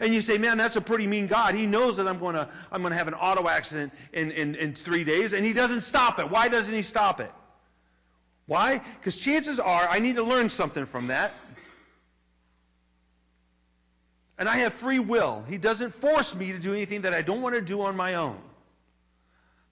And 0.00 0.14
you 0.14 0.22
say, 0.22 0.38
man, 0.38 0.56
that's 0.56 0.76
a 0.76 0.80
pretty 0.80 1.06
mean 1.06 1.26
God. 1.26 1.54
He 1.54 1.66
knows 1.66 1.98
that 1.98 2.08
I'm 2.08 2.18
going 2.18 2.34
to, 2.34 2.48
I'm 2.72 2.80
going 2.80 2.92
to 2.92 2.96
have 2.96 3.06
an 3.08 3.14
auto 3.14 3.46
accident 3.46 3.92
in, 4.14 4.30
in, 4.30 4.54
in 4.54 4.74
three 4.74 5.04
days, 5.04 5.34
and 5.34 5.44
he 5.44 5.52
doesn't 5.52 5.82
stop 5.82 6.18
it. 6.18 6.30
Why 6.30 6.48
doesn't 6.48 6.72
he 6.72 6.80
stop 6.80 7.20
it? 7.20 7.30
Why? 8.46 8.80
Because 8.98 9.18
chances 9.18 9.60
are 9.60 9.86
I 9.88 9.98
need 9.98 10.16
to 10.16 10.22
learn 10.22 10.48
something 10.48 10.86
from 10.86 11.08
that. 11.08 11.32
And 14.38 14.48
I 14.48 14.56
have 14.56 14.72
free 14.72 14.98
will. 14.98 15.44
He 15.46 15.58
doesn't 15.58 15.94
force 15.94 16.34
me 16.34 16.52
to 16.52 16.58
do 16.58 16.72
anything 16.72 17.02
that 17.02 17.12
I 17.12 17.20
don't 17.20 17.42
want 17.42 17.56
to 17.56 17.60
do 17.60 17.82
on 17.82 17.94
my 17.94 18.14
own. 18.14 18.38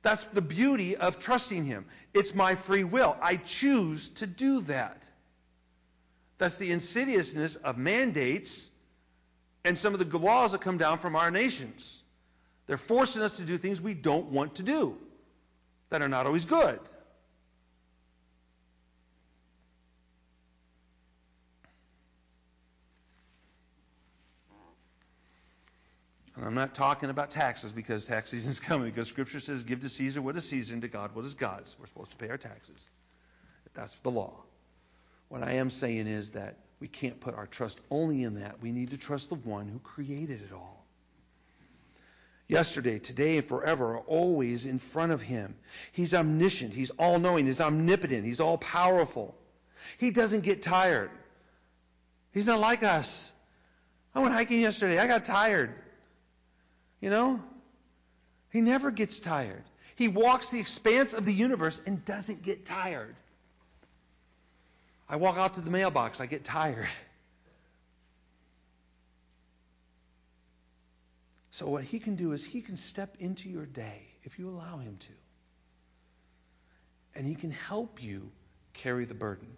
That's 0.03 0.25
the 0.25 0.43
beauty 0.43 0.95
of 0.95 1.19
trusting 1.19 1.65
Him. 1.65 1.87
It's 2.13 2.35
my 2.35 2.55
free 2.55 2.85
will. 2.85 3.17
I 3.23 3.37
choose 3.37 4.11
to 4.11 4.27
do 4.27 4.61
that. 4.63 5.09
That's 6.37 6.59
the 6.59 6.71
insidiousness 6.71 7.57
of 7.57 7.79
mandates 7.79 8.71
and 9.69 9.79
some 9.79 9.93
of 9.93 10.11
the 10.11 10.19
laws 10.19 10.53
that 10.53 10.63
come 10.63 10.79
down 10.79 10.99
from 10.99 11.15
our 11.15 11.31
nations. 11.31 12.03
They're 12.67 12.79
forcing 12.79 13.21
us 13.21 13.37
to 13.37 13.45
do 13.45 13.59
things 13.59 13.83
we 13.83 13.93
don't 13.93 14.31
want 14.31 14.55
to 14.55 14.63
do 14.63 14.97
that 15.91 16.01
are 16.01 16.09
not 16.09 16.25
always 16.25 16.47
good. 16.47 16.81
And 26.37 26.47
I'm 26.47 26.55
not 26.55 26.75
talking 26.75 27.11
about 27.11 27.31
taxes 27.31 27.71
because 27.71 28.07
tax 28.07 28.31
season 28.31 28.51
is 28.51 28.61
coming, 28.61 28.89
because 28.89 29.09
Scripture 29.09 29.41
says, 29.41 29.65
give 29.65 29.83
to 29.83 29.91
Caesar 29.91 30.23
what 30.23 30.35
is 30.37 30.49
Caesar, 30.49 30.73
and 30.73 30.81
to 30.81 30.89
God 30.89 31.15
what 31.15 31.27
is 31.27 31.35
God's. 31.35 31.77
We're 31.79 31.87
supposed 31.87 32.13
to 32.13 32.17
pay 32.17 32.31
our 32.31 32.39
taxes. 32.39 32.89
That's 33.75 33.97
the 33.97 34.11
law. 34.11 34.33
What 35.29 35.43
I 35.43 35.53
am 35.53 35.71
saying 35.71 36.07
is 36.07 36.33
that 36.33 36.57
we 36.81 36.89
can't 36.89 37.21
put 37.21 37.35
our 37.35 37.47
trust 37.47 37.81
only 37.91 38.23
in 38.23 38.41
that. 38.41 38.61
We 38.63 38.73
need 38.73 38.91
to 38.91 38.97
trust 38.97 39.29
the 39.29 39.35
one 39.35 39.69
who 39.69 39.79
created 39.81 40.43
it 40.43 40.53
all. 40.53 40.87
Yesterday, 42.47 42.99
today, 42.99 43.37
and 43.37 43.47
forever 43.47 43.97
are 43.97 44.01
always 44.01 44.65
in 44.65 44.79
front 44.79 45.13
of 45.13 45.21
him. 45.21 45.55
He's 45.93 46.15
omniscient. 46.15 46.73
He's 46.73 46.91
all 46.91 47.19
knowing. 47.19 47.45
He's 47.45 47.61
omnipotent. 47.61 48.25
He's 48.25 48.41
all 48.41 48.57
powerful. 48.57 49.35
He 49.99 50.11
doesn't 50.11 50.41
get 50.41 50.63
tired. 50.63 51.11
He's 52.33 52.47
not 52.47 52.61
like 52.61 52.83
us. 52.83 53.31
I 54.15 54.21
went 54.21 54.33
hiking 54.33 54.61
yesterday. 54.61 54.99
I 54.99 55.07
got 55.07 55.27
tired. 55.27 55.75
You 57.01 57.11
know? 57.11 57.43
He 58.51 58.63
never 58.63 58.91
gets 58.91 59.21
tired. 59.21 59.65
He 59.97 60.09
walks 60.09 60.51
the 60.51 60.61
expanse 60.61 61.13
of 61.13 61.27
the 61.27 61.33
universe 61.33 61.81
and 61.85 62.03
doesn't 62.05 62.43
get 62.43 62.65
tired. 62.65 63.15
I 65.09 65.17
walk 65.17 65.39
out 65.39 65.55
to 65.55 65.61
the 65.61 65.71
mailbox, 65.71 66.21
I 66.21 66.27
get 66.27 66.45
tired. 66.45 66.89
So, 71.51 71.69
what 71.69 71.83
he 71.83 71.99
can 71.99 72.15
do 72.17 72.33
is 72.33 72.45
he 72.45 72.61
can 72.61 72.77
step 72.77 73.17
into 73.19 73.49
your 73.49 73.67
day 73.67 74.03
if 74.23 74.39
you 74.39 74.49
allow 74.49 74.79
him 74.79 74.97
to. 74.99 75.13
And 77.17 77.27
he 77.27 77.35
can 77.35 77.51
help 77.51 78.01
you 78.03 78.31
carry 78.75 79.07
the 79.07 79.15
burden. 79.15 79.49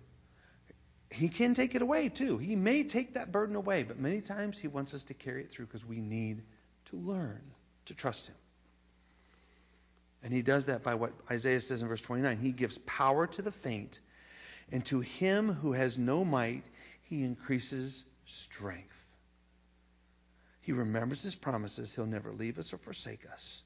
He 1.10 1.28
can 1.28 1.54
take 1.54 1.74
it 1.74 1.82
away 1.82 2.08
too. 2.08 2.38
He 2.38 2.56
may 2.56 2.84
take 2.84 3.14
that 3.14 3.32
burden 3.32 3.56
away, 3.56 3.82
but 3.82 3.98
many 3.98 4.20
times 4.20 4.58
he 4.58 4.68
wants 4.68 4.94
us 4.94 5.02
to 5.04 5.14
carry 5.14 5.42
it 5.42 5.50
through 5.50 5.66
because 5.66 5.84
we 5.84 6.00
need 6.00 6.42
to 6.86 6.96
learn 6.96 7.42
to 7.86 7.94
trust 7.94 8.28
him. 8.28 8.36
And 10.22 10.32
he 10.32 10.42
does 10.42 10.66
that 10.66 10.82
by 10.82 10.94
what 10.94 11.12
Isaiah 11.30 11.60
says 11.60 11.82
in 11.82 11.88
verse 11.88 12.00
29. 12.00 12.38
He 12.38 12.52
gives 12.52 12.78
power 12.78 13.26
to 13.26 13.42
the 13.42 13.50
faint 13.50 14.00
and 14.72 14.84
to 14.86 15.00
him 15.00 15.52
who 15.52 15.72
has 15.72 15.98
no 15.98 16.24
might, 16.24 16.64
he 17.02 17.22
increases 17.24 18.04
strength. 18.26 18.94
He 20.62 20.72
remembers 20.72 21.22
his 21.22 21.34
promises. 21.34 21.94
He'll 21.94 22.06
never 22.06 22.32
leave 22.32 22.58
us 22.58 22.72
or 22.72 22.78
forsake 22.78 23.26
us. 23.32 23.62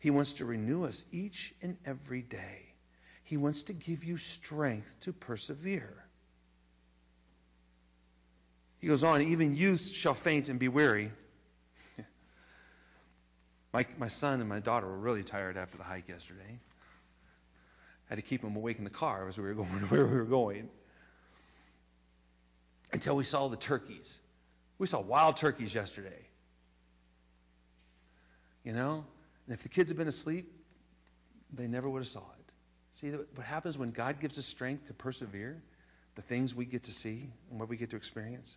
He 0.00 0.10
wants 0.10 0.34
to 0.34 0.44
renew 0.44 0.84
us 0.84 1.02
each 1.12 1.54
and 1.62 1.78
every 1.86 2.22
day. 2.22 2.74
He 3.22 3.38
wants 3.38 3.64
to 3.64 3.72
give 3.72 4.04
you 4.04 4.18
strength 4.18 4.94
to 5.02 5.12
persevere. 5.12 5.94
He 8.80 8.88
goes 8.88 9.02
on, 9.02 9.22
even 9.22 9.56
youth 9.56 9.88
shall 9.88 10.12
faint 10.12 10.50
and 10.50 10.58
be 10.58 10.68
weary. 10.68 11.10
my, 13.72 13.86
my 13.96 14.08
son 14.08 14.40
and 14.40 14.48
my 14.48 14.60
daughter 14.60 14.86
were 14.86 14.98
really 14.98 15.22
tired 15.22 15.56
after 15.56 15.78
the 15.78 15.84
hike 15.84 16.08
yesterday 16.08 16.60
had 18.08 18.16
to 18.16 18.22
keep 18.22 18.42
him 18.42 18.56
awake 18.56 18.78
in 18.78 18.84
the 18.84 18.90
car 18.90 19.28
as 19.28 19.38
we 19.38 19.44
were 19.44 19.54
going 19.62 19.68
where 19.68 20.06
we 20.06 20.16
were 20.16 20.24
going. 20.24 20.68
Until 22.92 23.16
we 23.16 23.24
saw 23.24 23.48
the 23.48 23.56
turkeys. 23.56 24.18
We 24.78 24.86
saw 24.86 25.00
wild 25.00 25.36
turkeys 25.36 25.74
yesterday. 25.74 26.28
You 28.62 28.72
know? 28.72 29.04
And 29.46 29.54
if 29.54 29.62
the 29.62 29.68
kids 29.68 29.90
had 29.90 29.96
been 29.96 30.08
asleep, 30.08 30.50
they 31.52 31.66
never 31.66 31.88
would 31.88 32.00
have 32.00 32.08
saw 32.08 32.20
it. 32.20 32.52
See 32.92 33.10
what 33.10 33.44
happens 33.44 33.76
when 33.76 33.90
God 33.90 34.20
gives 34.20 34.38
us 34.38 34.46
strength 34.46 34.86
to 34.86 34.94
persevere? 34.94 35.60
The 36.14 36.22
things 36.22 36.54
we 36.54 36.64
get 36.64 36.84
to 36.84 36.92
see 36.92 37.28
and 37.50 37.58
what 37.58 37.68
we 37.68 37.76
get 37.76 37.90
to 37.90 37.96
experience. 37.96 38.56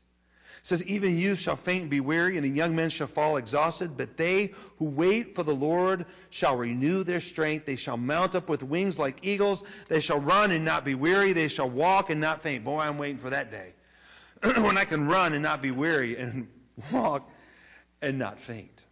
It 0.59 0.67
says, 0.67 0.83
Even 0.85 1.17
youth 1.17 1.39
shall 1.39 1.55
faint 1.55 1.81
and 1.81 1.89
be 1.89 1.99
weary, 1.99 2.37
and 2.37 2.45
the 2.45 2.49
young 2.49 2.75
men 2.75 2.89
shall 2.89 3.07
fall 3.07 3.37
exhausted. 3.37 3.97
But 3.97 4.17
they 4.17 4.53
who 4.77 4.85
wait 4.85 5.35
for 5.35 5.43
the 5.43 5.55
Lord 5.55 6.05
shall 6.29 6.57
renew 6.57 7.03
their 7.03 7.21
strength. 7.21 7.65
They 7.65 7.75
shall 7.75 7.97
mount 7.97 8.35
up 8.35 8.49
with 8.49 8.63
wings 8.63 8.99
like 8.99 9.19
eagles. 9.23 9.63
They 9.87 10.01
shall 10.01 10.19
run 10.19 10.51
and 10.51 10.65
not 10.65 10.85
be 10.85 10.95
weary. 10.95 11.33
They 11.33 11.47
shall 11.47 11.69
walk 11.69 12.09
and 12.09 12.21
not 12.21 12.43
faint. 12.43 12.63
Boy, 12.63 12.79
I'm 12.79 12.97
waiting 12.97 13.17
for 13.17 13.29
that 13.29 13.51
day 13.51 13.73
when 14.41 14.77
I 14.77 14.85
can 14.85 15.07
run 15.07 15.33
and 15.33 15.43
not 15.43 15.61
be 15.61 15.71
weary 15.71 16.17
and 16.17 16.47
walk 16.91 17.29
and 18.01 18.19
not 18.19 18.39
faint. 18.39 18.83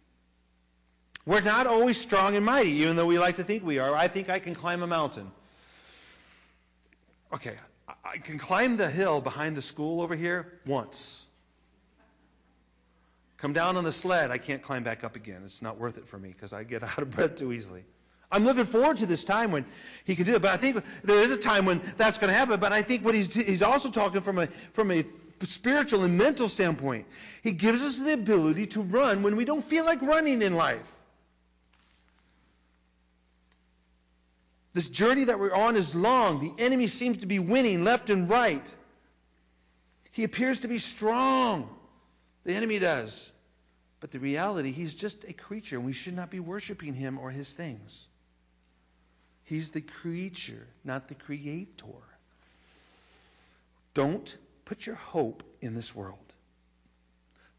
We're 1.24 1.40
not 1.40 1.66
always 1.66 2.00
strong 2.00 2.36
and 2.36 2.46
mighty, 2.46 2.70
even 2.70 2.94
though 2.94 3.06
we 3.06 3.18
like 3.18 3.36
to 3.36 3.44
think 3.44 3.64
we 3.64 3.80
are. 3.80 3.94
I 3.94 4.06
think 4.06 4.30
I 4.30 4.38
can 4.38 4.54
climb 4.54 4.82
a 4.82 4.86
mountain. 4.86 5.30
okay, 7.32 7.56
I, 8.04 8.18
can 8.18 8.38
climb 8.38 8.76
the 8.76 8.88
hill 8.88 9.20
behind 9.20 9.56
the 9.56 9.62
school 9.62 10.02
over 10.02 10.14
here 10.14 10.60
once. 10.64 11.25
Come 13.38 13.52
down 13.52 13.76
on 13.76 13.84
the 13.84 13.92
sled, 13.92 14.30
I 14.30 14.38
can't 14.38 14.62
climb 14.62 14.82
back 14.82 15.04
up 15.04 15.14
again. 15.14 15.42
It's 15.44 15.60
not 15.60 15.78
worth 15.78 15.98
it 15.98 16.08
for 16.08 16.18
me 16.18 16.30
because 16.30 16.52
I 16.52 16.64
get 16.64 16.82
out 16.84 16.98
of 16.98 17.10
breath 17.10 17.36
too 17.36 17.52
easily. 17.52 17.84
I'm 18.30 18.44
looking 18.44 18.66
forward 18.66 18.96
to 18.98 19.06
this 19.06 19.24
time 19.24 19.52
when 19.52 19.64
he 20.04 20.16
can 20.16 20.26
do 20.26 20.34
it, 20.34 20.42
but 20.42 20.50
I 20.50 20.56
think 20.56 20.82
there 21.04 21.22
is 21.22 21.30
a 21.30 21.36
time 21.36 21.64
when 21.64 21.80
that's 21.96 22.18
going 22.18 22.28
to 22.28 22.34
happen. 22.34 22.58
But 22.58 22.72
I 22.72 22.82
think 22.82 23.04
what 23.04 23.14
he's 23.14 23.32
he's 23.32 23.62
also 23.62 23.90
talking 23.90 24.20
from 24.20 24.38
a 24.38 24.48
from 24.72 24.90
a 24.90 25.04
spiritual 25.44 26.02
and 26.02 26.18
mental 26.18 26.48
standpoint. 26.48 27.06
He 27.42 27.52
gives 27.52 27.82
us 27.84 27.98
the 27.98 28.14
ability 28.14 28.66
to 28.68 28.82
run 28.82 29.22
when 29.22 29.36
we 29.36 29.44
don't 29.44 29.64
feel 29.64 29.84
like 29.84 30.02
running 30.02 30.42
in 30.42 30.54
life. 30.54 30.92
This 34.72 34.88
journey 34.88 35.24
that 35.24 35.38
we're 35.38 35.54
on 35.54 35.76
is 35.76 35.94
long. 35.94 36.40
The 36.40 36.62
enemy 36.62 36.88
seems 36.88 37.18
to 37.18 37.26
be 37.26 37.38
winning 37.38 37.84
left 37.84 38.10
and 38.10 38.28
right. 38.28 38.66
He 40.10 40.24
appears 40.24 40.60
to 40.60 40.68
be 40.68 40.78
strong. 40.78 41.68
The 42.46 42.54
enemy 42.54 42.78
does. 42.78 43.32
But 43.98 44.12
the 44.12 44.20
reality, 44.20 44.70
he's 44.70 44.94
just 44.94 45.24
a 45.24 45.32
creature, 45.32 45.76
and 45.76 45.84
we 45.84 45.92
should 45.92 46.14
not 46.14 46.30
be 46.30 46.38
worshiping 46.38 46.94
him 46.94 47.18
or 47.18 47.30
his 47.30 47.52
things. 47.52 48.06
He's 49.42 49.70
the 49.70 49.80
creature, 49.80 50.64
not 50.84 51.08
the 51.08 51.16
creator. 51.16 52.04
Don't 53.94 54.36
put 54.64 54.86
your 54.86 54.94
hope 54.94 55.42
in 55.60 55.74
this 55.74 55.92
world. 55.92 56.18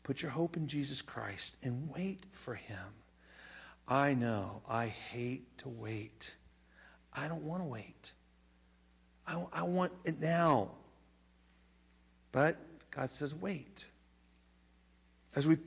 Put 0.03 0.21
your 0.21 0.31
hope 0.31 0.55
in 0.55 0.67
Jesus 0.67 1.01
Christ 1.01 1.57
and 1.63 1.89
wait 1.93 2.23
for 2.31 2.55
him. 2.55 2.93
I 3.89 4.13
know 4.13 4.61
I 4.69 4.87
hate 4.87 5.57
to 5.59 5.69
wait. 5.69 6.33
I 7.11 7.27
don't 7.27 7.43
want 7.43 7.61
to 7.61 7.67
wait. 7.67 8.13
I, 9.25 9.45
I 9.51 9.63
want 9.63 9.91
it 10.05 10.21
now. 10.21 10.69
But 12.31 12.55
God 12.91 13.11
says, 13.11 13.35
wait. 13.35 13.85
As 15.37 15.45
we 15.45 15.59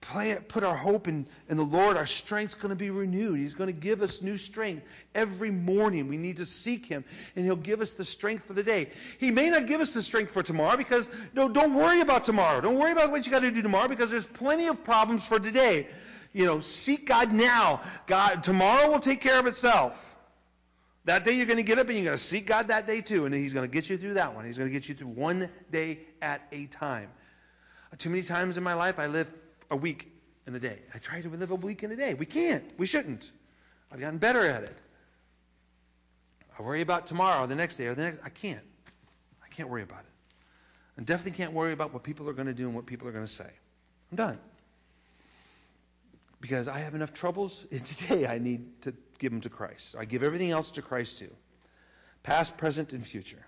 play 0.00 0.30
it, 0.30 0.48
put 0.48 0.62
our 0.62 0.76
hope 0.76 1.08
in, 1.08 1.26
in 1.48 1.56
the 1.56 1.64
Lord, 1.64 1.96
our 1.96 2.06
strength's 2.06 2.54
going 2.54 2.70
to 2.70 2.76
be 2.76 2.90
renewed. 2.90 3.40
He's 3.40 3.54
going 3.54 3.66
to 3.66 3.78
give 3.78 4.02
us 4.02 4.22
new 4.22 4.36
strength 4.36 4.86
every 5.16 5.50
morning. 5.50 6.06
We 6.06 6.16
need 6.16 6.36
to 6.36 6.46
seek 6.46 6.86
Him, 6.86 7.04
and 7.34 7.44
He'll 7.44 7.56
give 7.56 7.80
us 7.80 7.94
the 7.94 8.04
strength 8.04 8.44
for 8.44 8.52
the 8.52 8.62
day. 8.62 8.90
He 9.18 9.32
may 9.32 9.50
not 9.50 9.66
give 9.66 9.80
us 9.80 9.94
the 9.94 10.02
strength 10.02 10.30
for 10.30 10.44
tomorrow 10.44 10.76
because, 10.76 11.10
no, 11.34 11.48
don't 11.48 11.74
worry 11.74 12.02
about 12.02 12.22
tomorrow. 12.22 12.60
Don't 12.60 12.78
worry 12.78 12.92
about 12.92 13.10
what 13.10 13.26
you 13.26 13.32
got 13.32 13.40
to 13.40 13.50
do 13.50 13.62
tomorrow 13.62 13.88
because 13.88 14.12
there's 14.12 14.26
plenty 14.26 14.68
of 14.68 14.84
problems 14.84 15.26
for 15.26 15.40
today. 15.40 15.88
You 16.32 16.46
know, 16.46 16.60
seek 16.60 17.06
God 17.06 17.32
now. 17.32 17.80
God, 18.06 18.44
tomorrow 18.44 18.92
will 18.92 19.00
take 19.00 19.20
care 19.20 19.40
of 19.40 19.48
itself. 19.48 20.06
That 21.06 21.24
day 21.24 21.32
you're 21.32 21.46
going 21.46 21.56
to 21.56 21.64
get 21.64 21.80
up 21.80 21.88
and 21.88 21.96
you're 21.96 22.04
going 22.04 22.16
to 22.16 22.22
seek 22.22 22.46
God 22.46 22.68
that 22.68 22.86
day 22.86 23.00
too, 23.00 23.26
and 23.26 23.34
He's 23.34 23.54
going 23.54 23.68
to 23.68 23.74
get 23.74 23.90
you 23.90 23.98
through 23.98 24.14
that 24.14 24.36
one. 24.36 24.44
He's 24.44 24.56
going 24.56 24.70
to 24.70 24.72
get 24.72 24.88
you 24.88 24.94
through 24.94 25.08
one 25.08 25.50
day 25.72 25.98
at 26.22 26.42
a 26.52 26.66
time. 26.66 27.08
Too 27.98 28.10
many 28.10 28.22
times 28.22 28.56
in 28.56 28.62
my 28.62 28.74
life 28.74 28.98
I 28.98 29.06
live 29.06 29.32
a 29.70 29.76
week 29.76 30.10
in 30.46 30.54
a 30.54 30.60
day. 30.60 30.78
I 30.94 30.98
try 30.98 31.20
to 31.20 31.28
live 31.28 31.50
a 31.50 31.54
week 31.54 31.82
in 31.82 31.90
a 31.90 31.96
day. 31.96 32.14
We 32.14 32.26
can't. 32.26 32.64
We 32.78 32.86
shouldn't. 32.86 33.30
I've 33.92 34.00
gotten 34.00 34.18
better 34.18 34.44
at 34.46 34.62
it. 34.62 34.74
I 36.58 36.62
worry 36.62 36.82
about 36.82 37.06
tomorrow, 37.06 37.44
or 37.44 37.46
the 37.46 37.54
next 37.54 37.76
day, 37.76 37.86
or 37.86 37.94
the 37.94 38.02
next. 38.02 38.20
I 38.24 38.28
can't. 38.28 38.64
I 39.42 39.48
can't 39.48 39.68
worry 39.68 39.82
about 39.82 40.00
it. 40.00 40.06
I 40.98 41.02
definitely 41.02 41.36
can't 41.36 41.52
worry 41.52 41.72
about 41.72 41.92
what 41.92 42.02
people 42.02 42.28
are 42.28 42.32
going 42.32 42.48
to 42.48 42.54
do 42.54 42.66
and 42.66 42.74
what 42.74 42.86
people 42.86 43.08
are 43.08 43.12
going 43.12 43.24
to 43.24 43.32
say. 43.32 43.50
I'm 44.10 44.16
done. 44.16 44.38
Because 46.40 46.68
I 46.68 46.78
have 46.78 46.94
enough 46.94 47.12
troubles 47.12 47.66
today, 47.84 48.26
I 48.26 48.38
need 48.38 48.82
to 48.82 48.94
give 49.18 49.32
them 49.32 49.40
to 49.42 49.50
Christ. 49.50 49.96
I 49.98 50.04
give 50.04 50.22
everything 50.22 50.50
else 50.50 50.72
to 50.72 50.82
Christ 50.82 51.18
too. 51.18 51.30
Past, 52.22 52.58
present, 52.58 52.92
and 52.92 53.06
future. 53.06 53.44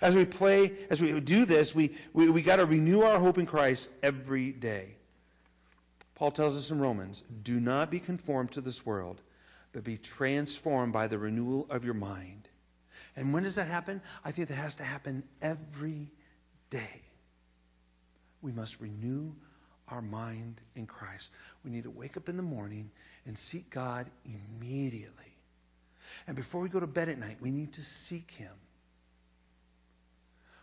As 0.00 0.14
we 0.14 0.24
play, 0.24 0.72
as 0.90 1.00
we 1.00 1.18
do 1.20 1.44
this, 1.44 1.74
we, 1.74 1.94
we, 2.12 2.28
we 2.28 2.42
got 2.42 2.56
to 2.56 2.66
renew 2.66 3.02
our 3.02 3.18
hope 3.18 3.38
in 3.38 3.46
Christ 3.46 3.90
every 4.02 4.52
day. 4.52 4.94
Paul 6.14 6.30
tells 6.30 6.56
us 6.56 6.70
in 6.70 6.80
Romans, 6.80 7.22
do 7.42 7.60
not 7.60 7.90
be 7.90 8.00
conformed 8.00 8.52
to 8.52 8.60
this 8.60 8.84
world, 8.84 9.20
but 9.72 9.84
be 9.84 9.98
transformed 9.98 10.92
by 10.92 11.06
the 11.06 11.18
renewal 11.18 11.66
of 11.70 11.84
your 11.84 11.94
mind. 11.94 12.48
And 13.16 13.32
when 13.32 13.42
does 13.42 13.56
that 13.56 13.68
happen? 13.68 14.00
I 14.24 14.32
think 14.32 14.48
that 14.48 14.54
has 14.54 14.76
to 14.76 14.84
happen 14.84 15.22
every 15.42 16.10
day. 16.70 17.02
We 18.42 18.52
must 18.52 18.80
renew 18.80 19.32
our 19.88 20.02
mind 20.02 20.60
in 20.76 20.86
Christ. 20.86 21.32
We 21.64 21.70
need 21.70 21.84
to 21.84 21.90
wake 21.90 22.16
up 22.16 22.28
in 22.28 22.36
the 22.36 22.42
morning 22.42 22.90
and 23.26 23.36
seek 23.36 23.70
God 23.70 24.06
immediately. 24.24 25.34
And 26.26 26.36
before 26.36 26.60
we 26.60 26.68
go 26.68 26.80
to 26.80 26.86
bed 26.86 27.08
at 27.08 27.18
night, 27.18 27.38
we 27.40 27.50
need 27.50 27.74
to 27.74 27.82
seek 27.84 28.30
Him. 28.32 28.52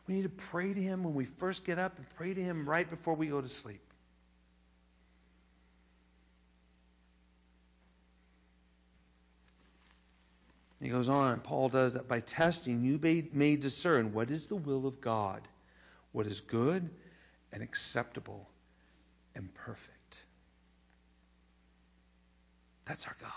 We 0.08 0.16
need 0.16 0.24
to 0.24 0.30
pray 0.30 0.74
to 0.74 0.82
Him 0.82 1.04
when 1.04 1.14
we 1.16 1.26
first 1.26 1.66
get 1.66 1.80
up 1.80 1.98
and 1.98 2.06
pray 2.18 2.34
to 2.34 2.42
Him 2.42 2.70
right 2.70 2.90
before 2.90 3.16
we 3.16 3.28
go 3.28 3.42
to 3.42 3.50
sleep. 3.50 3.82
He 10.82 10.90
goes 10.92 11.10
on, 11.10 11.40
Paul 11.40 11.70
does 11.70 11.94
that 11.94 12.08
by 12.08 12.20
testing, 12.20 12.84
you 12.84 13.00
may, 13.02 13.26
may 13.34 13.56
discern 13.56 14.14
what 14.14 14.30
is 14.30 14.48
the 14.48 14.56
will 14.56 14.86
of 14.86 15.02
God, 15.02 15.42
what 16.12 16.28
is 16.28 16.42
good 16.42 16.88
and 17.52 17.64
acceptable 17.64 18.48
and 19.34 19.52
perfect. 19.56 20.18
That's 22.86 23.08
our 23.08 23.16
God. 23.20 23.32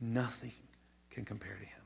Nothing 0.00 0.52
can 1.10 1.24
compare 1.24 1.56
to 1.56 1.64
him. 1.64 1.82